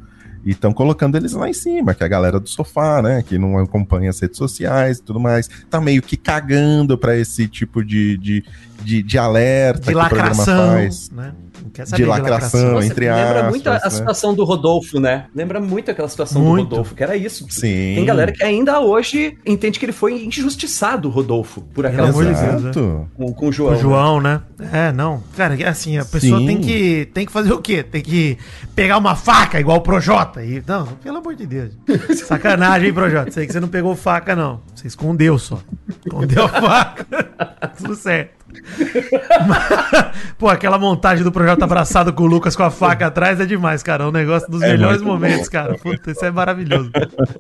E 0.47 0.53
estão 0.53 0.73
colocando 0.73 1.17
eles 1.17 1.33
lá 1.33 1.51
em 1.51 1.53
cima, 1.53 1.93
que 1.93 2.05
é 2.05 2.07
a 2.07 2.09
galera 2.09 2.39
do 2.39 2.49
sofá, 2.49 3.03
né? 3.03 3.21
Que 3.21 3.37
não 3.37 3.59
acompanha 3.59 4.11
as 4.11 4.21
redes 4.21 4.39
sociais 4.39 4.99
e 4.99 5.03
tudo 5.03 5.19
mais. 5.19 5.51
Tá 5.69 5.81
meio 5.81 6.01
que 6.01 6.17
cagando 6.17 6.97
pra 6.97 7.17
esse 7.17 7.49
tipo 7.49 7.85
de, 7.85 8.17
de, 8.17 8.45
de, 8.81 9.03
de 9.03 9.19
alerta 9.19 9.81
De 9.81 9.93
que 9.93 9.97
o 9.97 10.09
programa 10.09 10.29
lacração, 10.29 10.69
faz 10.69 11.11
né? 11.11 11.35
De 11.85 12.05
lacração, 12.05 12.73
Nossa, 12.73 12.87
entre 12.87 13.07
lembra 13.07 13.39
aspas. 13.39 13.51
muito 13.51 13.69
a, 13.69 13.77
a 13.77 13.81
né? 13.85 13.91
situação 13.91 14.35
do 14.35 14.45
Rodolfo, 14.45 15.01
né? 15.01 15.27
Lembra 15.35 15.61
muito 15.61 15.91
aquela 15.91 16.09
situação 16.09 16.43
Muito. 16.43 16.69
do 16.69 16.71
Rodolfo, 16.71 16.95
que 16.95 17.03
era 17.03 17.17
isso. 17.17 17.47
Sim. 17.51 17.95
Tem 17.97 18.05
galera 18.05 18.33
que 18.33 18.43
ainda 18.43 18.81
hoje 18.81 19.37
entende 19.45 19.79
que 19.79 19.85
ele 19.85 19.93
foi 19.93 20.25
injustiçado, 20.25 21.09
o 21.09 21.11
Rodolfo, 21.11 21.61
por 21.61 21.85
Pelo 21.85 21.89
aquela 21.89 22.09
amor 22.09 22.25
de 22.25 22.35
situação 22.35 22.47
Deus, 22.51 22.63
Exato. 22.63 23.11
com, 23.15 23.33
com 23.33 23.49
o 23.49 23.53
João. 23.53 23.75
O 23.75 23.81
João, 23.81 24.21
né? 24.21 24.41
É, 24.73 24.93
não. 24.93 25.23
Cara, 25.37 25.61
é 25.61 25.69
assim, 25.69 25.99
a 25.99 26.05
pessoa 26.05 26.41
Sim. 26.41 26.47
tem 26.47 26.61
que, 26.61 27.09
tem 27.13 27.27
que 27.27 27.33
fazer 27.33 27.53
o 27.53 27.59
quê? 27.61 27.83
Tem 27.83 28.03
que 28.03 28.39
pegar 28.75 28.99
uma 28.99 29.15
faca 29.15 29.61
igual 29.61 29.79
o 29.79 29.81
Projota. 29.81 30.45
E, 30.45 30.63
não, 30.67 30.87
pelo 30.87 31.19
amor 31.19 31.35
de 31.35 31.47
Deus. 31.47 31.73
Sacanagem, 32.27 32.89
hein, 32.89 32.95
Projota? 32.95 33.31
Sei 33.31 33.47
que 33.47 33.53
você 33.53 33.61
não 33.61 33.69
pegou 33.69 33.95
faca, 33.95 34.35
não. 34.35 34.61
Você 34.75 34.87
escondeu 34.87 35.39
só. 35.39 35.59
Escondeu 36.05 36.45
a 36.45 36.49
faca. 36.49 37.07
Tudo 37.77 37.95
certo. 37.95 38.37
Pô, 40.39 40.49
aquela 40.49 40.79
montagem 40.79 41.25
do 41.25 41.33
Projota 41.33 41.65
abraçado 41.65 42.13
com 42.13 42.25
o 42.25 42.27
Lucas 42.27 42.55
com 42.57 42.63
a 42.63 42.71
faca 42.71 43.07
atrás 43.07 43.41
é 43.41 43.47
demais, 43.47 43.83
cara. 43.83 44.05
É 44.05 44.07
um 44.07 44.13
negócio 44.13 44.51
dos 44.51 44.63
É 44.63 44.73
melhores 44.73 45.03
momentos, 45.03 45.49
cara. 45.49 45.75
Puta, 45.79 46.11
isso 46.11 46.25
é 46.25 46.31
maravilhoso. 46.31 46.91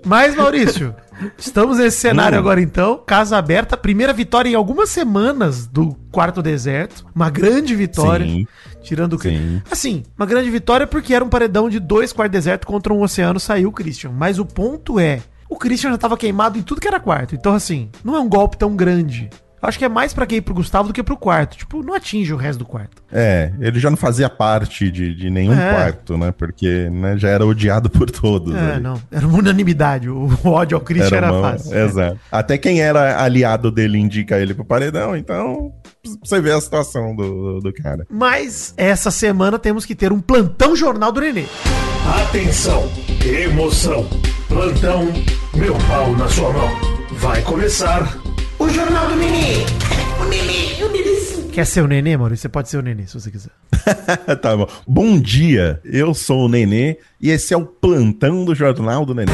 Mas, 0.04 0.34
Maurício, 0.34 0.94
estamos 1.38 1.78
nesse 1.78 1.98
cenário 1.98 2.36
Hum. 2.36 2.40
agora 2.40 2.60
então. 2.60 3.02
Casa 3.06 3.36
aberta, 3.36 3.76
primeira 3.76 4.12
vitória 4.12 4.48
em 4.48 4.54
algumas 4.54 4.88
semanas 4.90 5.66
do 5.66 5.94
quarto 6.10 6.42
deserto. 6.42 7.04
Uma 7.14 7.30
grande 7.30 7.74
vitória. 7.74 8.26
Sim. 8.26 8.46
Tirando 8.82 9.14
o 9.14 9.18
Sim. 9.20 9.60
Assim, 9.70 10.02
uma 10.16 10.26
grande 10.26 10.48
vitória 10.48 10.86
porque 10.86 11.12
era 11.12 11.24
um 11.24 11.28
paredão 11.28 11.68
de 11.68 11.80
dois 11.80 12.12
quartos 12.12 12.32
deserto 12.32 12.66
contra 12.66 12.92
um 12.94 13.02
oceano, 13.02 13.40
saiu 13.40 13.68
o 13.68 13.72
Christian. 13.72 14.10
Mas 14.10 14.38
o 14.38 14.44
ponto 14.46 15.00
é, 15.00 15.20
o 15.48 15.56
Christian 15.56 15.90
já 15.90 15.98
tava 15.98 16.16
queimado 16.16 16.56
em 16.58 16.62
tudo 16.62 16.80
que 16.80 16.86
era 16.86 17.00
quarto. 17.00 17.34
Então, 17.34 17.52
assim, 17.54 17.88
não 18.04 18.14
é 18.16 18.20
um 18.20 18.28
golpe 18.28 18.56
tão 18.56 18.76
grande. 18.76 19.28
Acho 19.60 19.78
que 19.78 19.84
é 19.84 19.88
mais 19.88 20.12
pra 20.12 20.26
quem 20.26 20.38
ir 20.38 20.42
pro 20.42 20.54
Gustavo 20.54 20.88
do 20.88 20.94
que 20.94 21.02
pro 21.02 21.16
quarto. 21.16 21.56
Tipo, 21.56 21.82
não 21.82 21.94
atinge 21.94 22.32
o 22.32 22.36
resto 22.36 22.58
do 22.60 22.64
quarto. 22.64 23.02
É, 23.10 23.52
ele 23.58 23.80
já 23.80 23.88
não 23.90 23.96
fazia 23.96 24.28
parte 24.28 24.90
de, 24.90 25.14
de 25.14 25.30
nenhum 25.30 25.58
É. 25.58 25.72
quarto, 25.74 26.16
né? 26.18 26.30
Porque 26.30 26.88
né, 26.90 27.16
já 27.16 27.28
era 27.30 27.44
odiado 27.44 27.88
por 27.90 28.10
todos. 28.10 28.54
É, 28.54 28.72
ali. 28.74 28.82
não. 28.82 29.00
Era 29.10 29.26
uma 29.26 29.38
unanimidade. 29.38 30.08
O 30.10 30.28
ódio 30.44 30.76
ao 30.76 30.80
Christian 30.82 31.16
era, 31.16 31.32
uma- 31.32 31.52
fácil. 31.52 31.74
É. 31.76 31.84
Exato. 31.84 32.18
Até 32.30 32.58
quem 32.58 32.80
era 32.80 33.20
aliado 33.22 33.70
dele 33.70 33.98
indica 33.98 34.38
ele 34.38 34.54
pro 34.54 34.64
paredão, 34.64 35.16
então 35.16 35.72
você 36.22 36.40
vê 36.40 36.52
a 36.52 36.60
situação 36.60 37.16
do, 37.16 37.58
do 37.60 37.72
cara. 37.72 38.06
Mas 38.10 38.72
essa 38.76 39.10
semana 39.10 39.58
temos 39.58 39.84
que 39.84 39.94
ter 39.94 40.12
um 40.12 40.20
plantão 40.20 40.76
jornal 40.76 41.10
do 41.10 41.20
Nenê. 41.20 41.44
Atenção, 42.24 42.88
emoção, 43.24 44.06
plantão, 44.48 45.06
meu 45.54 45.74
pau 45.88 46.12
na 46.16 46.28
sua 46.28 46.52
mão. 46.52 46.68
Vai 47.12 47.42
começar 47.42 48.16
o 48.58 48.68
Jornal 48.68 49.08
do 49.08 49.16
Mini. 49.16 49.66
O 50.20 50.24
Mini, 50.24 50.82
o 50.82 50.90
Mini. 50.90 51.50
Quer 51.52 51.66
ser 51.66 51.82
o 51.82 51.86
Nenê, 51.86 52.16
Maurício? 52.16 52.42
Você 52.42 52.48
pode 52.48 52.68
ser 52.68 52.76
o 52.78 52.82
Nenê, 52.82 53.06
se 53.06 53.14
você 53.14 53.30
quiser. 53.30 53.50
tá 54.40 54.56
bom. 54.56 54.68
Bom 54.86 55.18
dia, 55.18 55.80
eu 55.84 56.12
sou 56.14 56.44
o 56.44 56.48
Nenê 56.48 56.98
e 57.20 57.30
esse 57.30 57.54
é 57.54 57.56
o 57.56 57.64
plantão 57.64 58.44
do 58.44 58.54
Jornal 58.54 59.06
do 59.06 59.14
Nenê. 59.14 59.32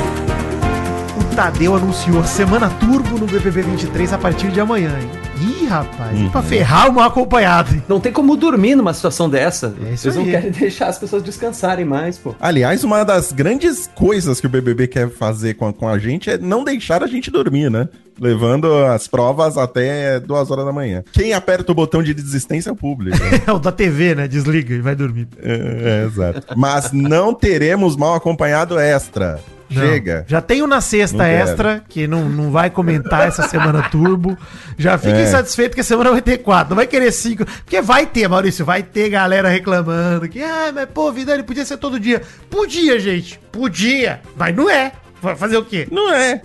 Tadeu 1.37 1.75
anunciou 1.75 2.21
a 2.21 2.25
Semana 2.25 2.69
Turbo 2.79 3.19
no 3.19 3.27
BBB 3.27 3.63
23 3.63 4.13
a 4.13 4.19
partir 4.19 4.51
de 4.51 4.61
amanhã, 4.61 4.91
hein? 5.01 5.09
Ih, 5.41 5.67
rapaz, 5.67 6.17
Uhum. 6.19 6.29
pra 6.29 6.43
ferrar 6.43 6.91
o 6.91 6.93
mal 6.93 7.05
acompanhado, 7.09 7.75
hein? 7.75 7.83
Não 7.89 7.99
tem 7.99 8.13
como 8.13 8.37
dormir 8.37 8.75
numa 8.77 8.93
situação 8.93 9.29
dessa. 9.31 9.75
É 9.91 9.97
Vocês 9.97 10.15
não 10.15 10.25
querem 10.25 10.51
deixar 10.53 10.89
as 10.89 10.99
pessoas 10.99 11.23
descansarem 11.23 11.85
mais, 11.87 12.19
pô. 12.19 12.35
Aliás, 12.39 12.85
uma 12.85 13.03
das 13.03 13.33
grandes 13.33 13.89
coisas 13.95 14.41
que 14.41 14.47
o 14.47 14.51
BBB 14.51 14.87
quer 14.89 15.09
fazer 15.11 15.55
com 15.55 15.67
a, 15.69 15.73
com 15.73 15.89
a 15.89 15.99
gente 15.99 16.29
é 16.31 16.37
não 16.37 16.63
deixar 16.63 17.03
a 17.03 17.07
gente 17.07 17.31
dormir, 17.31 17.71
né? 17.71 17.89
Levando 18.21 18.73
as 18.85 19.09
provas 19.09 19.57
até 19.57 20.21
duas 20.21 20.51
horas 20.51 20.67
da 20.67 20.73
manhã. 20.73 21.03
Quem 21.13 21.33
aperta 21.33 21.73
o 21.73 21.75
botão 21.75 22.03
de 22.03 22.13
desistência 22.13 22.69
é 22.69 22.73
o 22.73 22.77
público. 22.77 23.17
né? 23.19 23.41
É 23.49 23.53
o 23.53 23.59
da 23.59 23.73
TV, 23.73 24.15
né? 24.15 24.29
Desliga 24.29 24.75
e 24.75 24.81
vai 24.83 24.95
dormir. 24.95 25.27
é, 25.43 26.03
é, 26.03 26.07
exato. 26.07 26.43
Mas 26.57 26.93
não 26.93 27.33
teremos 27.33 27.97
mal 27.97 28.15
acompanhado 28.15 28.79
extra. 28.79 29.41
Não. 29.73 29.83
Chega. 29.83 30.25
Já 30.29 30.41
tenho 30.41 30.67
na 30.67 30.81
sexta 30.81 31.19
Não 31.19 31.25
quero. 31.25 31.49
extra, 31.49 31.85
que 31.89 32.07
não, 32.07 32.29
não 32.29 32.51
vai 32.51 32.71
comentar 32.71 33.27
essa 33.27 33.47
semana 33.49 33.83
turbo. 33.91 34.37
Já 34.79 34.97
fiquem 34.99 35.23
É. 35.23 35.27
satisfeitos 35.27 35.75
que 35.75 35.81
a 35.81 35.85
semana 35.85 36.11
vai 36.11 36.23
ter 36.23 36.39
quatro. 36.39 36.71
Não 36.71 36.77
vai 36.77 36.87
querer 36.87 37.11
cinco. 37.13 37.45
Porque 37.45 37.81
vai 37.81 38.07
ter, 38.07 38.29
Maurício, 38.29 38.65
vai 38.65 38.83
ter 38.83 39.09
galera 39.09 39.49
reclamando 39.49 40.29
que, 40.29 40.43
ah, 40.43 40.71
mas 40.75 40.87
pô, 40.93 41.11
vida, 41.13 41.33
ele 41.33 41.43
podia 41.43 41.65
ser 41.65 41.77
todo 41.77 41.99
dia. 41.99 42.23
Podia, 42.51 42.99
gente. 42.99 43.39
Podia. 43.51 44.21
Mas 44.37 44.55
não 44.55 44.69
é. 44.71 44.93
Vai 45.23 45.37
fazer 45.37 45.57
o 45.57 45.65
quê? 45.65 45.87
Não 45.91 46.13
é. 46.13 46.43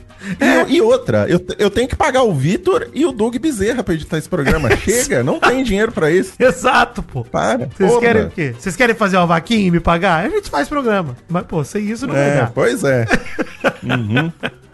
E, 0.70 0.76
e 0.76 0.82
outra, 0.82 1.26
eu, 1.28 1.44
eu 1.60 1.70
tenho 1.70 1.88
que 1.88 1.96
pagar 1.96 2.24
o 2.24 2.34
Vitor 2.34 2.90
e 2.94 3.06
o 3.06 3.12
Doug 3.12 3.36
Bezerra 3.38 3.84
pra 3.84 3.94
editar 3.94 4.18
esse 4.18 4.30
programa. 4.30 4.70
Chega, 4.78 5.24
não 5.24 5.40
tem 5.40 5.63
dinheiro 5.63 5.92
pra 5.92 6.12
isso. 6.12 6.34
Exato, 6.40 7.02
pô. 7.04 7.24
Para. 7.24 7.68
Vocês 7.76 7.98
querem 7.98 8.24
o 8.24 8.30
quê? 8.32 8.56
Vocês 8.58 8.76
querem 8.76 8.96
fazer 8.96 9.18
uma 9.18 9.26
vaquinha 9.28 9.68
e 9.68 9.72
me 9.72 9.80
pagar? 9.80 10.26
A 10.26 10.30
gente 10.30 10.50
faz 10.50 10.68
programa. 10.70 11.16
Mas, 11.28 11.44
pô, 11.46 11.63
sem 11.63 11.86
isso 11.90 12.06
não 12.08 12.13
vai 12.13 12.30
É, 12.30 12.36
dar. 12.36 12.52
pois 12.52 12.84
é. 12.84 13.06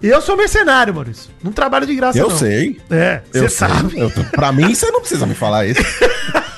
E 0.01 0.07
eu 0.09 0.21
sou 0.21 0.35
mercenário, 0.35 0.93
Maurício. 0.93 1.31
Não 1.41 1.53
trabalho 1.53 1.85
de 1.87 1.95
graça, 1.95 2.17
Eu 2.19 2.27
não. 2.27 2.37
sei. 2.37 2.77
É, 2.91 3.21
Eu 3.33 3.43
você 3.43 3.49
sei. 3.49 3.67
sabe. 3.69 3.97
Eu, 3.97 4.09
pra 4.31 4.51
mim, 4.51 4.75
você 4.75 4.91
não 4.91 4.99
precisa 4.99 5.25
me 5.25 5.33
falar 5.33 5.65
isso. 5.65 5.81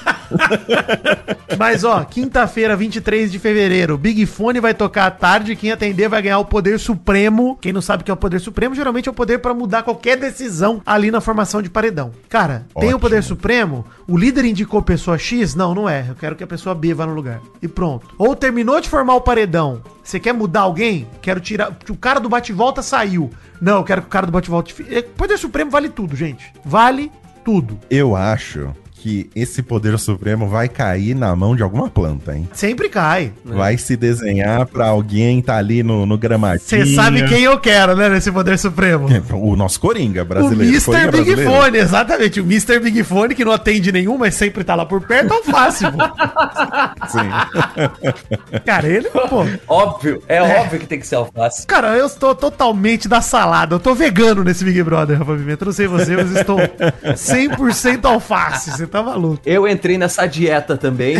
Mas 1.58 1.84
ó, 1.84 2.04
quinta-feira, 2.04 2.76
23 2.76 3.32
de 3.32 3.40
fevereiro, 3.40 3.98
Big 3.98 4.26
Fone 4.26 4.60
vai 4.60 4.74
tocar 4.74 5.06
à 5.06 5.12
tarde. 5.12 5.56
Quem 5.56 5.72
atender 5.72 6.10
vai 6.10 6.22
ganhar 6.22 6.40
o 6.40 6.46
poder 6.46 6.80
supremo. 6.80 7.58
Quem 7.62 7.72
não 7.72 7.82
sabe 7.82 8.02
o 8.02 8.06
que 8.06 8.12
é 8.12 8.14
o 8.14 8.18
poder 8.18 8.40
supremo, 8.40 8.76
geralmente 8.76 9.08
é 9.08 9.12
o 9.12 9.16
poder 9.16 9.40
pra 9.40 9.54
mudar 9.54 9.84
qualquer 9.84 10.18
decisão 10.18 10.82
ali 10.86 11.12
na 11.12 11.22
formação 11.22 11.62
de 11.62 11.70
paredão. 11.70 12.12
Cara, 12.30 12.66
tem 12.74 12.86
o 12.86 12.88
Ótimo. 12.88 13.00
poder 13.00 13.24
supremo, 13.24 13.86
o 14.08 14.18
líder 14.18 14.46
indicou 14.46 14.82
pessoa 14.82 15.18
X? 15.18 15.56
Não, 15.56 15.74
não 15.74 15.88
é. 15.88 16.06
Eu 16.10 16.16
quero 16.16 16.36
que 16.36 16.44
a 16.44 16.48
pessoa 16.48 16.76
B 16.76 16.94
vá 16.94 17.06
no 17.06 17.14
lugar. 17.14 17.42
E 17.62 17.68
pronto. 17.68 18.08
Ou 18.18 18.36
terminou 18.36 18.80
de 18.82 18.90
formar 18.90 19.16
o 19.16 19.22
paredão. 19.22 19.82
Você 20.04 20.20
quer 20.20 20.34
mudar 20.34 20.62
alguém? 20.62 21.08
Quero 21.22 21.40
tirar. 21.40 21.76
O 21.90 21.98
cara 21.98 22.20
do 22.20 22.30
bate-volta 22.30 22.82
saiu. 22.82 23.32
Não, 23.62 23.78
eu 23.78 23.84
quero 23.84 24.02
que 24.02 24.08
o 24.08 24.12
cara 24.12 24.26
do 24.26 24.32
bate-volta. 24.32 24.72
É, 24.90 25.02
Poder 25.02 25.38
supremo 25.38 25.72
vale 25.72 25.90
tudo, 25.90 26.16
gente. 26.16 26.54
Vale 26.64 27.12
tudo. 27.44 27.80
Eu 27.90 28.16
acho 28.16 28.70
que 29.06 29.30
esse 29.36 29.62
poder 29.62 30.00
supremo 30.00 30.48
vai 30.48 30.68
cair 30.68 31.13
na 31.13 31.36
mão 31.36 31.56
de 31.56 31.62
alguma 31.62 31.88
planta, 31.88 32.36
hein? 32.36 32.50
Sempre 32.54 32.89
cai. 32.89 33.32
Vai 33.46 33.78
se 33.78 33.96
desenhar 33.96 34.65
pra 34.65 34.88
alguém 34.88 35.44
tá 35.44 35.58
ali 35.58 35.84
no, 35.84 36.08
no 36.08 36.18
gramadinho. 36.18 36.65
Você 36.68 36.96
sabe 36.96 37.24
quem 37.28 37.44
eu 37.44 37.60
quero, 37.60 37.96
né, 37.96 38.10
nesse 38.10 38.32
poder 38.32 38.58
supremo? 38.58 39.08
O 39.34 39.56
nosso 39.56 39.80
Coringa 39.80 40.24
O 40.24 40.26
brasileiro. 40.26 40.74
Mr. 40.74 40.86
Coringa 40.86 41.12
Big 41.12 41.24
brasileiro. 41.24 41.52
Fone, 41.52 41.78
exatamente. 41.78 42.41
O 42.41 42.44
Mr. 42.46 42.80
Big 42.80 43.04
Fone, 43.04 43.36
que 43.36 43.46
não 43.46 43.52
atende 43.52 43.91
nenhum, 43.91 44.18
mas 44.18 44.34
sempre 44.34 44.63
tá 44.63 44.74
lá 44.74 44.88
por 44.88 45.02
perto, 45.02 45.36
é 45.36 45.38
o 45.38 45.44
fácil, 45.44 45.91
pô. 45.91 46.00
Sim. 47.08 48.60
Cara, 48.65 48.88
ele, 48.88 49.08
pô. 49.12 49.46
Óbvio, 49.68 50.24
é, 50.28 50.41
óbvio 50.41 50.80
que 50.80 50.88
tem 50.88 51.00
que 51.00 51.06
ser 51.06 51.18
alface. 51.18 51.68
Cara, 51.68 51.96
eu 51.96 52.08
estou 52.08 52.34
totalmente 52.34 53.08
da 53.08 53.22
salada. 53.22 53.76
Eu 53.76 53.80
tô 53.80 53.94
vegano 53.94 54.44
nesse 54.44 54.65
Big 54.65 54.82
Brother, 54.82 55.20
Rafa 55.20 55.36
Pimenta. 55.36 55.63
Eu 55.63 55.68
Não 55.68 55.74
sei 55.74 55.86
você, 55.86 56.15
mas 56.15 56.32
estou 56.32 56.58
100% 56.58 58.04
alface. 58.06 58.72
Você 58.72 58.88
tá 58.96 59.04
maluco. 59.04 59.42
Eu 59.46 59.68
entrei 59.68 59.98
nessa 59.98 60.26
dieta 60.26 60.78
também. 60.78 61.18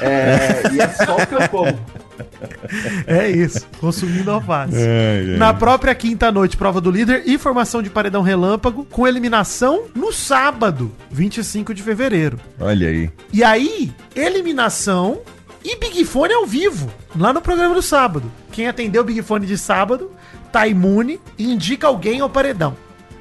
é, 0.00 0.62
e 0.72 0.80
é 0.80 0.88
só 0.88 1.16
o 1.16 1.26
que 1.26 1.34
eu 1.34 1.48
como. 1.48 1.78
É 3.06 3.28
isso. 3.28 3.66
Consumindo 3.80 4.30
alface. 4.30 4.76
Ai, 4.76 5.32
ai. 5.32 5.36
Na 5.36 5.52
própria 5.52 5.94
quinta 5.94 6.30
noite, 6.30 6.56
prova 6.56 6.80
do 6.80 6.90
líder 6.90 7.22
e 7.26 7.38
formação 7.38 7.82
de 7.82 7.90
paredão 7.90 8.22
relâmpago, 8.22 8.84
com 8.84 9.06
eliminação 9.06 9.84
no 9.94 10.12
sábado, 10.12 10.92
25 11.10 11.74
de 11.74 11.82
fevereiro. 11.82 12.38
Olha 12.60 12.88
aí. 12.88 13.10
E 13.32 13.42
aí, 13.42 13.92
eliminação 14.14 15.20
e 15.64 15.76
Big 15.76 16.04
Fone 16.04 16.34
ao 16.34 16.46
vivo, 16.46 16.92
lá 17.16 17.32
no 17.32 17.40
programa 17.40 17.74
do 17.74 17.82
sábado. 17.82 18.30
Quem 18.52 18.68
atendeu 18.68 19.02
o 19.02 19.04
Big 19.04 19.22
Fone 19.22 19.46
de 19.46 19.56
sábado 19.56 20.10
tá 20.52 20.68
imune 20.68 21.18
e 21.38 21.50
indica 21.50 21.86
alguém 21.86 22.20
ao 22.20 22.30
paredão. 22.30 22.76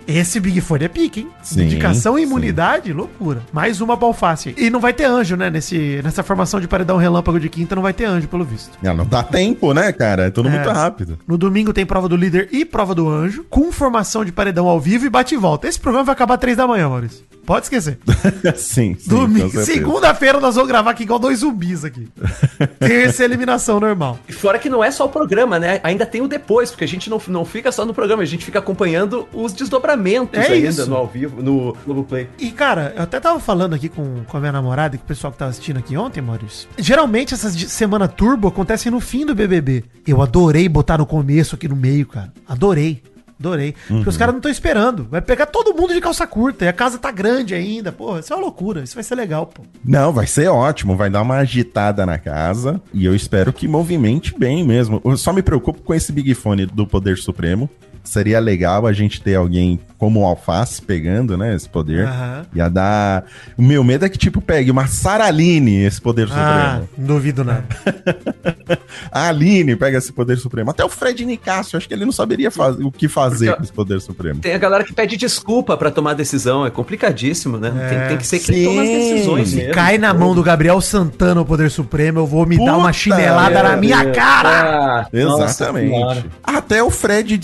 Esse 0.07 0.39
Big 0.39 0.59
Fone 0.61 0.85
é 0.85 0.87
pique, 0.87 1.21
hein? 1.21 1.27
Sim, 1.41 1.63
Indicação 1.63 2.17
e 2.17 2.21
sim. 2.21 2.27
imunidade, 2.27 2.91
loucura. 2.93 3.41
Mais 3.53 3.81
uma 3.81 3.95
pra 3.95 4.07
alface. 4.07 4.53
E 4.57 4.69
não 4.69 4.79
vai 4.79 4.93
ter 4.93 5.05
anjo, 5.05 5.35
né? 5.35 5.49
Nesse, 5.49 6.01
nessa 6.03 6.23
formação 6.23 6.59
de 6.59 6.67
paredão 6.67 6.97
relâmpago 6.97 7.39
de 7.39 7.49
quinta, 7.49 7.75
não 7.75 7.81
vai 7.81 7.93
ter 7.93 8.05
anjo, 8.05 8.27
pelo 8.27 8.43
visto. 8.43 8.77
Não, 8.81 8.93
não 8.93 9.05
dá 9.05 9.23
tempo, 9.23 9.73
né, 9.73 9.91
cara? 9.91 10.27
É 10.27 10.29
tudo 10.29 10.49
É. 10.49 10.51
muito 10.51 10.69
rápido. 10.69 11.17
No 11.27 11.37
domingo 11.37 11.71
tem 11.73 11.85
prova 11.85 12.09
do 12.09 12.15
líder 12.15 12.49
e 12.51 12.65
prova 12.65 12.93
do 12.93 13.07
anjo, 13.09 13.45
com 13.49 13.71
formação 13.71 14.25
de 14.25 14.31
paredão 14.31 14.67
ao 14.67 14.79
vivo 14.79 15.05
e 15.05 15.09
bate 15.09 15.35
e 15.35 15.37
volta. 15.37 15.67
Esse 15.67 15.79
programa 15.79 16.05
vai 16.05 16.13
acabar 16.13 16.37
três 16.37 16.57
da 16.57 16.67
manhã, 16.67 16.89
Maurício. 16.89 17.23
Pode 17.45 17.65
esquecer. 17.65 17.97
sim, 18.55 18.95
sim. 18.99 19.09
Domingo, 19.09 19.49
segunda-feira 19.63 20.39
nós 20.39 20.55
vamos 20.55 20.69
gravar 20.69 20.91
aqui 20.91 21.03
igual 21.03 21.19
dois 21.19 21.39
zumbis 21.39 21.83
aqui. 21.83 22.07
Terça 22.79 23.23
é 23.23 23.25
eliminação 23.25 23.79
normal. 23.79 24.17
E 24.27 24.33
fora 24.33 24.57
que 24.57 24.69
não 24.69 24.83
é 24.83 24.89
só 24.91 25.05
o 25.05 25.09
programa, 25.09 25.59
né? 25.59 25.79
Ainda 25.83 26.05
tem 26.05 26.21
o 26.21 26.27
depois, 26.27 26.71
porque 26.71 26.83
a 26.83 26.87
gente 26.87 27.09
não, 27.09 27.21
não 27.27 27.43
fica 27.45 27.71
só 27.71 27.85
no 27.85 27.93
programa, 27.93 28.23
a 28.23 28.25
gente 28.25 28.45
fica 28.45 28.59
acompanhando 28.59 29.27
os 29.33 29.53
desdobramentos 29.53 30.39
É 30.39 30.53
ainda 30.53 30.69
isso. 30.69 30.89
no 30.89 30.95
ao 30.95 31.07
vivo, 31.07 31.41
no 31.41 31.75
Globoplay. 31.85 32.29
E, 32.39 32.51
cara, 32.51 32.93
eu 32.95 33.03
até 33.03 33.19
tava 33.19 33.39
falando 33.39 33.73
aqui 33.73 33.89
com, 33.89 34.23
com 34.25 34.37
a 34.37 34.39
minha 34.39 34.51
namorada 34.51 34.95
e 34.95 34.97
com 34.97 35.03
o 35.05 35.07
pessoal 35.07 35.31
que 35.31 35.37
tava 35.39 35.51
assistindo 35.51 35.77
aqui 35.77 35.97
ontem, 35.97 36.21
Maurício. 36.21 36.67
Geralmente 36.77 37.33
essas 37.33 37.55
de- 37.55 37.69
semana 37.69 38.07
turbo 38.07 38.47
acontecem 38.47 38.91
no 38.91 38.99
fim 38.99 39.25
do 39.25 39.35
BBB. 39.35 39.83
Eu 40.07 40.21
adorei 40.21 40.67
botar 40.69 40.97
no 40.97 41.05
começo 41.05 41.55
aqui 41.55 41.67
no 41.67 41.75
meio, 41.75 42.05
cara. 42.07 42.31
Adorei. 42.47 43.01
Adorei. 43.39 43.75
Porque 43.87 44.09
os 44.09 44.17
caras 44.17 44.33
não 44.33 44.39
estão 44.39 44.51
esperando. 44.51 45.07
Vai 45.09 45.21
pegar 45.21 45.45
todo 45.47 45.73
mundo 45.75 45.93
de 45.93 46.01
calça 46.01 46.25
curta. 46.25 46.65
E 46.65 46.67
a 46.67 46.73
casa 46.73 46.97
tá 46.97 47.11
grande 47.11 47.53
ainda. 47.53 47.91
Porra, 47.91 48.19
isso 48.19 48.31
é 48.31 48.35
uma 48.35 48.43
loucura. 48.43 48.83
Isso 48.83 48.95
vai 48.95 49.03
ser 49.03 49.15
legal, 49.15 49.47
pô. 49.47 49.63
Não, 49.83 50.13
vai 50.13 50.27
ser 50.27 50.47
ótimo, 50.47 50.95
vai 50.95 51.09
dar 51.09 51.21
uma 51.21 51.37
agitada 51.37 52.05
na 52.05 52.17
casa 52.17 52.81
e 52.93 53.05
eu 53.05 53.15
espero 53.15 53.51
que 53.51 53.67
movimente 53.67 54.37
bem 54.37 54.63
mesmo. 54.63 55.01
Eu 55.03 55.17
só 55.17 55.33
me 55.33 55.41
preocupo 55.41 55.81
com 55.81 55.93
esse 55.93 56.11
Big 56.11 56.33
Fone 56.33 56.65
do 56.65 56.87
Poder 56.87 57.17
Supremo. 57.17 57.69
Seria 58.03 58.39
legal 58.39 58.85
a 58.85 58.91
gente 58.93 59.21
ter 59.21 59.35
alguém 59.35 59.79
como 59.97 60.19
o 60.21 60.25
Alface 60.25 60.81
pegando, 60.81 61.37
né, 61.37 61.55
esse 61.55 61.69
poder. 61.69 62.05
Aham. 62.05 62.45
Ia 62.53 62.69
dar... 62.69 63.23
O 63.57 63.61
meu 63.61 63.81
medo 63.83 64.03
é 64.05 64.09
que, 64.09 64.17
tipo, 64.17 64.41
pegue 64.41 64.69
uma 64.69 64.85
Saraline 64.87 65.83
esse 65.85 66.01
Poder 66.01 66.27
Ah, 66.31 66.81
Supremo. 66.81 66.89
não 66.97 67.05
duvido 67.15 67.43
nada. 67.45 67.63
A 69.11 69.29
Aline 69.29 69.75
pega 69.77 69.97
esse 69.97 70.11
Poder 70.11 70.37
Supremo. 70.37 70.71
Até 70.71 70.83
o 70.83 70.89
Fred 70.89 71.25
Nicásio, 71.25 71.77
acho 71.77 71.87
que 71.87 71.93
ele 71.93 72.03
não 72.05 72.11
saberia 72.11 72.51
faz- 72.51 72.75
o 72.77 72.91
que 72.91 73.07
fazer 73.07 73.45
Porque- 73.47 73.57
com 73.57 73.63
esse 73.63 73.73
Poder 73.73 74.01
Supremo. 74.01 74.39
Tem 74.41 74.53
a 74.53 74.57
galera 74.57 74.83
que 74.83 74.91
pede 74.93 75.15
desculpa 75.15 75.77
pra 75.77 75.89
tomar 75.89 76.13
decisão, 76.13 76.65
é 76.65 76.69
complicadíssimo, 76.69 77.57
né? 77.57 77.71
É. 77.75 77.87
Tem, 77.89 78.07
tem 78.09 78.17
que 78.17 78.27
ser 78.27 78.39
quem 78.39 78.55
Sim. 78.55 78.65
toma 78.65 78.81
as 78.81 78.89
decisões 78.89 79.53
mesmo. 79.53 79.73
cai 79.73 79.97
na 79.97 80.13
mão 80.13 80.35
do 80.35 80.43
Gabriel 80.43 80.81
Santana 80.81 81.39
o 81.41 81.45
poder 81.45 81.71
supremo, 81.71 82.19
eu 82.19 82.27
vou 82.27 82.45
me 82.45 82.57
dar 82.57 82.73
uma 82.77 82.87
Puta 82.87 82.93
chinelada 82.93 83.63
na 83.63 83.77
minha 83.77 84.11
cara. 84.11 85.07
Nossa 85.13 85.43
Exatamente. 85.45 85.93
senhora. 85.93 86.25
Até 86.43 86.83
o 86.83 86.89
Fred 86.89 87.37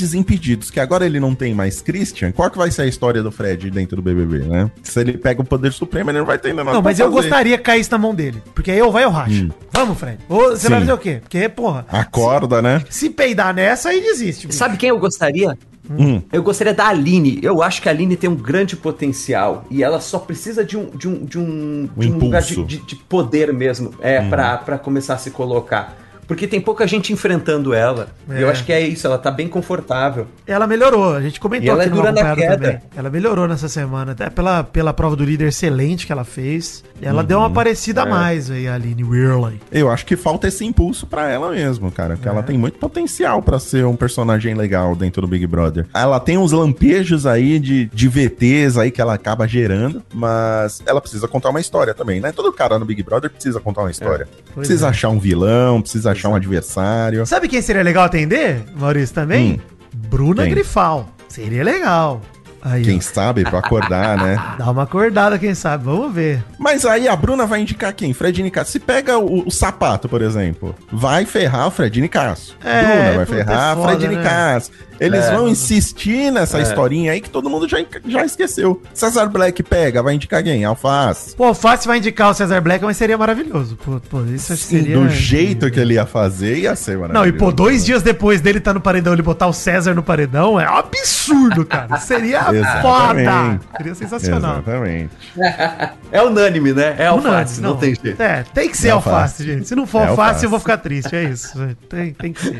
Que 0.57 0.79
agora 0.79 1.05
ele 1.05 1.19
não 1.19 1.33
tem 1.35 1.53
mais 1.53 1.81
Christian. 1.81 2.31
Qual 2.31 2.49
que 2.49 2.57
vai 2.57 2.71
ser 2.71 2.83
a 2.83 2.87
história 2.87 3.21
do 3.23 3.31
Fred 3.31 3.69
dentro 3.69 3.95
do 3.97 4.01
BBB, 4.01 4.39
né? 4.47 4.71
Se 4.83 4.99
ele 4.99 5.17
pega 5.17 5.41
o 5.41 5.45
poder 5.45 5.71
supremo, 5.71 6.09
ele 6.09 6.19
não 6.19 6.25
vai 6.25 6.37
ter 6.37 6.49
ainda 6.49 6.63
nada 6.63 6.75
Não, 6.77 6.81
mas 6.83 6.99
eu 6.99 7.09
gostaria 7.11 7.57
que 7.57 7.63
caísse 7.63 7.91
na 7.91 7.97
mão 7.97 8.13
dele. 8.15 8.41
Porque 8.55 8.71
aí 8.71 8.79
eu 8.79 8.91
vai 8.91 9.03
eu 9.03 9.09
racho. 9.09 9.45
Hum. 9.45 9.49
Vamos, 9.71 9.97
Fred. 9.99 10.19
Ou 10.27 10.49
você 10.51 10.67
Sim. 10.67 10.69
vai 10.69 10.79
fazer 10.81 10.93
o 10.93 10.97
quê? 10.97 11.19
Porque, 11.21 11.47
porra, 11.49 11.85
Acorda, 11.89 12.61
né? 12.61 12.81
se 12.89 13.09
peidar 13.09 13.53
nessa, 13.53 13.89
aí 13.89 14.01
desiste. 14.01 14.47
bicho. 14.47 14.57
Sabe 14.59 14.77
quem 14.77 14.89
eu 14.89 14.99
gostaria? 14.99 15.57
Hum. 15.89 16.21
Eu 16.31 16.43
gostaria 16.43 16.73
da 16.73 16.87
Aline. 16.87 17.39
Eu 17.41 17.63
acho 17.63 17.81
que 17.81 17.89
a 17.89 17.91
Aline 17.91 18.15
tem 18.15 18.29
um 18.29 18.35
grande 18.35 18.75
potencial. 18.75 19.65
E 19.71 19.83
ela 19.83 19.99
só 19.99 20.19
precisa 20.19 20.63
de 20.63 20.77
um, 20.77 20.85
de 20.85 21.07
um, 21.07 21.25
de 21.25 21.39
um, 21.39 21.89
Um 21.97 21.99
de 21.99 22.11
um 22.11 22.17
lugar 22.19 22.41
de, 22.43 22.63
de- 22.63 22.77
de 22.77 22.95
poder 22.95 23.51
mesmo. 23.53 23.91
É, 23.99 24.21
pra, 24.29 24.57
pra 24.57 24.77
começar 24.77 25.15
a 25.15 25.17
se 25.17 25.31
colocar. 25.31 25.97
Porque 26.29 26.47
tem 26.47 26.61
pouca 26.61 26.87
gente 26.87 27.11
enfrentando 27.11 27.73
ela. 27.73 28.07
É. 28.29 28.37
E 28.39 28.41
eu 28.43 28.49
acho 28.51 28.63
que 28.63 28.71
é 28.71 28.79
isso, 28.79 29.05
ela 29.07 29.17
tá 29.17 29.31
bem 29.31 29.47
confortável. 29.47 30.27
Ela 30.45 30.67
melhorou, 30.67 31.15
a 31.15 31.21
gente 31.21 31.39
comentou 31.39 31.65
E 31.65 31.69
ela 31.69 31.83
é 31.83 31.89
dura 31.89 32.11
na 32.11 32.21
Acompanhado 32.21 32.61
queda. 32.61 32.81
Ela 32.95 33.09
melhorou 33.09 33.47
nessa 33.47 33.67
semana, 33.67 34.11
até 34.11 34.29
pela, 34.29 34.63
pela 34.63 34.93
prova 34.93 35.15
do 35.15 35.23
líder 35.25 35.47
excelente 35.47 36.05
que 36.05 36.11
ela 36.11 36.23
fez. 36.23 36.83
Ela 37.01 37.23
deu 37.23 37.39
Uhum. 37.39 37.45
uma 37.45 37.49
parecida 37.49 38.03
a 38.03 38.05
É. 38.05 38.09
mais 38.09 38.51
aí, 38.51 38.67
a 38.67 38.75
Aline 38.75 39.03
Weirley. 39.03 39.59
Eu 39.71 39.89
acho 39.89 40.05
que 40.05 40.15
falta 40.15 40.47
esse 40.47 40.63
impulso 40.63 41.07
pra 41.07 41.27
ela 41.29 41.49
mesmo, 41.51 41.91
cara. 41.91 42.13
Porque 42.15 42.27
É. 42.29 42.31
ela 42.31 42.43
tem 42.43 42.57
muito 42.59 42.77
potencial 42.77 43.41
pra 43.41 43.57
ser 43.57 43.83
um 43.87 43.95
personagem 43.95 44.53
legal 44.53 44.95
dentro 44.95 45.23
do 45.23 45.27
Big 45.27 45.47
Brother. 45.47 45.87
Ela 45.95 46.19
tem 46.19 46.37
uns 46.37 46.51
lampejos 46.51 47.25
aí 47.25 47.57
de, 47.59 47.85
de 47.91 48.07
VTs 48.07 48.77
aí 48.77 48.91
que 48.91 49.01
ela 49.01 49.15
acaba 49.15 49.47
gerando, 49.47 50.03
mas 50.13 50.83
ela 50.85 51.01
precisa 51.01 51.27
contar 51.27 51.49
uma 51.49 51.59
história 51.59 51.93
também, 51.95 52.19
né? 52.19 52.31
Todo 52.31 52.53
cara 52.53 52.77
no 52.77 52.85
Big 52.85 53.01
Brother 53.01 53.31
precisa 53.31 53.59
contar 53.59 53.81
uma 53.81 53.89
história. 53.91 54.27
Pois 54.53 54.67
precisa 54.67 54.85
é. 54.85 54.89
achar 54.91 55.09
um 55.09 55.17
vilão, 55.19 55.81
precisa 55.81 56.11
achar 56.11 56.18
um 56.27 56.35
adversário. 56.35 57.25
Sabe 57.25 57.47
quem 57.47 57.61
seria 57.61 57.83
legal 57.83 58.03
atender, 58.03 58.63
Maurício, 58.75 59.13
também? 59.15 59.53
Hum. 59.53 59.77
Bruna 60.09 60.43
Quem? 60.43 60.51
Grifal. 60.51 61.09
Seria 61.27 61.63
legal. 61.63 62.21
Aí, 62.61 62.83
Quem 62.83 62.97
ó. 62.97 63.01
sabe 63.01 63.43
pra 63.43 63.59
acordar, 63.59 64.17
né? 64.17 64.35
Dá 64.57 64.69
uma 64.69 64.83
acordada, 64.83 65.39
quem 65.39 65.55
sabe. 65.55 65.85
Vamos 65.85 66.13
ver. 66.13 66.43
Mas 66.57 66.85
aí 66.85 67.07
a 67.07 67.15
Bruna 67.15 67.45
vai 67.45 67.61
indicar 67.61 67.93
quem? 67.93 68.13
Fred 68.13 68.43
Nicasso. 68.43 68.71
Se 68.71 68.79
pega 68.79 69.17
o, 69.17 69.47
o 69.47 69.51
sapato, 69.51 70.09
por 70.09 70.21
exemplo, 70.21 70.75
vai 70.91 71.25
ferrar 71.25 71.67
o 71.67 71.71
Fred 71.71 72.01
Nicasso. 72.01 72.57
É, 72.63 72.81
Bruna 72.83 73.15
vai 73.15 73.25
ferrar 73.25 73.71
é 73.71 73.75
foda, 73.75 73.87
Fred 73.87 74.07
né? 74.07 74.15
Nicasso. 74.17 74.71
Eles 74.99 75.25
É. 75.25 75.35
vão 75.35 75.47
insistir 75.47 76.31
nessa 76.31 76.59
historinha 76.59 77.11
aí 77.13 77.21
que 77.21 77.29
todo 77.29 77.49
mundo 77.49 77.67
já, 77.67 77.77
já 78.05 78.25
esqueceu. 78.25 78.81
Cesar 78.93 79.29
Black 79.29 79.63
pega, 79.63 80.03
vai 80.03 80.15
indicar 80.15 80.43
quem? 80.43 80.63
Alface. 80.65 81.35
Pô, 81.35 81.53
fácil 81.53 81.87
vai 81.87 81.97
indicar 81.99 82.31
o 82.31 82.33
Cesar 82.33 82.61
Black, 82.61 82.83
mas 82.83 82.97
seria 82.97 83.17
maravilhoso. 83.17 83.77
Pô, 83.77 83.99
pô 84.09 84.23
isso 84.25 84.51
acho 84.53 84.63
Sim, 84.63 84.79
seria. 84.79 84.97
do 84.97 85.09
jeito 85.09 85.69
que 85.71 85.79
ele 85.79 85.93
ia 85.95 86.05
fazer, 86.05 86.57
ia 86.57 86.75
ser 86.75 86.97
Não, 86.97 87.05
e 87.05 87.07
maravilhoso. 87.13 87.37
pô, 87.39 87.51
dois 87.51 87.85
dias 87.85 88.01
depois 88.01 88.41
dele 88.41 88.57
estar 88.57 88.73
no 88.73 88.81
paredão, 88.81 89.13
ele 89.13 89.21
botar 89.21 89.47
o 89.47 89.53
César 89.53 89.93
no 89.93 90.03
paredão, 90.03 90.59
é 90.59 90.69
um 90.69 90.75
absurdo, 90.75 91.65
cara. 91.65 91.97
Seria 91.97 92.43
foda. 92.81 93.59
Seria 93.77 93.95
sensacional. 93.95 94.55
Exatamente. 94.59 95.09
É 96.11 96.23
unânime, 96.23 96.73
né? 96.73 96.95
É 96.97 97.11
Unânime, 97.11 97.27
alface, 97.35 97.61
não, 97.61 97.77
tem 97.77 97.93
jeito. 97.93 98.19
É, 98.19 98.43
tem 98.51 98.67
que 98.67 98.75
ser 98.75 98.87
É 98.87 98.91
alface, 98.91 99.15
alface. 99.15 99.43
gente. 99.45 99.67
Se 99.67 99.75
não 99.75 99.85
for 99.85 99.99
É 99.99 100.07
alface, 100.07 100.21
alface. 100.27 100.43
eu 100.45 100.49
vou 100.49 100.59
ficar 100.59 100.77
triste. 100.77 101.15
É 101.15 101.23
isso. 101.25 101.53
Tem, 101.87 102.13
tem 102.13 102.33
que 102.33 102.41
ser. 102.41 102.59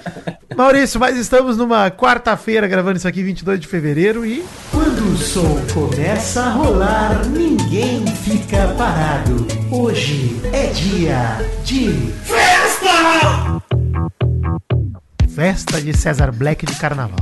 Maurício, 0.56 0.98
mas 0.98 1.16
estamos 1.18 1.58
numa 1.58 1.75
quarta-feira 1.96 2.66
gravando 2.66 2.96
isso 2.96 3.08
aqui, 3.08 3.22
22 3.22 3.60
de 3.60 3.66
fevereiro, 3.66 4.24
e 4.24 4.44
Quando 4.70 5.12
o 5.12 5.16
som 5.16 5.60
começa 5.72 6.42
a 6.42 6.50
rolar, 6.50 7.26
ninguém 7.26 8.06
fica 8.06 8.68
parado. 8.76 9.46
Hoje 9.70 10.40
é 10.52 10.66
dia 10.68 11.38
de 11.64 12.12
festa 15.36 15.82
de 15.82 15.94
César 15.94 16.32
Black 16.32 16.64
de 16.64 16.74
carnaval. 16.76 17.20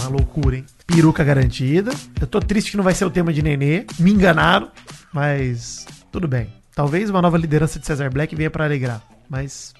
Uma 0.00 0.08
loucura, 0.08 0.56
hein? 0.56 0.66
Peruca 0.84 1.22
garantida. 1.22 1.92
Eu 2.20 2.26
tô 2.26 2.40
triste 2.40 2.72
que 2.72 2.76
não 2.76 2.82
vai 2.82 2.92
ser 2.92 3.04
o 3.04 3.10
tema 3.10 3.32
de 3.32 3.40
Nenê. 3.40 3.86
Me 4.00 4.10
enganaram, 4.10 4.68
mas 5.12 5.86
tudo 6.10 6.26
bem. 6.26 6.52
Talvez 6.74 7.08
uma 7.08 7.22
nova 7.22 7.38
liderança 7.38 7.78
de 7.78 7.86
César 7.86 8.10
Black 8.10 8.34
venha 8.34 8.50
pra 8.50 8.64
alegrar, 8.64 9.00
mas 9.28 9.72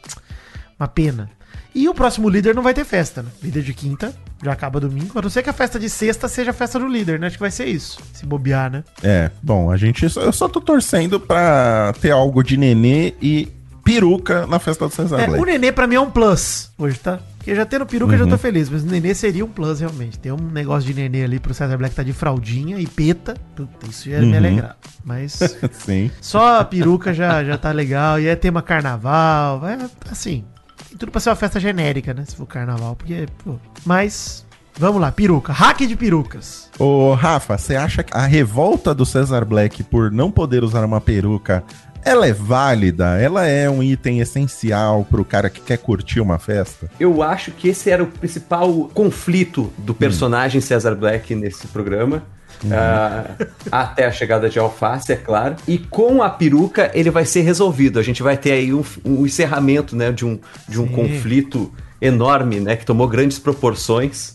uma 0.79 0.87
pena. 0.87 1.29
E 1.75 1.89
o 1.89 1.95
próximo 1.95 2.29
líder 2.29 2.55
não 2.55 2.63
vai 2.63 2.75
ter 2.75 2.85
festa, 2.85 3.23
né? 3.23 3.31
Líder 3.43 3.63
de 3.63 3.73
quinta, 3.73 4.15
já 4.43 4.53
acaba 4.53 4.79
domingo. 4.79 5.19
A 5.19 5.23
não 5.23 5.31
ser 5.31 5.43
que 5.43 5.49
a 5.51 5.53
festa 5.55 5.79
de 5.79 5.89
sexta 5.89 6.29
seja 6.29 6.51
a 6.51 6.55
festa 6.55 6.79
do 6.79 6.87
líder, 6.87 7.19
né? 7.19 7.27
Acho 7.29 7.37
que 7.37 7.41
vai 7.43 7.51
ser 7.51 7.67
isso. 7.67 7.99
Se 8.13 8.27
bobear, 8.27 8.71
né? 8.71 8.85
É, 9.03 9.31
bom, 9.43 9.71
a 9.71 9.77
gente. 9.77 10.05
Eu 10.17 10.33
só 10.33 10.49
tô 10.49 10.61
torcendo 10.61 11.19
pra 11.19 11.95
ter 12.01 12.11
algo 12.11 12.43
de 12.43 12.57
nenê 12.57 13.15
e 13.23 13.49
peruca 13.85 14.47
na 14.47 14.59
festa 14.59 14.87
do 14.87 14.95
Cesar 14.95 15.21
É, 15.21 15.27
Black. 15.27 15.43
o 15.43 15.45
Nenê 15.47 15.73
pra 15.73 15.87
mim 15.89 15.97
é 15.97 16.01
um 16.01 16.09
plus 16.11 16.71
hoje, 16.79 16.99
tá? 17.01 17.19
Porque 17.37 17.53
já 17.53 17.67
tendo 17.67 17.85
peruca 17.85 18.15
eu 18.15 18.19
já 18.21 18.27
tô 18.29 18.39
feliz, 18.39 18.69
mas 18.71 18.85
o 18.85 18.87
Nenê 18.87 19.13
seria 19.13 19.45
um 19.45 19.49
plus 19.49 19.81
realmente. 19.81 20.17
Tem 20.21 20.31
um 20.31 20.37
negócio 20.37 20.87
de 20.87 20.95
Nenê 20.95 21.25
ali 21.25 21.41
pro 21.41 21.53
César 21.53 21.77
Black 21.77 21.93
tá 21.93 22.05
de 22.05 22.13
fraldinha 22.13 22.79
e 22.79 22.87
peta. 22.87 23.35
Puta, 23.57 23.87
isso 23.91 24.09
ia 24.09 24.21
me 24.21 24.27
Uhum. 24.31 24.37
alegrar. 24.37 24.77
Mas 25.05 25.33
Sim. 25.85 26.13
só 26.21 26.61
a 26.61 26.65
peruca 26.65 27.13
já, 27.13 27.43
já 27.43 27.59
tá 27.59 27.73
legal. 27.73 28.21
E 28.21 28.29
é 28.29 28.37
tema 28.37 28.63
carnaval. 28.63 29.59
Vai, 29.59 29.77
assim, 30.09 30.45
tem 30.93 30.99
tudo 30.99 31.11
pra 31.11 31.21
ser 31.21 31.31
uma 31.31 31.37
festa 31.37 31.59
genérica, 31.59 32.13
né? 32.13 32.25
Se 32.27 32.37
for 32.37 32.47
carnaval. 32.47 32.95
Porque, 32.95 33.27
pô. 33.43 33.57
Mas, 33.85 34.47
vamos 34.79 35.01
lá, 35.01 35.11
peruca. 35.11 35.53
Hack 35.53 35.81
de 35.81 35.97
perucas. 35.97 36.71
Ô, 36.79 37.15
Rafa, 37.15 37.57
você 37.57 37.77
acha 37.77 38.03
que 38.03 38.17
a 38.17 38.27
revolta 38.27 38.95
do 38.95 39.07
Cesar 39.07 39.45
Black 39.45 39.83
por 39.83 40.11
não 40.11 40.31
poder 40.31 40.63
usar 40.63 40.85
uma 40.85 41.01
peruca, 41.01 41.65
ela 42.05 42.27
é 42.27 42.33
válida? 42.33 43.19
Ela 43.19 43.47
é 43.47 43.71
um 43.71 43.83
item 43.83 44.21
essencial 44.21 45.07
pro 45.09 45.25
cara 45.25 45.49
que 45.49 45.61
quer 45.61 45.79
curtir 45.79 46.21
uma 46.21 46.39
festa? 46.39 46.91
Eu 47.01 47.23
acho 47.23 47.53
que 47.53 47.69
esse 47.69 47.91
era 47.91 48.03
o 48.03 48.07
principal 48.07 48.91
conflito 48.93 49.73
do 49.79 49.95
personagem 49.95 50.61
Cesar 50.61 50.95
Black 50.95 51.35
nesse 51.35 51.67
programa. 51.69 52.23
Ah, 52.71 53.25
até 53.71 54.07
a 54.07 54.13
chegada 54.13 54.49
de 54.49 54.59
Alface, 54.59 55.13
é 55.13 55.17
claro. 55.17 55.57
E 55.67 55.79
com 55.79 56.23
a 56.23 56.31
peruca 56.31 56.91
ele 56.95 57.11
vai 57.11 57.25
ser 57.25 57.43
resolvido. 57.43 57.99
A 57.99 58.03
gente 58.03 58.23
vai 58.23 58.37
ter 58.37 58.53
aí 58.53 58.73
um, 58.73 58.85
um 59.05 59.27
encerramento 59.27 59.97
né, 59.97 60.13
de 60.13 60.25
um, 60.25 60.39
de 60.69 60.81
um 60.81 60.87
Sim. 60.87 60.93
conflito 60.95 61.73
enorme, 62.01 62.61
né? 62.61 62.77
Que 62.77 62.85
tomou 62.85 63.07
grandes 63.09 63.39
proporções. 63.39 64.35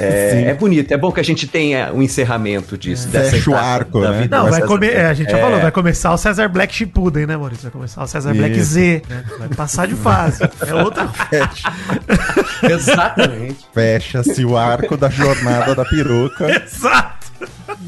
É, 0.00 0.46
é 0.48 0.54
bonito, 0.54 0.90
é 0.92 0.96
bom 0.96 1.12
que 1.12 1.20
a 1.20 1.22
gente 1.22 1.46
tenha 1.46 1.92
um 1.92 2.02
encerramento 2.02 2.76
disso. 2.76 3.08
Fecha 3.08 3.48
o 3.50 3.54
arco, 3.54 4.00
da 4.00 4.10
né? 4.10 4.22
vida 4.22 4.36
Não, 4.36 4.44
vai 4.44 4.54
Cesar 4.54 4.66
comer. 4.66 4.92
É, 4.96 5.06
a 5.06 5.14
gente 5.14 5.30
já 5.30 5.38
É, 5.38 5.40
falou, 5.40 5.60
vai 5.60 5.70
começar 5.70 6.12
o 6.12 6.18
César 6.18 6.48
Black 6.48 6.74
Shippuden, 6.74 7.26
né, 7.26 7.36
Maurício? 7.36 7.62
Vai 7.64 7.70
começar 7.70 8.02
o 8.02 8.06
César 8.08 8.34
Black. 8.34 8.60
Z, 8.60 9.02
né? 9.08 9.24
Vai 9.38 9.48
passar 9.50 9.86
de 9.86 9.94
fase. 9.94 10.42
É 10.66 10.74
outra. 10.74 11.08
Exatamente. 12.68 13.58
Fecha-se 13.72 14.44
o 14.44 14.56
arco 14.56 14.96
da 14.96 15.08
jornada 15.08 15.74
da 15.74 15.84
peruca, 15.84 16.50
Exato. 16.64 17.21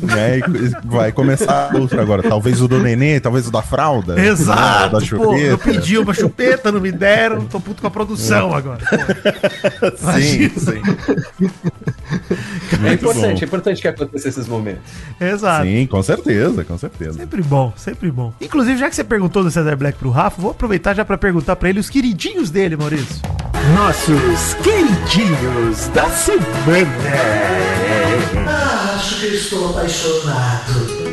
Né? 0.03 0.40
Vai 0.84 1.12
começar 1.12 1.74
outro 1.74 2.01
agora. 2.01 2.22
Talvez 2.22 2.61
o 2.61 2.68
do 2.68 2.78
nenê, 2.80 3.20
talvez 3.20 3.47
o 3.47 3.51
da 3.51 3.62
fralda. 3.62 4.14
né, 4.14 4.26
Exato. 4.28 5.01
Da 5.01 5.16
Pô, 5.16 5.36
eu 5.36 5.57
chupeta. 5.57 5.59
pedi 5.59 5.99
uma 5.99 6.14
chupeta, 6.14 6.72
não 6.72 6.80
me 6.80 6.92
deram. 6.92 7.45
Tô 7.47 7.61
puto 7.61 7.80
com 7.80 7.86
a 7.86 7.90
produção 7.90 8.55
agora. 8.55 8.80
Sim, 9.97 10.49
sim. 10.51 10.82
É 12.85 12.93
importante, 12.95 13.35
bom. 13.35 13.41
é 13.41 13.45
importante 13.45 13.83
que 13.83 13.89
aconteça 13.89 14.29
esses 14.29 14.49
momentos. 14.49 14.83
Exato. 15.20 15.64
Sim, 15.66 15.87
com 15.87 16.03
certeza, 16.03 16.64
com 16.64 16.79
certeza. 16.79 17.12
Sempre 17.18 17.43
bom, 17.43 17.72
sempre 17.77 18.11
bom. 18.11 18.33
Inclusive, 18.41 18.79
já 18.79 18.89
que 18.89 18.97
você 18.97 19.05
perguntou 19.05 19.43
do 19.45 19.51
Cesar 19.51 19.77
Black 19.77 19.99
pro 19.99 20.11
Rafa, 20.11 20.41
vou 20.41 20.51
aproveitar 20.51 20.95
já 20.95 21.05
pra 21.05 21.16
perguntar 21.18 21.57
pra 21.57 21.68
ele 21.68 21.79
os 21.81 21.89
queridinhos 21.91 22.51
dele, 22.51 22.77
Maurício. 22.77 23.20
nossos 23.75 24.55
queridinhos 24.62 25.89
da 25.89 26.09
semana. 26.11 26.45
Ah, 28.47 28.95
acho 28.97 29.20
que 29.20 29.27
eu 29.27 29.35
estou 29.35 29.70
apaixonado. 29.70 31.04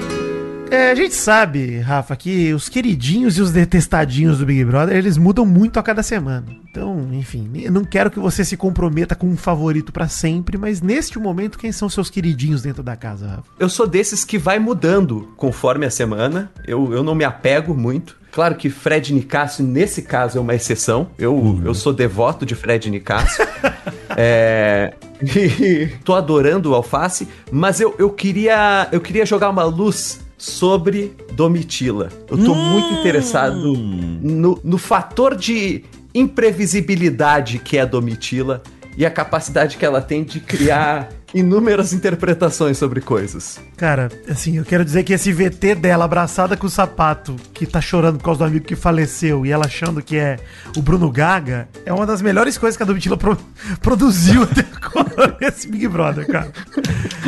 É, 0.72 0.90
a 0.90 0.96
gente 0.96 1.14
sabe, 1.14 1.80
Rafa, 1.80 2.16
que 2.16 2.54
os 2.54 2.70
queridinhos 2.70 3.38
e 3.38 3.42
os 3.42 3.52
detestadinhos 3.52 4.38
do 4.38 4.46
Big 4.46 4.64
Brother, 4.64 4.96
eles 4.96 5.18
mudam 5.18 5.46
muito 5.46 5.78
a 5.78 5.84
cada 5.84 6.02
semana. 6.02 6.46
Então, 6.70 7.10
enfim, 7.12 7.52
não 7.70 7.84
quero 7.84 8.10
que 8.10 8.18
você 8.18 8.46
se 8.46 8.56
comprometa 8.56 9.14
com 9.14 9.28
um 9.28 9.36
favorito 9.36 9.92
pra 9.92 10.08
sempre, 10.08 10.58
mas 10.58 10.82
neste 10.82 11.20
momento, 11.20 11.60
quem 11.60 11.74
são 11.74 11.90
seus 11.90 12.10
queridinhos 12.10 12.62
dentro 12.62 12.82
da 12.82 12.96
casa, 12.96 13.28
Rafa? 13.28 13.44
Eu 13.60 13.68
sou 13.68 13.86
desses 13.86 14.24
que 14.24 14.38
vai 14.38 14.60
mudando 14.60 15.34
conforme 15.36 15.86
a 15.86 15.92
semana. 15.92 16.50
Eu, 16.66 16.94
eu 16.94 17.04
não 17.04 17.16
me 17.16 17.26
apego 17.26 17.76
muito. 17.76 18.16
Claro 18.32 18.56
que 18.56 18.70
Fred 18.70 19.14
Nicásio, 19.14 19.66
nesse 19.66 20.02
caso, 20.02 20.38
é 20.38 20.42
uma 20.42 20.56
exceção. 20.56 21.10
Eu, 21.20 21.62
eu 21.66 21.74
sou 21.74 21.92
devoto 21.92 22.46
de 22.46 22.56
Fred 22.56 22.90
Nicásio. 22.90 23.46
é, 24.16 24.94
e 25.22 25.88
tô 26.06 26.14
adorando 26.14 26.72
o 26.72 26.76
Alface, 26.76 27.28
mas 27.52 27.82
eu, 27.82 27.94
eu, 28.00 28.10
queria, 28.10 28.88
eu 28.94 29.02
queria 29.02 29.26
jogar 29.26 29.50
uma 29.50 29.66
luz 29.66 30.22
sobre 30.42 31.16
Domitila. 31.34 32.10
Eu 32.28 32.36
tô 32.36 32.56
muito 32.56 32.92
interessado 33.00 33.74
no, 33.78 34.60
no 34.64 34.78
fator 34.80 35.36
de 35.36 35.84
imprevisibilidade 36.16 37.60
que 37.60 37.78
é 37.78 37.82
a 37.82 37.86
Domitila 37.86 38.64
e 38.98 39.06
a 39.06 39.12
capacidade 39.12 39.78
que 39.78 39.86
ela 39.86 40.02
tem 40.02 40.24
de 40.24 40.40
criar 40.40 41.10
inúmeras 41.34 41.94
interpretações 41.94 42.78
sobre 42.78 43.00
coisas. 43.02 43.60
Cara, 43.78 44.10
assim, 44.28 44.58
eu 44.58 44.66
quero 44.66 44.84
dizer 44.84 45.04
que 45.04 45.14
esse 45.14 45.32
VT 45.32 45.76
dela 45.76 46.06
abraçada 46.06 46.58
com 46.58 46.66
o 46.66 46.70
sapato, 46.70 47.36
que 47.54 47.66
tá 47.68 47.80
chorando 47.80 48.18
por 48.18 48.26
causa 48.26 48.40
do 48.40 48.46
amigo 48.46 48.66
que 48.66 48.76
faleceu 48.76 49.46
e 49.46 49.52
ela 49.52 49.66
achando 49.66 50.02
que 50.02 50.18
é 50.18 50.38
o 50.76 50.82
Bruno 50.82 51.10
Gaga, 51.12 51.70
é 51.86 51.94
uma 51.94 52.06
das 52.06 52.22
melhores 52.22 52.58
coisas 52.58 52.76
que 52.76 52.84
a 52.84 52.86
Domitila 52.86 53.16
pro- 53.16 53.38
produziu 53.80 54.42
até 54.44 54.66
agora 54.82 55.38
nesse 55.40 55.68
Big 55.68 55.88
Brother, 55.88 56.26
cara. 56.28 56.52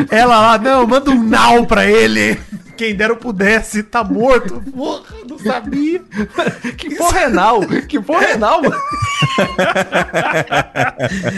Ela 0.10 0.42
lá, 0.42 0.58
não, 0.58 0.86
manda 0.88 1.12
um 1.12 1.24
now 1.24 1.66
pra 1.66 1.86
ele. 1.86 2.38
Quem 2.76 2.96
dera 2.96 3.14
eu 3.14 3.18
pudesse, 3.18 3.84
tá 3.84 4.04
morto. 4.04 4.62
Porra, 4.72 5.16
não 5.28 5.38
sabia. 5.40 6.02
Que 6.78 6.96
porra 6.96 7.22
é 7.22 7.30
Nau? 7.30 7.62
Que 7.88 8.00
porra 8.00 8.26
é 8.26 8.38
Nau, 8.38 8.62
mano? 8.62 8.76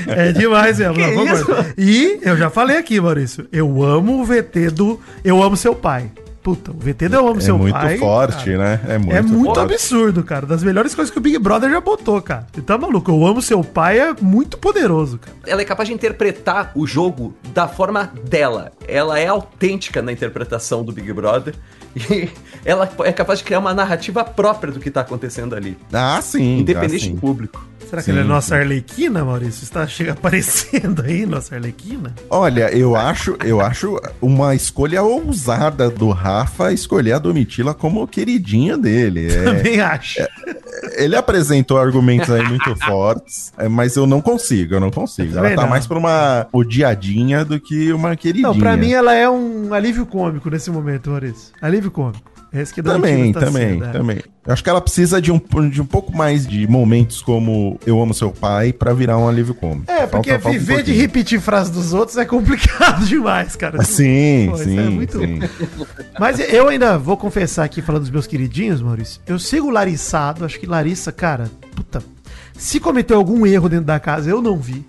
É 0.07 0.31
demais 0.31 0.79
mesmo. 0.79 0.95
Concordo. 0.95 1.73
E 1.77 2.19
eu 2.21 2.37
já 2.37 2.49
falei 2.49 2.77
aqui, 2.77 2.99
Maurício, 2.99 3.47
eu 3.51 3.83
amo 3.83 4.21
o 4.21 4.25
VT 4.25 4.69
do 4.71 4.99
Eu 5.23 5.41
Amo 5.43 5.57
Seu 5.57 5.75
Pai. 5.75 6.09
Puta, 6.45 6.69
o 6.69 6.75
VT 6.75 7.09
do 7.09 7.15
Eu 7.15 7.27
Amo 7.27 7.39
É 7.39 7.41
Seu 7.41 7.57
muito 7.57 7.73
Pai. 7.73 7.97
forte, 7.97 8.51
cara, 8.51 8.57
né? 8.57 8.79
É 8.87 8.97
muito, 8.99 9.15
é 9.15 9.21
muito 9.23 9.55
forte. 9.55 9.73
absurdo, 9.73 10.23
cara. 10.23 10.45
Das 10.45 10.61
melhores 10.61 10.93
coisas 10.93 11.11
que 11.11 11.17
o 11.17 11.21
Big 11.21 11.39
Brother 11.39 11.71
já 11.71 11.81
botou, 11.81 12.21
cara. 12.21 12.45
Você 12.53 12.61
tá 12.61 12.77
maluco? 12.77 13.09
Eu 13.09 13.25
amo 13.25 13.41
seu 13.41 13.63
pai 13.63 13.97
é 13.97 14.13
muito 14.21 14.55
poderoso, 14.55 15.17
cara. 15.17 15.35
Ela 15.47 15.63
é 15.63 15.65
capaz 15.65 15.89
de 15.89 15.95
interpretar 15.95 16.71
o 16.75 16.85
jogo 16.85 17.33
da 17.51 17.67
forma 17.67 18.13
dela. 18.29 18.71
Ela 18.87 19.17
é 19.17 19.25
autêntica 19.25 20.03
na 20.03 20.11
interpretação 20.11 20.83
do 20.83 20.91
Big 20.91 21.11
Brother. 21.11 21.55
E 21.95 22.29
ela 22.65 22.91
é 23.05 23.13
capaz 23.13 23.39
de 23.39 23.45
criar 23.45 23.59
uma 23.59 23.73
narrativa 23.73 24.21
própria 24.21 24.71
do 24.71 24.81
que 24.81 24.91
tá 24.91 24.99
acontecendo 24.99 25.55
ali. 25.55 25.77
Ah, 25.93 26.19
sim. 26.21 26.59
Independente 26.59 27.05
ah, 27.05 27.07
sim. 27.07 27.15
do 27.15 27.21
público. 27.21 27.65
Será 27.89 28.01
que 28.01 28.05
Sim, 28.05 28.11
ele 28.11 28.21
é 28.21 28.23
nossa 28.23 28.55
Arlequina, 28.55 29.23
Maurício? 29.23 29.63
Está 29.63 29.87
chega 29.87 30.13
aparecendo 30.13 31.03
aí, 31.03 31.25
nossa 31.25 31.55
Arlequina? 31.55 32.13
Olha, 32.29 32.69
eu 32.75 32.95
acho, 32.95 33.37
eu 33.43 33.61
acho 33.61 33.99
uma 34.21 34.55
escolha 34.55 35.03
ousada 35.03 35.89
do 35.89 36.09
Rafa 36.09 36.71
escolher 36.73 37.13
a 37.13 37.19
Domitila 37.19 37.73
como 37.73 38.07
queridinha 38.07 38.77
dele. 38.77 39.31
É, 39.31 39.43
Também 39.43 39.79
acho. 39.81 40.19
ele 40.97 41.15
apresentou 41.15 41.77
argumentos 41.77 42.29
aí 42.29 42.43
muito 42.43 42.75
fortes, 42.85 43.53
é, 43.57 43.67
mas 43.67 43.95
eu 43.95 44.05
não 44.07 44.21
consigo, 44.21 44.75
eu 44.75 44.79
não 44.79 44.91
consigo. 44.91 45.37
Ela 45.37 45.55
tá 45.55 45.67
mais 45.67 45.85
pra 45.87 45.97
uma 45.97 46.47
odiadinha 46.51 47.45
do 47.45 47.59
que 47.59 47.91
uma 47.93 48.15
queridinha. 48.15 48.49
Não, 48.49 48.57
pra 48.57 48.75
mim 48.75 48.91
ela 48.91 49.13
é 49.13 49.29
um 49.29 49.73
alívio 49.73 50.05
cômico 50.05 50.49
nesse 50.49 50.69
momento, 50.71 51.09
Maurício. 51.09 51.53
Alívio 51.61 51.91
cômico. 51.91 52.34
Também, 52.83 53.33
tá 53.33 53.39
também, 53.41 53.81
é. 53.83 53.87
também. 53.91 54.17
Eu 54.45 54.53
acho 54.53 54.63
que 54.63 54.69
ela 54.69 54.79
precisa 54.81 55.19
de 55.21 55.31
um, 55.31 55.39
de 55.69 55.81
um 55.81 55.85
pouco 55.85 56.15
mais 56.15 56.45
de 56.45 56.67
momentos 56.67 57.21
como 57.21 57.79
Eu 57.85 57.99
Amo 58.01 58.13
Seu 58.13 58.31
Pai 58.31 58.71
pra 58.71 58.93
virar 58.93 59.17
um 59.17 59.27
alívio 59.27 59.55
cômico. 59.55 59.91
É, 59.91 60.05
porque 60.05 60.29
Falta- 60.29 60.43
falta 60.43 60.49
um 60.49 60.51
viver 60.59 60.73
de 60.73 60.83
pouquinho. 60.83 60.97
repetir 61.01 61.39
frases 61.41 61.71
dos 61.71 61.93
outros 61.93 62.17
é 62.17 62.25
complicado 62.25 63.03
demais, 63.07 63.55
cara. 63.55 63.83
Sim, 63.83 64.47
Pô, 64.51 64.55
isso 64.55 64.63
sim, 64.65 64.79
é 64.79 64.83
muito 64.89 65.17
sim. 65.19 65.39
Mas 66.19 66.39
eu 66.39 66.67
ainda 66.69 66.97
vou 66.97 67.17
confessar 67.17 67.63
aqui, 67.65 67.81
falando 67.81 68.01
dos 68.03 68.11
meus 68.11 68.27
queridinhos, 68.27 68.81
Maurício. 68.81 69.19
Eu 69.25 69.39
sigo 69.39 69.69
Larissado, 69.69 70.45
acho 70.45 70.59
que 70.59 70.65
Larissa, 70.67 71.11
cara, 71.11 71.49
puta. 71.75 72.03
Se 72.57 72.79
cometeu 72.79 73.17
algum 73.17 73.45
erro 73.45 73.67
dentro 73.67 73.85
da 73.85 73.99
casa, 73.99 74.29
eu 74.29 74.41
não 74.41 74.57
vi. 74.57 74.85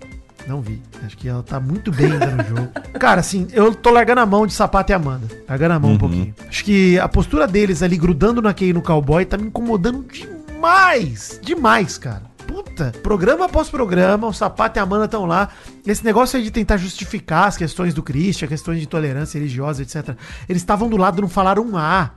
Não 0.47 0.61
vi. 0.61 0.81
Acho 1.05 1.17
que 1.17 1.27
ela 1.27 1.43
tá 1.43 1.59
muito 1.59 1.91
bem 1.91 2.11
ainda 2.11 2.27
no 2.27 2.43
jogo. 2.43 2.69
Cara, 2.99 3.19
assim, 3.19 3.47
eu 3.51 3.75
tô 3.75 3.89
largando 3.91 4.21
a 4.21 4.25
mão 4.25 4.47
de 4.47 4.53
sapato 4.53 4.91
e 4.91 4.95
Amanda. 4.95 5.27
Largando 5.47 5.73
a 5.73 5.79
mão 5.79 5.91
um 5.91 5.97
pouquinho. 5.97 6.33
Acho 6.47 6.63
que 6.63 6.97
a 6.99 7.07
postura 7.09 7.45
deles 7.45 7.83
ali 7.83 7.97
grudando 7.97 8.41
na 8.41 8.53
Kay 8.53 8.71
no 8.71 8.81
cowboy 8.81 9.25
tá 9.25 9.37
me 9.37 9.47
incomodando 9.47 10.05
demais. 10.51 11.39
Demais, 11.43 11.97
cara. 11.97 12.23
Puta, 12.47 12.93
programa 13.03 13.45
após 13.45 13.69
programa, 13.69 14.25
o 14.27 14.33
Sapato 14.33 14.77
e 14.77 14.79
a 14.79 14.83
Amanda 14.83 15.05
estão 15.05 15.25
lá. 15.25 15.49
Esse 15.85 16.03
negócio 16.05 16.37
aí 16.37 16.43
de 16.43 16.49
tentar 16.51 16.77
justificar 16.77 17.47
as 17.49 17.57
questões 17.57 17.93
do 17.93 18.01
Christian, 18.01 18.47
questões 18.47 18.79
de 18.79 18.87
tolerância 18.87 19.37
religiosa, 19.37 19.81
etc. 19.81 20.15
Eles 20.47 20.61
estavam 20.61 20.87
do 20.87 20.95
lado 20.95 21.17
e 21.19 21.21
não 21.21 21.27
falaram 21.29 21.63
um 21.63 21.75
A. 21.77 22.11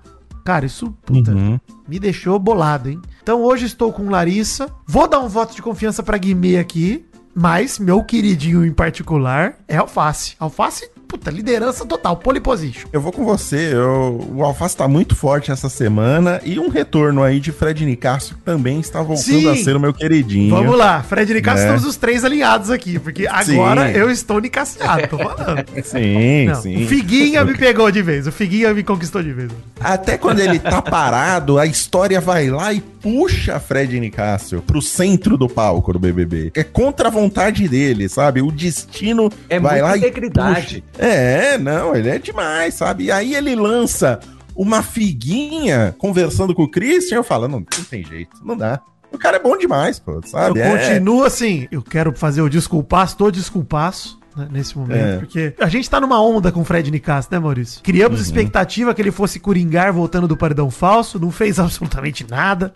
Cara, 0.44 0.64
isso, 0.64 0.90
puta, 1.04 1.32
Uhum. 1.32 1.58
me 1.86 1.98
deixou 1.98 2.38
bolado, 2.38 2.88
hein? 2.88 3.00
Então 3.22 3.42
hoje 3.42 3.66
estou 3.66 3.92
com 3.92 4.08
Larissa. 4.08 4.70
Vou 4.86 5.06
dar 5.08 5.18
um 5.18 5.28
voto 5.28 5.54
de 5.54 5.60
confiança 5.62 6.02
pra 6.02 6.16
Guimê 6.16 6.58
aqui. 6.58 7.04
Mas 7.34 7.78
meu 7.78 8.02
queridinho 8.02 8.64
em 8.64 8.72
particular 8.72 9.58
é 9.68 9.76
Alface. 9.76 10.34
Alface, 10.38 10.90
puta, 11.10 11.28
liderança 11.30 11.84
total, 11.84 12.16
pole 12.16 12.38
position. 12.40 12.86
Eu 12.92 13.00
vou 13.00 13.10
com 13.12 13.24
você. 13.24 13.74
eu- 13.74 14.24
o 14.32 14.44
Alface 14.44 14.76
tá 14.76 14.86
muito 14.86 15.16
forte 15.16 15.50
essa 15.50 15.68
semana. 15.68 16.40
E 16.44 16.58
um 16.58 16.68
retorno 16.68 17.22
aí 17.22 17.40
de 17.40 17.50
Fred 17.50 17.84
Nicasso 17.84 18.34
que 18.36 18.40
também 18.42 18.78
está 18.78 19.02
voltando 19.02 19.24
Sim. 19.24 19.48
a 19.50 19.56
ser 19.56 19.74
o 19.76 19.80
meu 19.80 19.92
queridinho. 19.92 20.54
Vamos 20.54 20.78
lá, 20.78 21.02
Fred 21.02 21.30
e 21.32 21.34
Nicasso, 21.34 21.58
Né? 21.58 21.64
estamos 21.64 21.84
os 21.84 21.96
três 21.96 22.24
alinhados 22.24 22.70
aqui, 22.70 22.98
porque 22.98 23.26
agora 23.26 23.92
Sim. 23.92 23.98
eu 23.98 24.10
estou 24.10 24.40
nicaciado, 24.40 25.08
tô 25.08 25.18
falando. 25.18 25.64
Sim, 25.82 26.46
Não, 26.46 26.62
sim. 26.62 26.84
o 26.84 26.86
Figuinha 26.86 27.44
me 27.44 27.54
pegou 27.58 27.90
de 27.90 28.02
vez, 28.02 28.26
o 28.28 28.32
Figuinha 28.32 28.72
me 28.72 28.82
conquistou 28.84 29.22
de 29.22 29.32
vez. 29.32 29.50
Até 29.80 30.16
quando 30.16 30.38
ele 30.40 30.58
tá 30.60 30.80
parado, 30.82 31.58
a 31.58 31.66
história 31.66 32.20
vai 32.20 32.48
lá 32.50 32.72
e 32.72 32.80
puxa 32.80 33.58
Fred 33.58 33.98
Nicásio 33.98 34.62
pro 34.62 34.80
centro 34.82 35.36
do 35.36 35.48
palco 35.48 35.92
do 35.92 35.98
BBB. 35.98 36.52
É 36.54 36.62
contra 36.62 37.08
a 37.08 37.10
vontade 37.10 37.66
dele, 37.68 38.08
sabe? 38.08 38.42
O 38.42 38.52
destino 38.52 39.30
É 39.48 39.58
vai 39.58 39.80
lá 39.82 39.96
integridade. 39.96 40.84
puxa. 40.92 40.99
É, 41.00 41.56
não, 41.58 41.94
ele 41.96 42.08
é 42.10 42.18
demais, 42.18 42.74
sabe? 42.74 43.04
E 43.04 43.12
aí 43.12 43.34
ele 43.34 43.54
lança 43.54 44.20
uma 44.54 44.82
figuinha 44.82 45.94
conversando 45.98 46.54
com 46.54 46.64
o 46.64 46.70
Christian, 46.70 47.16
eu 47.16 47.24
falo, 47.24 47.48
não, 47.48 47.60
não 47.60 47.84
tem 47.88 48.04
jeito, 48.04 48.36
não 48.44 48.56
dá. 48.56 48.80
O 49.10 49.18
cara 49.18 49.38
é 49.38 49.40
bom 49.40 49.56
demais, 49.56 49.98
pô, 49.98 50.20
sabe? 50.26 50.60
Eu 50.60 50.64
É- 50.64 50.76
continuo 50.88 51.24
assim, 51.24 51.66
eu 51.72 51.82
quero 51.82 52.14
fazer 52.14 52.42
o 52.42 52.48
desculpaço, 52.48 53.16
tô 53.16 53.30
desculpaço. 53.30 54.19
Né, 54.36 54.48
Nesse 54.50 54.76
momento, 54.78 54.96
É. 54.98 55.16
porque 55.18 55.54
a 55.60 55.68
gente 55.68 55.88
tá 55.88 56.00
numa 56.00 56.20
onda 56.22 56.50
com 56.52 56.60
o 56.60 56.64
Fred 56.64 56.90
Nicasso, 56.90 57.28
né, 57.30 57.38
Maurício? 57.38 57.80
Criamos 57.82 58.20
expectativa 58.20 58.94
que 58.94 59.02
ele 59.02 59.10
fosse 59.10 59.38
coringar 59.40 59.92
voltando 59.92 60.28
do 60.28 60.36
paredão 60.36 60.70
falso, 60.70 61.18
não 61.18 61.30
fez 61.30 61.58
absolutamente 61.60 62.26
nada. 62.28 62.72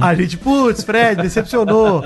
A, 0.00 0.08
a 0.08 0.14
gente, 0.14 0.36
putz, 0.36 0.82
Fred, 0.84 1.20
decepcionou. 1.22 2.02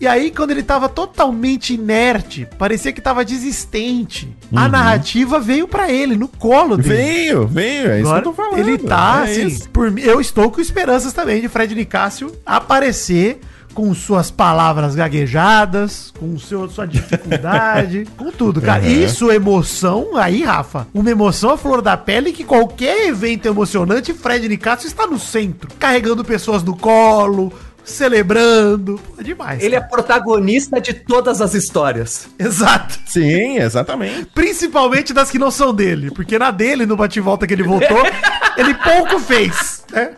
E 0.00 0.06
aí, 0.06 0.32
quando 0.32 0.50
ele 0.50 0.64
tava 0.64 0.88
totalmente 0.88 1.74
inerte, 1.74 2.48
parecia 2.58 2.92
que 2.92 3.00
tava 3.00 3.24
desistente. 3.24 4.34
A 4.52 4.68
narrativa 4.68 5.38
veio 5.38 5.68
pra 5.68 5.92
ele, 5.92 6.16
no 6.16 6.26
colo 6.26 6.76
dele. 6.76 6.88
Veio, 6.88 7.46
veio, 7.46 7.88
é 7.90 8.00
isso 8.00 8.08
Agora, 8.08 8.22
que 8.22 8.28
eu 8.28 8.32
tô 8.32 8.42
falando. 8.42 8.58
ele 8.58 8.78
tá, 8.78 9.24
é 9.28 9.30
assim, 9.30 9.46
isso. 9.46 9.68
por 9.70 9.90
mim, 9.92 10.00
eu 10.02 10.20
estou 10.20 10.50
com 10.50 10.60
esperanças 10.60 11.12
também 11.12 11.40
de 11.40 11.48
Fred 11.48 11.72
Nicásio 11.74 12.32
aparecer 12.44 13.40
com 13.74 13.92
suas 13.94 14.30
palavras 14.30 14.94
gaguejadas, 14.94 16.12
com 16.18 16.38
seu, 16.38 16.68
sua 16.68 16.86
dificuldade, 16.86 18.06
com 18.16 18.30
tudo, 18.30 18.60
cara. 18.60 18.82
Uhum. 18.82 18.88
Isso, 18.88 19.30
emoção, 19.30 20.16
aí, 20.16 20.42
Rafa, 20.42 20.86
uma 20.92 21.10
emoção 21.10 21.50
à 21.50 21.56
flor 21.56 21.82
da 21.82 21.96
pele 21.96 22.32
que 22.32 22.44
qualquer 22.44 23.08
evento 23.08 23.46
emocionante, 23.46 24.12
Fred 24.12 24.48
Nicásio 24.48 24.86
está 24.86 25.06
no 25.06 25.18
centro, 25.18 25.70
carregando 25.78 26.24
pessoas 26.24 26.62
no 26.62 26.76
colo, 26.76 27.52
celebrando, 27.84 28.98
Pô, 28.98 29.20
é 29.20 29.24
demais. 29.24 29.62
Ele 29.62 29.74
é 29.74 29.80
cara. 29.80 29.90
protagonista 29.90 30.80
de 30.80 30.94
todas 30.94 31.40
as 31.40 31.54
histórias. 31.54 32.28
Exato. 32.38 32.98
Sim, 33.06 33.58
exatamente. 33.58 34.26
Principalmente 34.34 35.12
das 35.12 35.30
que 35.30 35.38
não 35.38 35.50
são 35.50 35.74
dele. 35.74 36.10
Porque 36.10 36.38
na 36.38 36.50
dele, 36.50 36.86
no 36.86 36.96
bate-volta 36.96 37.46
que 37.46 37.54
ele 37.54 37.62
voltou, 37.62 38.04
ele 38.56 38.74
pouco 38.74 39.18
fez, 39.18 39.84
né? 39.90 40.12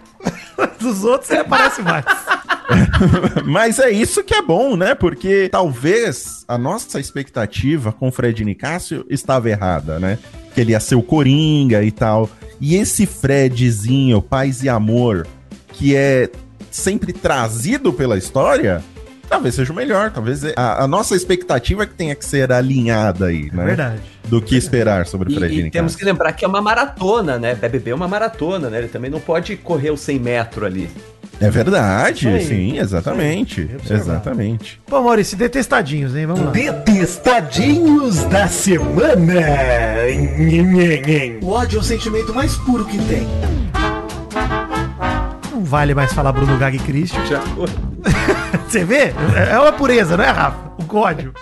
Dos 0.79 1.05
outros 1.05 1.31
ele 1.31 1.41
aparece 1.41 1.83
mais. 1.83 2.05
Mas 3.45 3.79
é 3.79 3.91
isso 3.91 4.23
que 4.25 4.35
é 4.35 4.43
bom, 4.43 4.77
né? 4.77 4.95
Porque 4.95 5.49
talvez 5.51 6.45
a 6.49 6.57
nossa 6.57 6.99
expectativa 6.99 7.93
com 7.93 8.09
o 8.09 8.12
Fred 8.12 8.45
Nicásio 8.45 9.05
estava 9.09 9.51
errada, 9.51 9.99
né? 9.99 10.19
Que 10.55 10.61
ele 10.61 10.73
ia 10.73 10.81
ser 10.81 10.95
o 10.95 11.03
Coringa 11.03 11.83
e 11.83 11.91
tal. 11.91 12.29
E 12.61 12.77
esse 12.77 13.07
Fredzinho, 13.07 14.23
paz 14.23 14.62
e 14.62 14.69
amor, 14.69 15.27
que 15.73 15.95
é 15.95 16.31
sempre 16.71 17.12
trazido 17.12 17.93
pela 17.93 18.17
história, 18.17 18.83
talvez 19.29 19.55
seja 19.55 19.73
o 19.73 19.77
melhor. 19.77 20.11
Talvez 20.11 20.43
a, 20.57 20.85
a 20.85 20.89
nossa 20.89 21.15
expectativa 21.15 21.83
é 21.83 21.87
que 21.87 21.95
tenha 21.95 22.15
que 22.15 22.25
ser 22.25 22.53
alinhada 22.53 23.27
aí, 23.27 23.51
né? 23.53 23.65
Verdade. 23.65 24.01
Do 24.29 24.41
que 24.41 24.57
esperar 24.57 25.07
sobre 25.07 25.29
o 25.29 25.33
E, 25.33 25.35
Fred 25.35 25.53
e 25.53 25.57
Nicásio. 25.57 25.73
temos 25.73 25.97
que 25.97 26.05
lembrar 26.05 26.33
que 26.33 26.45
é 26.45 26.49
uma 26.49 26.62
maratona, 26.62 27.39
né? 27.39 27.55
BBB 27.55 27.91
é 27.91 27.95
uma 27.95 28.09
maratona, 28.09 28.71
né? 28.71 28.79
Ele 28.79 28.89
também 28.89 29.11
não 29.11 29.21
pode 29.21 29.57
correr 29.57 29.91
os 29.91 30.01
100 30.01 30.19
metros 30.19 30.65
ali. 30.65 30.89
É 31.45 31.51
verdade, 31.51 32.26
aí. 32.26 32.42
sim, 32.42 32.78
exatamente. 32.78 33.68
Observar. 33.74 34.01
Exatamente. 34.01 34.80
Pô, 34.86 35.03
Maurício, 35.03 35.36
detestadinhos, 35.36 36.16
hein? 36.16 36.24
Vamos 36.24 36.47
lá. 36.47 36.51
Detestadinhos 36.51 38.24
da 38.24 38.49
semana. 38.49 39.34
O 41.42 41.51
ódio 41.51 41.76
é 41.76 41.80
o 41.80 41.82
sentimento 41.82 42.32
mais 42.32 42.57
puro 42.57 42.86
que 42.86 42.97
tem. 42.97 43.28
Não 45.53 45.62
vale 45.62 45.95
mais 45.95 46.14
falar 46.14 46.32
Bruno 46.32 46.57
Gaga 46.57 46.76
e 46.76 46.80
Christian. 46.80 47.26
Já... 47.26 47.42
Você 48.69 48.85
vê? 48.85 49.13
É 49.51 49.59
uma 49.59 49.73
pureza, 49.73 50.17
não 50.17 50.25
é, 50.25 50.31
Rafa? 50.31 50.73
O 50.79 50.85
código. 50.85 51.33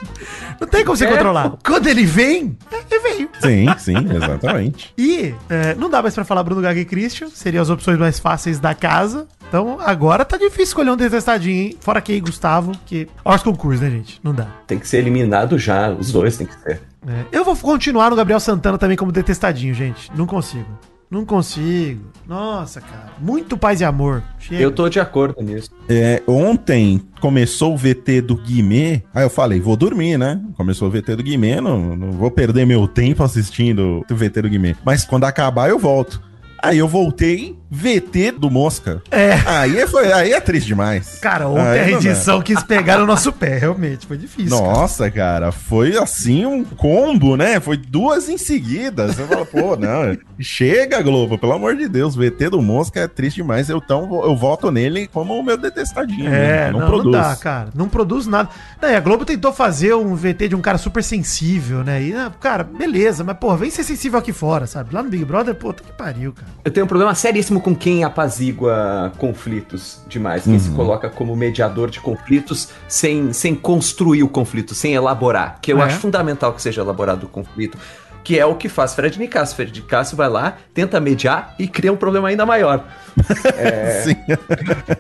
Não 0.61 0.69
tem 0.69 0.85
como 0.85 0.97
você 0.97 1.07
É, 1.07 1.09
controlar. 1.11 1.53
Quando 1.65 1.87
ele 1.87 2.05
vem, 2.05 2.57
ele 2.91 3.01
veio. 3.01 3.31
Sim, 3.41 3.67
sim, 3.79 3.97
exatamente. 4.15 4.93
E 4.99 5.35
é, 5.49 5.75
não 5.75 5.89
dá 5.91 6.03
mais 6.03 6.15
pra 6.15 6.25
falar 6.25 6.43
Bruno 6.43 6.61
Gaga 6.61 6.79
e 6.81 6.85
Christian. 6.85 7.29
Seriam 7.29 7.63
as 7.63 7.71
opções 7.71 7.99
mais 7.99 8.19
fáceis 8.19 8.61
da 8.61 8.75
casa. 8.75 9.27
Então 9.49 9.79
agora 9.81 10.25
tá 10.25 10.37
difícil 10.37 10.65
escolher 10.65 10.91
um 10.91 10.97
detestadinho, 10.97 11.63
hein? 11.63 11.77
Fora 11.81 12.01
que 12.01 12.19
Gustavo, 12.21 12.73
que. 12.87 13.09
Aos 13.25 13.43
concursos, 13.43 13.81
né, 13.81 13.91
gente? 13.91 14.21
Não 14.23 14.33
dá. 14.35 14.47
Tem 14.67 14.79
que 14.79 14.87
ser 14.87 14.99
eliminado 14.99 15.59
já, 15.59 15.91
os 15.91 16.13
dois 16.13 16.37
tem 16.37 16.47
que 16.47 16.55
ser. 16.61 16.81
É, 17.07 17.25
Eu 17.33 17.45
vou 17.45 17.57
continuar 17.57 18.11
no 18.11 18.17
Gabriel 18.17 18.39
Santana 18.39 18.79
também 18.79 18.97
como 18.97 19.11
detestadinho, 19.11 19.75
gente. 19.75 20.11
Não 20.15 20.27
consigo. 20.27 20.67
Não 21.13 21.27
consigo. 21.27 22.07
Nossa, 22.27 22.81
cara. 22.81 23.13
Muito 23.21 23.59
paz 23.59 23.83
e 23.83 23.85
amor. 23.85 24.23
Chega. 24.39 24.63
Eu 24.63 24.73
tô 24.73 24.89
de 24.89 24.99
acordo 24.99 25.43
nisso. 25.43 25.69
É, 25.87 26.23
ontem 26.27 27.03
começou 27.21 27.75
o 27.75 27.77
VT 27.77 28.23
do 28.23 28.35
Guimê. 28.35 29.03
Aí 29.13 29.23
eu 29.23 29.29
falei, 29.29 29.61
vou 29.61 29.77
dormir, 29.77 30.17
né? 30.17 30.41
Começou 30.57 30.89
o 30.89 30.91
VT 30.91 31.17
do 31.17 31.23
Guimê, 31.23 31.61
não, 31.61 31.95
não 31.95 32.13
vou 32.13 32.31
perder 32.31 32.65
meu 32.65 32.89
tempo 32.89 33.23
assistindo 33.23 34.03
o 34.11 34.15
VT 34.15 34.41
do 34.41 34.49
Guimê. 34.49 34.75
Mas 34.83 35.05
quando 35.05 35.25
acabar, 35.25 35.69
eu 35.69 35.79
volto. 35.79 36.23
Aí 36.63 36.79
eu 36.79 36.89
voltei, 36.89 37.59
VT 37.75 38.33
do 38.33 38.51
Mosca. 38.51 39.03
É. 39.11 39.33
Aí, 39.47 39.87
foi, 39.87 40.13
aí 40.13 40.33
é 40.35 40.41
triste 40.41 40.67
demais. 40.67 41.19
Cara, 41.23 41.49
ontem 41.49 41.63
Aí 41.63 41.81
a 41.81 41.87
não 41.93 41.99
edição 41.99 42.43
quis 42.43 42.63
pegar 42.63 42.99
no 42.99 43.07
nosso 43.07 43.33
pé, 43.33 43.57
realmente. 43.57 44.07
Foi 44.07 44.19
difícil. 44.19 44.51
cara. 44.59 44.73
Nossa, 44.73 45.11
cara, 45.11 45.51
foi 45.51 45.97
assim 45.97 46.45
um 46.45 46.63
combo, 46.63 47.35
né? 47.35 47.59
Foi 47.61 47.79
duas 47.79 48.29
em 48.29 48.37
seguida. 48.37 49.09
Você 49.09 49.25
fala, 49.25 49.47
pô, 49.47 49.75
não, 49.75 50.19
chega, 50.39 51.01
Globo, 51.01 51.39
pelo 51.39 51.55
amor 51.55 51.75
de 51.75 51.89
Deus, 51.89 52.15
VT 52.15 52.51
do 52.51 52.61
Mosca 52.61 53.01
é 53.01 53.09
triste 53.09 53.37
demais. 53.37 53.71
Eu, 53.71 53.79
então, 53.79 54.23
eu 54.23 54.37
voto 54.37 54.71
nele 54.71 55.09
como 55.09 55.35
o 55.35 55.43
meu 55.43 55.57
detestadinho. 55.57 56.29
É, 56.29 56.71
né? 56.71 56.73
não, 56.73 56.81
não 56.81 57.11
dá, 57.11 57.35
cara. 57.37 57.71
Não 57.75 57.89
produz 57.89 58.27
nada. 58.27 58.51
Não, 58.83 58.91
e 58.91 58.95
a 58.95 59.01
Globo 59.01 59.25
tentou 59.25 59.51
fazer 59.51 59.95
um 59.95 60.15
VT 60.15 60.49
de 60.49 60.55
um 60.55 60.61
cara 60.61 60.77
super 60.77 61.03
sensível, 61.03 61.83
né? 61.83 62.03
E, 62.03 62.13
ah, 62.13 62.31
cara, 62.39 62.65
beleza, 62.65 63.25
mas, 63.25 63.39
pô, 63.39 63.57
vem 63.57 63.71
ser 63.71 63.83
sensível 63.83 64.19
aqui 64.19 64.33
fora, 64.33 64.67
sabe? 64.67 64.95
Lá 64.95 65.03
no 65.03 65.09
Big 65.09 65.25
Brother, 65.25 65.55
pô, 65.55 65.73
tá 65.73 65.83
que 65.83 65.93
pariu, 65.93 66.35
cara. 66.35 66.49
Eu 66.63 66.71
tenho 66.71 66.85
um 66.85 66.89
problema 66.89 67.15
seríssimo 67.15 67.62
com 67.63 67.75
quem 67.75 68.05
apazigua 68.05 69.13
conflitos 69.19 70.03
demais. 70.09 70.45
Quem 70.45 70.59
se 70.59 70.71
coloca 70.71 71.09
como 71.09 71.35
mediador 71.37 71.89
de 71.91 72.01
conflitos 72.01 72.69
sem, 72.89 73.33
sem 73.33 73.55
construir 73.55 74.23
o 74.23 74.29
conflito, 74.29 74.75
sem 74.75 74.93
elaborar. 74.95 75.59
Que 75.63 75.73
eu 75.73 75.81
É. 75.81 75.85
acho 75.85 75.99
fundamental 75.99 76.53
que 76.53 76.61
seja 76.61 76.81
elaborado 76.83 77.25
o 77.25 77.29
conflito. 77.29 77.79
Que 78.25 78.39
é 78.39 78.47
o 78.47 78.55
que 78.55 78.69
faz 78.69 78.95
Fred 78.95 79.19
Nicásio. 79.19 79.57
Fred 79.57 79.73
Nicásio 79.81 80.17
vai 80.17 80.29
lá, 80.29 80.57
tenta 80.73 81.01
mediar 81.01 81.55
e 81.59 81.67
cria 81.67 81.93
um 81.93 81.97
problema 81.97 82.29
ainda 82.29 82.47
maior. 82.47 82.85
Sim. 84.05 84.15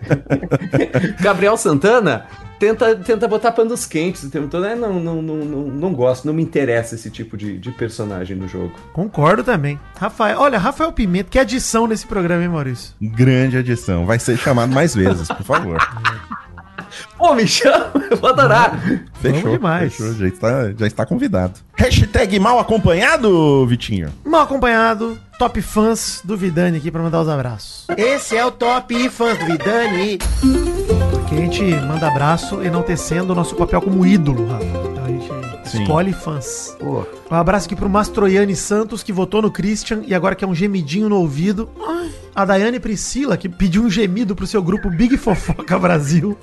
Gabriel 1.20 1.56
Santana 1.56 2.26
tenta, 2.62 2.94
tenta 2.94 3.26
botar 3.26 3.50
panos 3.50 3.84
quentes 3.84 4.22
o 4.22 4.30
tempo 4.30 4.46
todo. 4.46 4.64
É, 4.64 4.76
não, 4.76 5.00
não, 5.00 5.20
não, 5.20 5.36
não, 5.36 5.62
não 5.62 5.92
gosto, 5.92 6.24
não 6.24 6.32
me 6.32 6.42
interessa 6.42 6.94
esse 6.94 7.10
tipo 7.10 7.36
de, 7.36 7.58
de 7.58 7.72
personagem 7.72 8.36
no 8.36 8.46
jogo. 8.46 8.72
Concordo 8.92 9.42
também. 9.42 9.80
Rafael, 9.98 10.38
olha, 10.38 10.58
Rafael 10.58 10.92
Pimenta, 10.92 11.28
que 11.28 11.40
adição 11.40 11.88
nesse 11.88 12.06
programa, 12.06 12.42
hein, 12.42 12.48
Maurício? 12.48 12.94
Grande 13.02 13.56
adição. 13.56 14.06
Vai 14.06 14.20
ser 14.20 14.36
chamado 14.38 14.72
mais 14.72 14.94
vezes, 14.94 15.26
por 15.26 15.42
favor. 15.42 15.78
Pô, 17.16 17.34
me 17.34 17.46
chama, 17.46 17.90
eu 18.10 18.16
vou 18.16 18.30
adorar. 18.30 18.78
Fechou. 19.20 19.52
demais. 19.52 19.94
Fechou. 19.94 20.14
Já 20.14 20.26
está, 20.26 20.72
já 20.76 20.86
está 20.86 21.06
convidado. 21.06 21.54
Hashtag 21.74 22.38
mal 22.38 22.58
acompanhado, 22.58 23.66
Vitinho. 23.66 24.12
Mal 24.24 24.42
acompanhado, 24.42 25.18
top 25.38 25.60
fãs 25.62 26.20
do 26.24 26.36
Vidani 26.36 26.78
aqui 26.78 26.90
pra 26.90 27.02
mandar 27.02 27.20
os 27.20 27.28
abraços. 27.28 27.86
Esse 27.96 28.36
é 28.36 28.44
o 28.44 28.50
Top 28.50 29.08
Fãs 29.10 29.38
do 29.38 29.46
Vidani. 29.46 30.18
Que 31.28 31.34
a 31.34 31.38
gente 31.38 31.62
manda 31.86 32.08
abraço 32.08 32.62
enaltecendo 32.62 33.32
o 33.32 33.36
nosso 33.36 33.54
papel 33.56 33.80
como 33.80 34.04
ídolo, 34.06 34.48
Rafa. 34.48 34.64
Então 34.64 35.04
a 35.04 35.08
gente 35.08 35.28
Sim. 35.72 35.82
escolhe 35.82 36.12
fãs. 36.12 36.76
Um 37.30 37.34
abraço 37.34 37.66
aqui 37.66 37.74
pro 37.74 37.88
Mastroiane 37.88 38.54
Santos, 38.54 39.02
que 39.02 39.12
votou 39.12 39.40
no 39.40 39.50
Christian 39.50 40.02
e 40.06 40.14
agora 40.14 40.34
quer 40.34 40.46
um 40.46 40.54
gemidinho 40.54 41.08
no 41.08 41.16
ouvido. 41.16 41.68
Ai. 41.86 42.10
A 42.34 42.44
Daiane 42.44 42.80
Priscila, 42.80 43.36
que 43.36 43.48
pediu 43.48 43.82
um 43.82 43.90
gemido 43.90 44.34
pro 44.34 44.46
seu 44.46 44.62
grupo 44.62 44.90
Big 44.90 45.16
Fofoca 45.16 45.78
Brasil. 45.78 46.36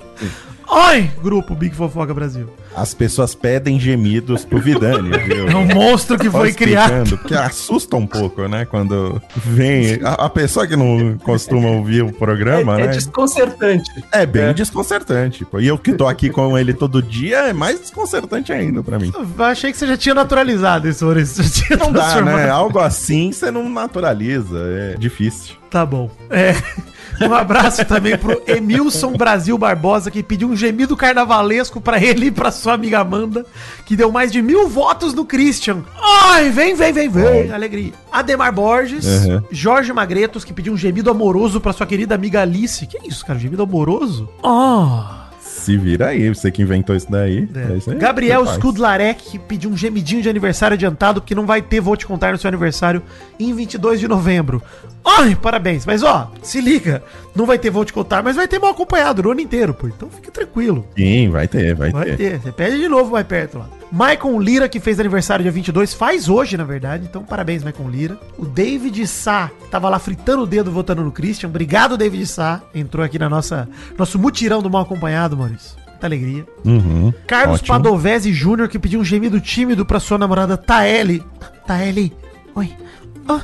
Ai, 0.72 1.10
grupo 1.20 1.54
Big 1.54 1.74
Fofoca 1.74 2.14
Brasil. 2.14 2.48
As 2.76 2.94
pessoas 2.94 3.34
pedem 3.34 3.78
gemidos 3.80 4.44
pro 4.44 4.60
Vidani, 4.60 5.10
viu? 5.26 5.48
É 5.48 5.56
um 5.56 5.66
monstro 5.66 6.16
que 6.16 6.30
foi 6.30 6.52
criado. 6.52 7.18
Porque 7.18 7.34
assusta 7.34 7.96
um 7.96 8.06
pouco, 8.06 8.46
né? 8.46 8.64
Quando 8.64 9.20
vem. 9.34 9.98
A, 10.04 10.26
a 10.26 10.30
pessoa 10.30 10.66
que 10.66 10.76
não 10.76 11.18
costuma 11.18 11.68
ouvir 11.68 12.02
o 12.04 12.12
programa, 12.12 12.78
é, 12.78 12.82
é 12.82 12.86
né? 12.86 12.92
desconcertante. 12.92 13.90
É 14.12 14.24
bem 14.24 14.42
É. 14.44 14.52
desconcertante. 14.52 15.44
Pô. 15.44 15.58
E 15.58 15.66
eu 15.66 15.76
que 15.76 15.92
tô 15.92 16.06
aqui 16.06 16.30
com 16.30 16.56
ele 16.56 16.72
todo 16.72 17.02
dia 17.02 17.48
é 17.48 17.52
mais 17.52 17.80
desconcertante 17.80 18.52
ainda 18.52 18.82
pra 18.82 18.98
mim. 18.98 19.12
Eu 19.14 19.44
achei 19.44 19.72
que 19.72 19.78
você 19.78 19.86
já 19.88 19.96
tinha 19.96 20.14
naturalizado 20.14 20.88
isso, 20.88 21.04
Maurício. 21.04 21.42
Já 21.42 21.50
tinha 21.50 21.78
Não 21.78 21.92
dá, 21.92 22.20
né? 22.22 22.48
Algo 22.48 22.78
assim 22.78 23.32
você 23.32 23.50
não 23.50 23.68
naturaliza. 23.68 24.58
É 24.58 24.94
difícil. 24.96 25.56
Tá 25.68 25.84
bom. 25.84 26.10
É. 26.30 26.54
Um 27.20 27.34
abraço 27.34 27.84
também 27.84 28.16
pro 28.16 28.42
Emilson 28.46 29.12
Brasil 29.12 29.56
Barbosa, 29.58 30.10
que 30.10 30.22
pediu 30.22 30.48
um 30.48 30.56
gemido 30.56 30.96
carnavalesco 30.96 31.80
pra 31.80 32.02
ele 32.02 32.26
e 32.26 32.30
pra 32.30 32.50
sua 32.50 32.74
amiga 32.74 33.00
Amanda, 33.00 33.44
que 33.84 33.96
deu 33.96 34.10
mais 34.10 34.32
de 34.32 34.40
mil 34.42 34.68
votos 34.68 35.12
no 35.14 35.24
Christian. 35.24 35.82
Ai, 36.02 36.50
vem, 36.50 36.74
vem, 36.74 36.92
vem, 36.92 37.08
vem. 37.08 37.52
Alegria. 37.52 37.92
Ademar 38.10 38.52
Borges, 38.52 39.04
Uhum. 39.06 39.42
Jorge 39.50 39.92
Magretos, 39.92 40.44
que 40.44 40.52
pediu 40.52 40.72
um 40.72 40.76
gemido 40.76 41.10
amoroso 41.10 41.60
pra 41.60 41.72
sua 41.72 41.86
querida 41.86 42.14
amiga 42.14 42.42
Alice. 42.42 42.86
Que 42.86 42.98
isso, 43.06 43.24
cara? 43.26 43.38
Gemido 43.38 43.62
amoroso? 43.62 44.28
Oh. 44.42 45.19
Se 45.50 45.76
vira 45.76 46.08
aí, 46.08 46.28
você 46.28 46.50
que 46.50 46.62
inventou 46.62 46.94
isso 46.96 47.10
daí. 47.10 47.48
É. 47.54 47.72
É 47.72 47.76
isso 47.76 47.90
aí. 47.90 47.96
Gabriel. 47.96 48.44
Skudlarek 48.44 49.38
pediu 49.40 49.70
um 49.70 49.76
gemidinho 49.76 50.22
de 50.22 50.28
aniversário 50.28 50.74
adiantado, 50.74 51.20
porque 51.20 51.34
não 51.34 51.44
vai 51.44 51.60
ter 51.60 51.80
Vou 51.80 51.96
Te 51.96 52.06
Contar 52.06 52.32
no 52.32 52.38
seu 52.38 52.48
aniversário 52.48 53.02
em 53.38 53.52
22 53.54 54.00
de 54.00 54.08
novembro. 54.08 54.62
Ai, 55.04 55.34
parabéns. 55.34 55.84
Mas 55.84 56.02
ó, 56.02 56.30
se 56.42 56.60
liga, 56.60 57.02
não 57.34 57.46
vai 57.46 57.58
ter 57.58 57.68
Vou 57.70 57.84
Te 57.84 57.92
Contar, 57.92 58.22
mas 58.22 58.36
vai 58.36 58.48
ter 58.48 58.58
mal 58.58 58.70
acompanhado 58.70 59.22
no 59.22 59.32
ano 59.32 59.40
inteiro, 59.40 59.74
pô. 59.74 59.86
Então 59.88 60.08
fique 60.08 60.30
tranquilo. 60.30 60.86
Sim, 60.96 61.28
vai 61.30 61.46
ter, 61.48 61.74
vai, 61.74 61.90
Vai 61.90 62.04
ter. 62.06 62.16
ter. 62.16 62.38
Você 62.40 62.52
pede 62.52 62.78
de 62.78 62.88
novo 62.88 63.12
mais 63.12 63.26
perto 63.26 63.58
lá. 63.58 63.68
Maicon 63.92 64.40
Lira, 64.40 64.68
que 64.68 64.78
fez 64.78 65.00
aniversário 65.00 65.42
dia 65.42 65.50
22, 65.50 65.92
faz 65.92 66.28
hoje, 66.28 66.56
na 66.56 66.64
verdade. 66.64 67.06
Então, 67.08 67.24
parabéns, 67.24 67.64
Maicon 67.64 67.88
Lira. 67.88 68.18
O 68.38 68.46
David 68.46 69.06
Sá, 69.06 69.50
que 69.60 69.68
tava 69.68 69.88
lá 69.88 69.98
fritando 69.98 70.42
o 70.42 70.46
dedo 70.46 70.70
votando 70.70 71.02
no 71.02 71.10
Christian. 71.10 71.48
Obrigado, 71.48 71.96
David 71.96 72.26
Sá. 72.26 72.62
Entrou 72.74 73.04
aqui 73.04 73.18
na 73.18 73.28
nossa 73.28 73.68
nosso 73.98 74.18
mutirão 74.18 74.62
do 74.62 74.70
mal 74.70 74.82
acompanhado, 74.82 75.36
Maurício. 75.36 75.76
Muita 75.88 76.06
alegria. 76.06 76.46
Uhum. 76.64 77.12
Carlos 77.26 77.60
Ótimo. 77.60 77.76
Padovese 77.76 78.32
Júnior, 78.32 78.68
que 78.68 78.78
pediu 78.78 79.00
um 79.00 79.04
gemido 79.04 79.40
tímido 79.40 79.84
pra 79.84 79.98
sua 79.98 80.16
namorada 80.16 80.56
Taeli. 80.56 81.22
Taeli. 81.66 82.12
Oi. 82.54 82.72
Ah. 83.28 83.42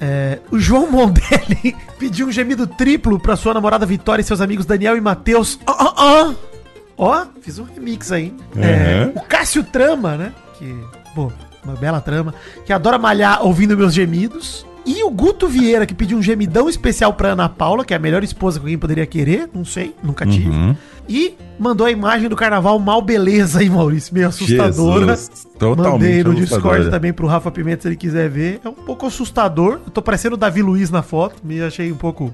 É, 0.00 0.40
o 0.50 0.58
João 0.58 0.90
Mondelli 0.90 1.76
pediu 1.96 2.26
um 2.26 2.32
gemido 2.32 2.66
triplo 2.66 3.20
pra 3.20 3.36
sua 3.36 3.54
namorada 3.54 3.86
Vitória 3.86 4.20
e 4.20 4.24
seus 4.24 4.40
amigos 4.40 4.66
Daniel 4.66 4.96
e 4.96 5.00
Matheus. 5.00 5.60
Ó, 5.64 5.72
ó, 5.72 5.94
ó. 5.96 6.51
Ó, 6.96 7.26
fiz 7.40 7.58
um 7.58 7.64
remix 7.64 8.12
aí. 8.12 8.32
É, 8.56 9.04
Uhum. 9.06 9.12
o 9.16 9.20
Cássio 9.26 9.64
Trama, 9.64 10.16
né? 10.16 10.32
Que, 10.58 10.74
pô, 11.14 11.30
uma 11.64 11.74
bela 11.74 12.00
trama. 12.00 12.34
Que 12.64 12.72
adora 12.72 12.98
malhar 12.98 13.44
ouvindo 13.44 13.76
meus 13.76 13.94
gemidos. 13.94 14.64
E 14.84 15.04
o 15.04 15.10
Guto 15.10 15.46
Vieira, 15.46 15.86
que 15.86 15.94
pediu 15.94 16.18
um 16.18 16.22
gemidão 16.22 16.68
especial 16.68 17.12
pra 17.14 17.30
Ana 17.30 17.48
Paula, 17.48 17.84
que 17.84 17.94
é 17.94 17.96
a 17.96 18.00
melhor 18.00 18.24
esposa 18.24 18.58
que 18.58 18.64
alguém 18.64 18.78
poderia 18.78 19.06
querer. 19.06 19.48
Não 19.54 19.64
sei, 19.64 19.94
nunca 20.02 20.26
tive. 20.26 20.48
Uhum. 20.50 20.74
E 21.08 21.34
mandou 21.58 21.86
a 21.86 21.90
imagem 21.90 22.28
do 22.28 22.36
carnaval 22.36 22.78
mal 22.78 23.02
beleza 23.02 23.60
aí, 23.60 23.68
Maurício. 23.68 24.14
Meio 24.14 24.28
assustadora. 24.28 25.06
Jesus, 25.06 25.46
totalmente 25.58 25.92
Mandei 25.92 26.24
no 26.24 26.34
Discord 26.34 26.90
também 26.90 27.12
pro 27.12 27.26
Rafa 27.26 27.50
Pimenta 27.50 27.82
se 27.82 27.88
ele 27.88 27.96
quiser 27.96 28.28
ver. 28.28 28.60
É 28.64 28.68
um 28.68 28.72
pouco 28.74 29.06
assustador. 29.06 29.80
Eu 29.84 29.90
tô 29.92 30.00
parecendo 30.00 30.34
o 30.34 30.38
Davi 30.38 30.62
Luiz 30.62 30.90
na 30.90 31.02
foto. 31.02 31.36
Me 31.44 31.60
achei 31.60 31.92
um 31.92 31.96
pouco 31.96 32.32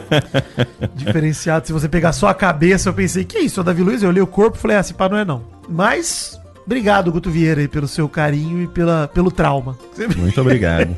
diferenciado. 0.94 1.66
Se 1.66 1.72
você 1.72 1.88
pegar 1.88 2.12
só 2.12 2.28
a 2.28 2.34
cabeça, 2.34 2.88
eu 2.88 2.94
pensei, 2.94 3.24
que 3.24 3.38
isso, 3.38 3.60
é 3.60 3.62
o 3.62 3.64
Davi 3.64 3.82
Luiz? 3.82 4.02
Eu 4.02 4.08
olhei 4.08 4.22
o 4.22 4.26
corpo 4.26 4.56
e 4.56 4.60
falei, 4.60 4.76
ah, 4.76 4.82
se 4.82 4.94
pá, 4.94 5.08
não 5.08 5.16
é 5.16 5.24
não. 5.24 5.42
Mas, 5.68 6.39
obrigado, 6.70 7.10
Guto 7.10 7.30
Vieira, 7.30 7.60
aí, 7.60 7.66
pelo 7.66 7.88
seu 7.88 8.08
carinho 8.08 8.62
e 8.62 8.68
pela, 8.68 9.08
pelo 9.08 9.30
trauma. 9.30 9.76
Muito 10.16 10.38
obrigado. 10.40 10.96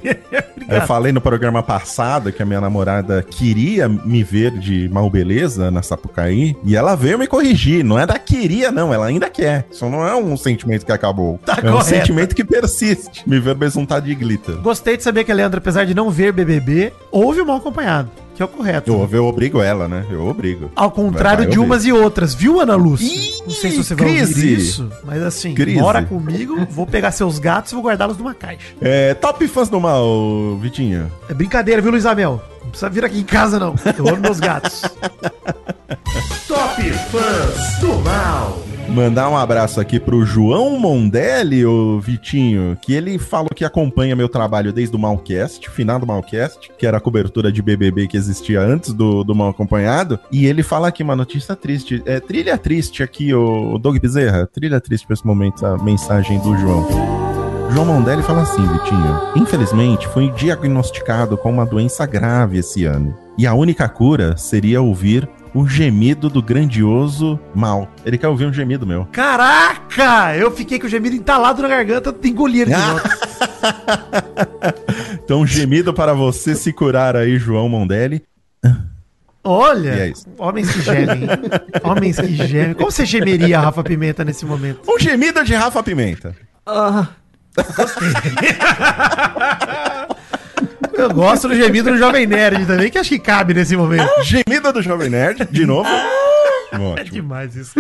Eu 0.69 0.83
falei 0.83 1.13
no 1.13 1.21
programa 1.21 1.63
passado 1.63 2.31
que 2.31 2.43
a 2.43 2.47
minha 2.47 2.61
namorada 2.61 3.23
queria 3.23 3.89
me 3.89 4.23
ver 4.23 4.51
de 4.59 4.87
mal 4.91 5.09
beleza 5.09 5.71
na 5.71 5.83
Sapucaí 5.83 6.55
e 6.63 6.77
ela 6.77 6.95
veio 6.95 7.19
me 7.19 7.27
corrigir. 7.27 7.83
Não 7.83 7.99
é 7.99 8.07
da 8.07 8.19
queria, 8.19 8.71
não, 8.71 8.93
ela 8.93 9.07
ainda 9.07 9.31
quer. 9.31 9.67
Isso 9.71 9.89
não 9.89 10.07
é 10.07 10.15
um 10.15 10.37
sentimento 10.37 10.85
que 10.85 10.93
acabou. 10.93 11.41
Tá 11.45 11.55
é 11.63 11.69
um 11.69 11.73
correto. 11.73 11.85
sentimento 11.85 12.35
que 12.35 12.45
persiste. 12.45 13.27
Me 13.27 13.41
ver 13.41 13.55
besuntado 13.55 14.07
de 14.07 14.15
glitter. 14.15 14.57
Gostei 14.57 14.99
de 14.99 15.03
saber 15.03 15.25
que 15.25 15.33
a 15.33 15.35
Leandra, 15.35 15.59
apesar 15.59 15.85
de 15.85 15.95
não 15.95 16.11
ver 16.11 16.33
BBB, 16.33 16.93
ouve 17.11 17.41
o 17.41 17.47
mal 17.47 17.57
acompanhado, 17.57 18.11
que 18.47 18.53
é 18.53 18.55
o 18.55 18.59
correto. 18.59 18.91
Eu, 18.93 19.09
eu 19.13 19.27
obrigo 19.27 19.61
ela, 19.63 19.87
né? 19.89 20.05
Eu 20.11 20.27
obrigo. 20.27 20.71
Ao 20.75 20.91
contrário 20.91 21.39
Vai, 21.39 21.47
vai 21.47 21.53
de 21.53 21.59
umas 21.61 21.85
e 21.85 21.93
outras, 21.93 22.35
viu, 22.35 22.61
Ana 22.61 22.75
Lúcia? 22.75 23.07
Ih, 23.07 23.43
Não 23.45 23.51
sei 23.51 23.71
se 23.71 23.77
você 23.79 23.95
vai 23.95 24.09
crise. 24.09 24.33
ouvir 24.35 24.59
isso, 24.59 24.91
mas 25.05 25.23
assim, 25.23 25.55
Crise. 25.55 25.79
mora 25.81 26.03
comigo, 26.03 26.67
vou 26.71 26.87
pegar 26.87 27.13
seus 27.13 27.39
gatos 27.39 27.73
e 27.73 27.75
vou 27.75 27.85
guardá-los 27.85 28.17
numa 28.19 28.35
caixa. 28.35 28.75
É, 28.81 29.15
top 29.15 29.47
fãs 29.49 29.69
do 29.69 29.81
mal, 29.81 30.57
Vitinho. 30.61 31.11
É 31.29 31.35
brincadeira, 31.35 31.81
viu, 31.81 31.91
Luiz 31.91 32.07
Amel? 32.07 32.43
Não 32.73 32.79
precisa 32.79 32.89
vir 32.89 33.05
aqui 33.05 33.19
em 33.19 33.25
casa, 33.25 33.59
não. 33.59 33.75
Eu 33.99 34.09
amo 34.09 34.23
meus 34.23 34.41
gatos. 34.41 34.81
Top 36.49 36.83
Fãs 36.83 37.79
do 37.81 37.95
Mal. 38.01 38.63
Mandar 38.89 39.29
um 39.29 39.37
abraço 39.37 39.79
aqui 39.79 40.01
pro 40.01 40.25
João 40.25 40.79
Mondelli, 40.79 41.65
o 41.67 42.01
Vitinho, 42.01 42.77
que 42.81 42.93
ele 42.95 43.19
falou 43.19 43.51
que 43.55 43.65
acompanha 43.65 44.17
meu 44.17 44.29
trabalho 44.29 44.73
desde 44.73 44.95
o 44.97 44.99
Malcast, 44.99 45.69
final 45.71 45.99
do 45.99 46.07
Malcast, 46.07 46.71
que 46.79 46.87
era 46.87 46.97
a 46.97 47.01
cobertura 47.01 47.53
de 47.53 47.63
BBB 47.63 48.07
que 48.07 48.17
existia 48.17 48.61
antes 48.61 48.93
do, 48.93 49.23
do 49.23 49.35
Mal 49.35 49.51
Acompanhado. 49.51 50.19
E 50.31 50.47
ele 50.47 50.63
fala 50.63 50.89
aqui 50.89 51.03
uma 51.03 51.17
notícia 51.17 51.55
triste. 51.55 52.03
É 52.07 52.21
trilha 52.21 52.57
triste 52.57 53.03
aqui, 53.03 53.35
o 53.35 53.79
Doug 53.79 53.99
Bezerra. 53.99 54.47
Trilha 54.47 54.81
triste 54.81 55.07
pra 55.07 55.15
esse 55.15 55.27
momento, 55.27 55.65
a 55.65 55.77
mensagem 55.77 56.39
do 56.41 56.57
João. 56.57 57.32
João 57.71 57.87
Mondelli 57.87 58.23
fala 58.23 58.43
assim, 58.43 58.67
Vitinho. 58.67 59.21
Infelizmente, 59.37 60.07
fui 60.09 60.31
diagnosticado 60.33 61.37
com 61.39 61.51
uma 61.51 61.65
doença 61.65 62.05
grave 62.07 62.59
esse 62.59 62.85
ano. 62.85 63.17
E 63.39 63.47
a 63.47 63.55
única 63.55 63.89
cura 63.89 64.37
seria 64.37 64.83
ouvir 64.83 65.29
o 65.55 65.67
gemido 65.67 66.29
do 66.29 66.43
grandioso 66.43 67.39
mal. 67.55 67.89
Ele 68.05 68.19
quer 68.19 68.29
ouvir 68.29 68.47
um 68.47 68.53
gemido 68.53 68.87
meu. 68.87 69.07
Caraca! 69.13 70.37
Eu 70.37 70.51
fiquei 70.51 70.79
com 70.79 70.87
o 70.87 70.91
gemido 70.91 71.17
entalado 71.17 71.63
na 71.63 71.69
garganta, 71.69 72.15
engolir 72.25 72.67
de 72.67 72.75
Ah. 72.75 72.79
volta. 72.93 73.23
Então, 75.25 75.41
um 75.43 75.47
gemido 75.47 75.95
para 75.95 76.13
você 76.15 76.55
se 76.55 76.73
curar 76.73 77.17
aí, 77.17 77.39
João 77.39 77.69
Mondelli. 77.69 78.23
Olha, 79.45 79.91
é 79.91 80.13
homens 80.37 80.71
que 80.73 80.83
gemem. 80.83 81.27
homens 81.83 82.19
que 82.19 82.35
gemem. 82.47 82.75
Como 82.75 82.91
você 82.91 83.07
gemeria, 83.07 83.61
Rafa 83.61 83.83
Pimenta, 83.83 84.25
nesse 84.25 84.45
momento? 84.45 84.81
Um 84.89 84.99
gemido 84.99 85.43
de 85.45 85.55
Rafa 85.55 85.83
Pimenta. 85.83 86.35
Ah, 86.67 87.07
Eu 90.95 91.11
gosto 91.13 91.49
do 91.49 91.55
gemido 91.55 91.91
do 91.91 91.97
Jovem 91.99 92.27
Nerd 92.27 92.67
também, 92.67 92.91
que 92.91 92.99
acho 92.99 93.09
que 93.11 93.19
cabe 93.19 93.55
nesse 93.55 93.77
momento. 93.77 94.09
Gemido 94.23 94.73
do 94.73 94.83
Jovem 94.83 95.09
Nerd, 95.11 95.47
de 95.51 95.67
novo. 95.67 95.89
É 96.73 96.79
Ótimo. 96.79 97.11
demais 97.11 97.55
isso. 97.55 97.75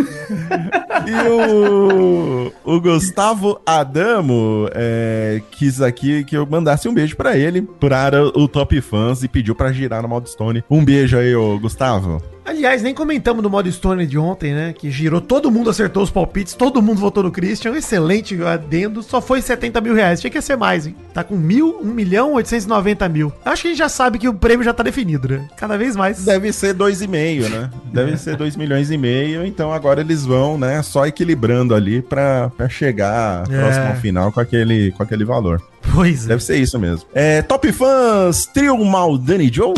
E 1.06 1.28
o, 1.28 2.52
o 2.62 2.80
Gustavo 2.80 3.58
Adamo 3.64 4.68
é, 4.74 5.40
quis 5.50 5.80
aqui 5.80 6.24
que 6.24 6.36
eu 6.36 6.46
mandasse 6.46 6.88
um 6.88 6.94
beijo 6.94 7.16
pra 7.16 7.36
ele, 7.36 7.62
para 7.62 8.22
o 8.22 8.46
Top 8.46 8.78
Fãs, 8.82 9.22
e 9.22 9.28
pediu 9.28 9.54
pra 9.54 9.72
girar 9.72 10.02
no 10.02 10.08
Maldstone. 10.08 10.62
Um 10.68 10.84
beijo 10.84 11.16
aí, 11.16 11.34
ô 11.34 11.58
Gustavo. 11.58 12.22
Aliás, 12.44 12.82
nem 12.82 12.92
comentamos 12.92 13.42
no 13.42 13.48
modo 13.48 13.70
Stone 13.70 14.04
de 14.06 14.18
ontem, 14.18 14.52
né? 14.52 14.72
Que 14.76 14.90
girou, 14.90 15.20
todo 15.20 15.50
mundo 15.50 15.70
acertou 15.70 16.02
os 16.02 16.10
palpites, 16.10 16.54
todo 16.54 16.82
mundo 16.82 16.98
votou 16.98 17.22
no 17.22 17.30
Christian. 17.30 17.72
Excelente 17.76 18.36
adendo, 18.42 19.02
só 19.02 19.20
foi 19.20 19.40
70 19.40 19.80
mil 19.80 19.94
reais. 19.94 20.20
Tinha 20.20 20.30
que 20.30 20.40
ser 20.40 20.56
mais, 20.56 20.86
hein? 20.86 20.94
Tá 21.14 21.22
com 21.22 21.36
mil, 21.36 21.78
1 21.80 21.84
milhão 21.84 22.32
890 22.34 23.08
mil. 23.08 23.32
Acho 23.44 23.62
que 23.62 23.68
a 23.68 23.70
gente 23.70 23.78
já 23.78 23.88
sabe 23.88 24.18
que 24.18 24.28
o 24.28 24.34
prêmio 24.34 24.64
já 24.64 24.72
tá 24.72 24.82
definido, 24.82 25.28
né? 25.28 25.48
Cada 25.56 25.78
vez 25.78 25.94
mais. 25.94 26.24
Deve 26.24 26.52
ser 26.52 26.74
2,5, 26.74 27.48
né? 27.48 27.70
Deve 27.92 28.16
ser 28.16 28.36
2 28.36 28.56
milhões 28.56 28.90
e 28.90 28.98
meio. 28.98 29.46
Então 29.46 29.72
agora 29.72 30.00
eles 30.00 30.24
vão, 30.26 30.58
né, 30.58 30.82
só 30.82 31.06
equilibrando 31.06 31.74
ali 31.74 32.02
pra, 32.02 32.50
pra 32.56 32.68
chegar 32.68 33.44
É. 33.50 33.60
próximo 33.60 33.86
ao 33.86 33.96
final 33.96 34.32
com 34.32 34.40
aquele, 34.40 34.90
com 34.92 35.02
aquele 35.02 35.24
valor. 35.24 35.62
Pois 35.94 36.24
é. 36.24 36.28
Deve 36.28 36.42
ser 36.42 36.56
isso 36.56 36.78
mesmo. 36.78 37.06
É, 37.14 37.40
Top 37.42 37.70
Fãs, 37.72 38.46
Trio 38.46 38.76
Maldani 38.84 39.50
Joe. 39.52 39.74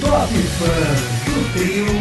Top 0.00 0.32
Fãs 0.32 1.34
do 1.34 1.52
trio. 1.58 1.99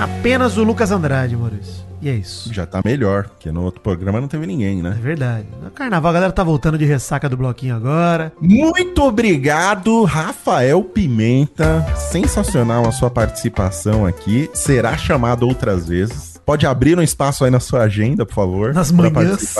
Apenas 0.00 0.56
o 0.56 0.62
Lucas 0.62 0.90
Andrade, 0.90 1.36
Maurício. 1.36 1.86
E 2.00 2.08
é 2.08 2.14
isso. 2.14 2.52
Já 2.54 2.64
tá 2.64 2.80
melhor, 2.84 3.24
porque 3.26 3.50
no 3.50 3.64
outro 3.64 3.80
programa 3.80 4.20
não 4.20 4.28
teve 4.28 4.46
ninguém, 4.46 4.78
É 4.78 4.82
né? 4.82 4.98
verdade. 5.02 5.46
No 5.60 5.70
carnaval, 5.70 6.10
a 6.10 6.14
galera 6.14 6.32
tá 6.32 6.44
voltando 6.44 6.78
de 6.78 6.84
ressaca 6.84 7.28
do 7.28 7.36
bloquinho 7.36 7.74
agora. 7.74 8.32
Muito 8.40 9.02
obrigado, 9.02 10.04
Rafael 10.04 10.84
Pimenta. 10.84 11.84
Sensacional 11.96 12.86
a 12.86 12.92
sua 12.92 13.10
participação 13.10 14.06
aqui. 14.06 14.48
Será 14.54 14.96
chamado 14.96 15.46
outras 15.48 15.88
vezes. 15.88 16.40
Pode 16.46 16.66
abrir 16.66 16.96
um 16.96 17.02
espaço 17.02 17.44
aí 17.44 17.50
na 17.50 17.58
sua 17.60 17.82
agenda, 17.82 18.24
por 18.24 18.34
favor. 18.34 18.72
Nas 18.72 18.92
manhãs. 18.92 19.56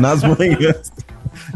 Nas 0.00 0.22
manhãs. 0.22 0.90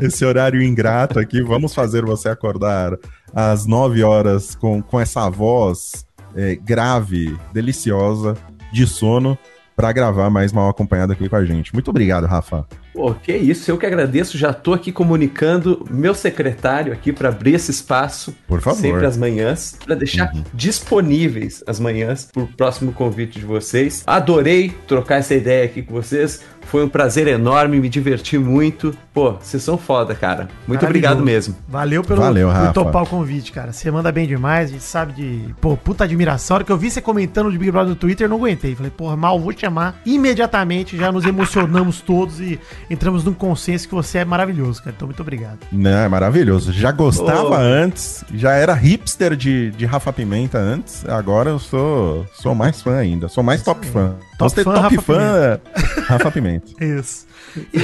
Esse 0.03 0.25
horário 0.27 0.63
ingrato 0.63 1.19
aqui. 1.19 1.43
Vamos 1.43 1.75
fazer 1.75 2.05
você 2.05 2.29
acordar 2.29 2.93
às 3.35 3.65
9 3.67 4.03
horas 4.05 4.55
com, 4.55 4.83
com 4.83 5.01
essa 5.01 5.29
voz 5.31 6.05
é, 6.35 6.55
grave, 6.55 7.37
deliciosa, 7.53 8.37
de 8.73 8.87
sono, 8.87 9.39
pra 9.75 9.93
gravar 9.93 10.31
mais 10.31 10.53
mal 10.53 10.69
acompanhado 10.69 11.13
aqui 11.13 11.29
com 11.29 11.37
a 11.37 11.45
gente. 11.45 11.73
Muito 11.73 11.89
obrigado, 11.89 12.27
Rafa. 12.27 12.67
Pô, 13.01 13.15
que 13.15 13.35
isso, 13.35 13.71
eu 13.71 13.79
que 13.79 13.87
agradeço. 13.87 14.37
Já 14.37 14.53
tô 14.53 14.75
aqui 14.75 14.93
comunicando 14.93 15.87
meu 15.91 16.15
secretário 16.15 16.93
aqui 16.93 17.15
para 17.15 17.31
abrir 17.31 17.55
esse 17.55 17.71
espaço. 17.71 18.35
Por 18.47 18.61
favor. 18.61 18.79
Sempre 18.79 19.07
às 19.07 19.17
manhãs, 19.17 19.75
para 19.83 19.95
deixar 19.95 20.31
disponíveis 20.53 21.65
as 21.67 21.81
manhãs 21.81 22.29
pro 22.31 22.47
próximo 22.47 22.93
convite 22.93 23.39
de 23.39 23.47
vocês. 23.47 24.03
Adorei 24.07 24.75
trocar 24.87 25.17
essa 25.17 25.35
ideia 25.35 25.65
aqui 25.65 25.81
com 25.81 25.95
vocês. 25.95 26.43
Foi 26.71 26.85
um 26.85 26.89
prazer 26.89 27.27
enorme, 27.27 27.81
me 27.81 27.89
diverti 27.89 28.39
muito. 28.39 28.95
Pô, 29.13 29.33
vocês 29.33 29.61
são 29.61 29.77
foda, 29.77 30.15
cara. 30.15 30.49
Muito 30.69 30.85
obrigado 30.87 31.21
mesmo. 31.21 31.57
Valeu 31.67 32.05
pelo 32.05 32.21
Valeu, 32.21 32.49
Rafa. 32.49 32.73
topar 32.73 33.03
o 33.03 33.07
convite, 33.07 33.51
cara. 33.51 33.73
Você 33.73 33.91
manda 33.91 34.13
bem 34.13 34.25
demais, 34.25 34.71
a 34.71 34.73
gente 34.75 34.85
sabe 34.85 35.13
de. 35.15 35.55
Pô, 35.61 35.77
puta 35.77 36.05
admiração. 36.05 36.55
A 36.55 36.59
hora 36.59 36.65
que 36.65 36.71
eu 36.71 36.77
vi 36.77 36.89
você 36.89 37.01
comentando 37.01 37.51
de 37.51 37.59
Big 37.59 37.73
Brother 37.73 37.89
no 37.91 37.97
Twitter, 37.97 38.29
não 38.29 38.37
aguentei. 38.37 38.77
Falei, 38.77 38.93
porra, 38.93 39.17
mal, 39.17 39.41
vou 39.41 39.53
te 39.53 39.63
chamar 39.63 40.01
imediatamente. 40.07 40.97
Já 40.97 41.11
nos 41.11 41.25
emocionamos 41.25 42.01
todos 42.01 42.41
e 42.41 42.61
entramos 42.91 43.23
num 43.23 43.33
consenso 43.33 43.89
que 43.89 43.95
você 43.95 44.19
é 44.19 44.25
maravilhoso, 44.25 44.83
cara. 44.83 44.95
Então, 44.97 45.07
muito 45.07 45.21
obrigado. 45.21 45.61
Não, 45.71 45.91
é 45.91 46.09
maravilhoso. 46.09 46.73
Já 46.73 46.91
gostava 46.91 47.51
Ô. 47.51 47.55
antes, 47.55 48.25
já 48.35 48.53
era 48.53 48.75
hipster 48.75 49.37
de, 49.37 49.71
de 49.71 49.87
Rafa 49.87 50.13
Pimenta 50.13 50.59
antes, 50.59 51.09
agora 51.09 51.51
eu 51.51 51.61
sou, 51.61 52.27
sou 52.35 52.55
mais 52.55 52.83
fã 52.83 52.97
ainda, 52.97 53.29
sou 53.29 53.45
mais 53.45 53.63
top 53.63 53.87
fã. 53.87 54.17
Top 54.37 54.51
Você 54.51 54.65
fã, 54.65 54.75
top 54.75 54.97
Rafa 54.97 55.03
fã 55.03 55.61
Rafa 56.07 56.31
Pimenta. 56.33 56.67
Isso. 56.85 57.31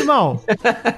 Mal, 0.05 0.45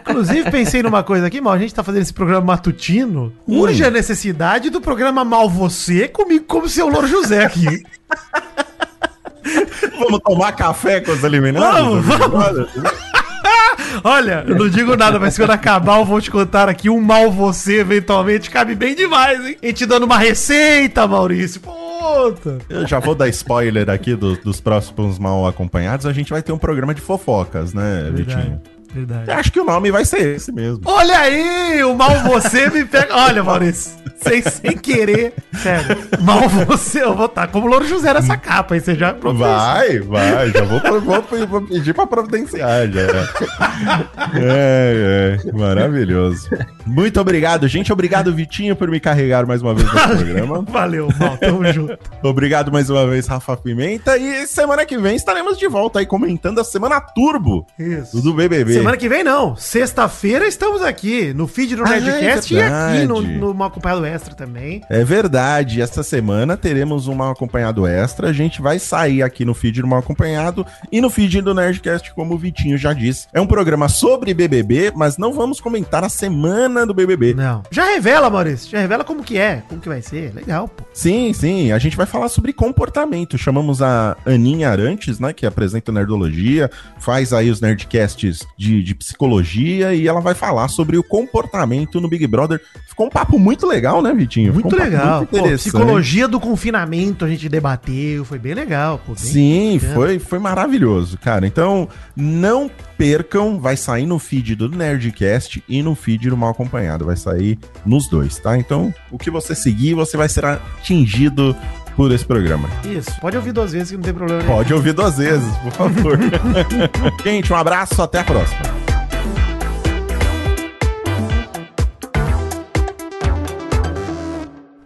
inclusive 0.01 0.51
pensei 0.51 0.83
numa 0.83 1.03
coisa 1.03 1.27
aqui, 1.27 1.41
mal, 1.41 1.55
a 1.55 1.59
gente 1.59 1.75
tá 1.75 1.83
fazendo 1.83 2.03
esse 2.03 2.13
programa 2.13 2.45
matutino. 2.45 3.33
Urge 3.47 3.83
a 3.83 3.91
necessidade 3.91 4.69
do 4.69 4.81
programa 4.81 5.25
Mal 5.25 5.49
Você 5.49 6.07
comigo 6.07 6.45
como 6.47 6.69
seu 6.69 6.89
Louro 6.89 7.07
José 7.07 7.45
aqui. 7.45 7.83
Vamos 9.99 10.21
tomar 10.21 10.53
café 10.53 11.01
com 11.01 11.13
os 11.13 11.25
eliminados? 11.25 12.05
Vamos, 12.05 12.07
vamos. 12.07 12.69
Olha, 14.05 14.45
eu 14.47 14.57
não 14.57 14.69
digo 14.69 14.97
nada, 14.97 15.19
mas 15.19 15.37
quando 15.37 15.51
acabar 15.51 15.99
eu 15.99 16.05
vou 16.05 16.21
te 16.21 16.31
contar 16.31 16.69
aqui 16.69 16.89
um 16.91 17.01
mal 17.01 17.31
você, 17.31 17.81
eventualmente, 17.81 18.51
cabe 18.51 18.75
bem 18.75 18.95
demais, 18.95 19.45
hein? 19.47 19.57
A 19.63 19.67
gente 19.67 19.87
dando 19.87 20.05
uma 20.05 20.19
receita, 20.19 21.07
Maurício. 21.07 21.61
Puta. 21.61 22.59
Eu 22.69 22.87
já 22.87 22.99
vou 22.99 23.15
dar 23.15 23.29
spoiler 23.29 23.89
aqui 23.91 24.15
do- 24.15 24.37
dos 24.37 24.61
próximos 24.61 25.19
mal 25.19 25.47
acompanhados. 25.47 26.07
A 26.07 26.13
gente 26.13 26.31
vai 26.31 26.43
ter 26.43 26.53
um 26.53 26.59
programa 26.59 26.95
de 26.95 27.01
fofocas, 27.01 27.75
né, 27.75 28.11
Vitinho? 28.15 28.61
Verdade. 28.93 29.31
Acho 29.31 29.53
que 29.53 29.61
o 29.61 29.65
nome 29.65 29.91
vai 29.91 30.05
ser 30.05 30.37
esse 30.37 30.53
mesmo. 30.53 30.81
Olha 30.85 31.19
aí, 31.19 31.83
o 31.85 31.95
mal 31.95 32.19
você 32.25 32.69
me 32.71 32.85
pega. 32.85 33.15
Olha, 33.15 33.43
Maurício, 33.43 33.93
sem, 34.17 34.43
sem 34.43 34.77
querer. 34.77 35.35
Sério, 35.55 35.97
mal 36.21 36.49
você, 36.49 37.03
eu 37.03 37.15
vou 37.15 37.27
estar 37.27 37.49
como 37.49 37.67
Louro 37.67 37.87
José 37.87 38.13
nessa 38.15 38.37
capa, 38.37 38.75
aí 38.75 38.81
você 38.81 38.95
já 38.95 39.13
Vai, 39.13 39.99
vai, 40.01 40.51
já 40.51 40.63
vou, 40.65 40.81
vou, 41.01 41.47
vou 41.47 41.63
pedir 41.63 41.93
pra 41.95 42.07
providenciar 42.07 42.89
já. 42.91 43.01
É, 44.35 45.39
é, 45.47 45.53
maravilhoso. 45.53 46.49
Muito 46.87 47.21
obrigado, 47.21 47.67
gente. 47.69 47.93
Obrigado, 47.93 48.33
Vitinho, 48.35 48.77
por 48.77 48.89
me 48.91 49.01
carregar 49.01 49.47
mais 49.47 49.63
uma 49.63 49.75
vez 49.75 49.87
no 49.87 50.01
programa. 50.01 50.65
Valeu, 50.69 51.09
mal, 51.19 51.37
tamo 51.37 51.65
junto. 51.73 51.99
Obrigado 52.23 52.71
mais 52.73 52.89
uma 52.91 53.07
vez, 53.07 53.27
Rafa 53.27 53.57
Pimenta. 53.57 54.17
E 54.17 54.47
semana 54.47 54.85
que 54.87 54.99
vem 54.99 55.17
estaremos 55.17 55.59
de 55.59 55.67
volta 55.69 55.99
aí 55.99 56.07
comentando 56.07 56.61
a 56.61 56.65
semana 56.65 57.01
turbo 57.01 57.67
Isso. 57.79 58.21
do 58.23 58.33
BBB. 58.33 58.78
Semana 58.79 58.97
que 58.97 59.09
vem 59.09 59.25
não, 59.25 59.57
sexta-feira 59.57 60.47
estamos 60.47 60.83
aqui 60.83 61.33
no 61.35 61.47
feed 61.47 61.77
do 61.77 61.85
Ah, 61.85 61.91
Nerdcast 61.91 62.57
é 62.57 62.59
e 62.59 62.63
aqui 62.63 63.07
no, 63.07 63.21
no 63.21 63.55
Mal 63.55 63.69
Acompanhado 63.69 64.05
Extra 64.05 64.35
também. 64.35 64.83
É 64.89 65.05
verdade, 65.05 65.81
esta 65.83 66.03
semana 66.03 66.57
teremos 66.57 67.09
um 67.09 67.15
mal 67.15 67.31
acompanhado 67.31 67.87
extra. 67.87 68.29
A 68.29 68.33
gente 68.33 68.61
vai 68.61 68.79
sair 68.79 69.23
aqui 69.23 69.45
no 69.45 69.55
feed 69.55 69.83
do 69.83 69.89
mal 69.89 70.01
acompanhado 70.01 70.65
e 70.91 71.01
no 71.01 71.11
feed 71.11 71.41
do 71.43 71.55
Nerdcast, 71.55 72.13
como 72.15 72.35
o 72.35 72.39
Vitinho 72.39 72.79
já 72.79 72.93
disse. 72.93 73.27
É 73.33 73.41
um 73.41 73.47
programa 73.47 73.89
sobre 73.89 74.35
BBB, 74.35 74.93
mas 74.95 75.19
não 75.19 75.33
vamos 75.33 75.61
comentar 75.61 76.05
a 76.05 76.09
semana 76.09 76.87
do 76.87 76.95
BBB. 76.95 77.35
Não. 77.35 77.63
Já 77.71 77.85
revela, 77.85 78.31
Maurício, 78.31 78.71
já 78.71 78.79
revela 78.79 79.05
como 79.05 79.23
que 79.23 79.39
é, 79.39 79.63
como 79.69 79.81
que 79.81 79.89
vai 79.89 80.03
ser. 80.03 80.35
Legal, 80.35 80.69
pô. 80.69 80.85
Sim, 80.93 81.33
sim, 81.33 81.73
a 81.73 81.79
gente 81.79 81.97
vai 81.97 82.07
falar 82.07 82.29
sobre 82.29 82.53
comportamento. 82.53 83.39
Chamamos 83.39 83.83
a 83.83 84.17
Aninha 84.27 84.71
Arantes, 84.71 85.19
né, 85.19 85.33
que 85.33 85.47
apresenta 85.47 85.93
Nerdologia, 85.93 86.71
faz 86.99 87.33
aí 87.33 87.51
os 87.51 87.61
Nerdcasts 87.61 88.41
de, 88.57 88.68
de 88.83 88.95
psicologia 88.95 89.95
e 89.95 90.07
ela 90.07 90.21
vai 90.21 90.35
falar 90.35 90.69
sobre 90.69 90.97
o 90.97 91.03
comportamento 91.03 92.01
no 92.01 92.09
Big 92.09 92.27
Brother. 92.27 92.61
Ficou 92.87 93.07
um 93.07 93.11
papo 93.11 93.39
muito 93.39 93.67
legal, 93.67 94.03
né, 94.03 94.13
Vitinho? 94.13 94.53
Muito 94.53 94.75
um 94.75 94.79
legal. 94.79 95.19
muito 95.19 95.31
Pô, 95.31 95.51
psicologia 95.51 96.29
do 96.29 96.39
confinamento 96.39 97.25
a 97.25 97.29
gente 97.29 97.49
debateu, 97.49 98.25
foi 98.25 98.39
bem 98.39 98.55
legal, 98.55 98.99
pô. 98.99 99.15
bem 99.15 99.23
Sim, 99.23 99.75
bacana. 99.75 99.95
foi, 99.95 100.19
foi 100.19 100.39
maravilhoso, 100.39 101.19
cara. 101.19 101.47
Então, 101.47 101.89
não 102.15 102.71
percam, 102.97 103.61
vai 103.61 103.77
sair 103.77 104.07
no 104.07 104.19
feed 104.19 104.55
do 104.55 104.69
Nerdcast 104.69 105.63
e 105.69 105.83
no 105.83 105.95
feed 105.95 106.29
do 106.29 106.37
Mal 106.37 106.51
Acompanhado. 106.51 107.05
Vai 107.05 107.17
sair 107.17 107.59
nos 107.87 108.09
dois, 108.09 108.39
tá? 108.39 108.59
Então, 108.59 108.93
o 109.11 109.19
que 109.19 109.31
você 109.31 109.55
seguir, 109.55 109.95
você 109.95 110.17
vai 110.17 110.29
ser 110.29 110.45
atingido 110.45 111.57
por 111.99 112.13
esse 112.13 112.25
programa. 112.25 112.71
Isso, 112.85 113.11
pode 113.21 113.37
ouvir 113.37 113.51
duas 113.51 113.73
vezes 113.73 113.91
que 113.91 113.97
não 113.97 114.05
tem 114.05 114.15
problema 114.15 114.41
nenhum. 114.41 114.55
Pode 114.55 114.73
ouvir 114.73 114.93
duas 114.93 115.19
vezes, 115.19 115.57
por 115.57 115.73
favor. 115.73 116.17
Gente, 117.25 117.53
um 117.53 117.57
abraço, 117.57 118.01
até 118.01 118.21
a 118.21 118.25
próxima. 118.25 118.88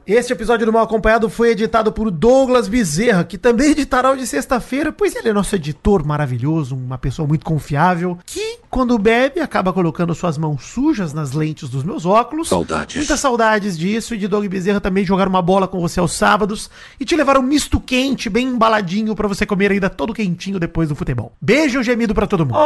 Este 0.04 0.32
episódio 0.32 0.66
do 0.66 0.72
Mal 0.72 0.82
Acompanhado 0.82 1.30
foi 1.30 1.50
editado 1.50 1.92
por 1.92 2.10
Douglas 2.10 2.66
Bezerra, 2.66 3.22
que 3.22 3.38
também 3.38 3.70
editará 3.70 4.10
o 4.10 4.16
de 4.16 4.26
sexta-feira, 4.26 4.90
pois 4.90 5.14
ele 5.14 5.28
é 5.28 5.32
nosso 5.32 5.54
editor 5.54 6.04
maravilhoso, 6.04 6.74
uma 6.74 6.98
pessoa 6.98 7.26
muito 7.26 7.46
confiável, 7.46 8.18
que, 8.26 8.58
quando 8.68 8.98
bebe, 8.98 9.38
acaba 9.38 9.72
colocando 9.72 10.12
suas 10.12 10.36
mãos 10.36 10.64
sujas 10.64 11.12
nas 11.12 11.30
lentes 11.30 11.68
dos 11.68 11.84
meus 11.84 12.04
óculos. 12.04 12.48
Saudades. 12.48 12.96
Muitas 12.96 13.20
saudades 13.20 13.78
disso, 13.78 14.12
e 14.16 14.18
de 14.18 14.26
Doug 14.26 14.44
Bezerra 14.46 14.80
também 14.80 15.04
jogar 15.04 15.28
uma 15.28 15.40
bola 15.40 15.68
com 15.68 15.80
você 15.80 16.00
aos 16.00 16.12
sábados 16.12 16.68
e 16.98 17.04
te 17.04 17.14
levar 17.14 17.38
um 17.38 17.42
misto 17.42 17.78
quente, 17.78 18.28
bem 18.28 18.48
embaladinho, 18.48 19.14
pra 19.14 19.28
você 19.28 19.46
comer 19.46 19.70
ainda 19.70 19.88
todo 19.88 20.12
quentinho 20.12 20.58
depois 20.58 20.88
do 20.88 20.96
futebol. 20.96 21.32
Beijo 21.40 21.80
gemido 21.80 22.12
pra 22.12 22.26
todo 22.26 22.44
mundo. 22.44 22.58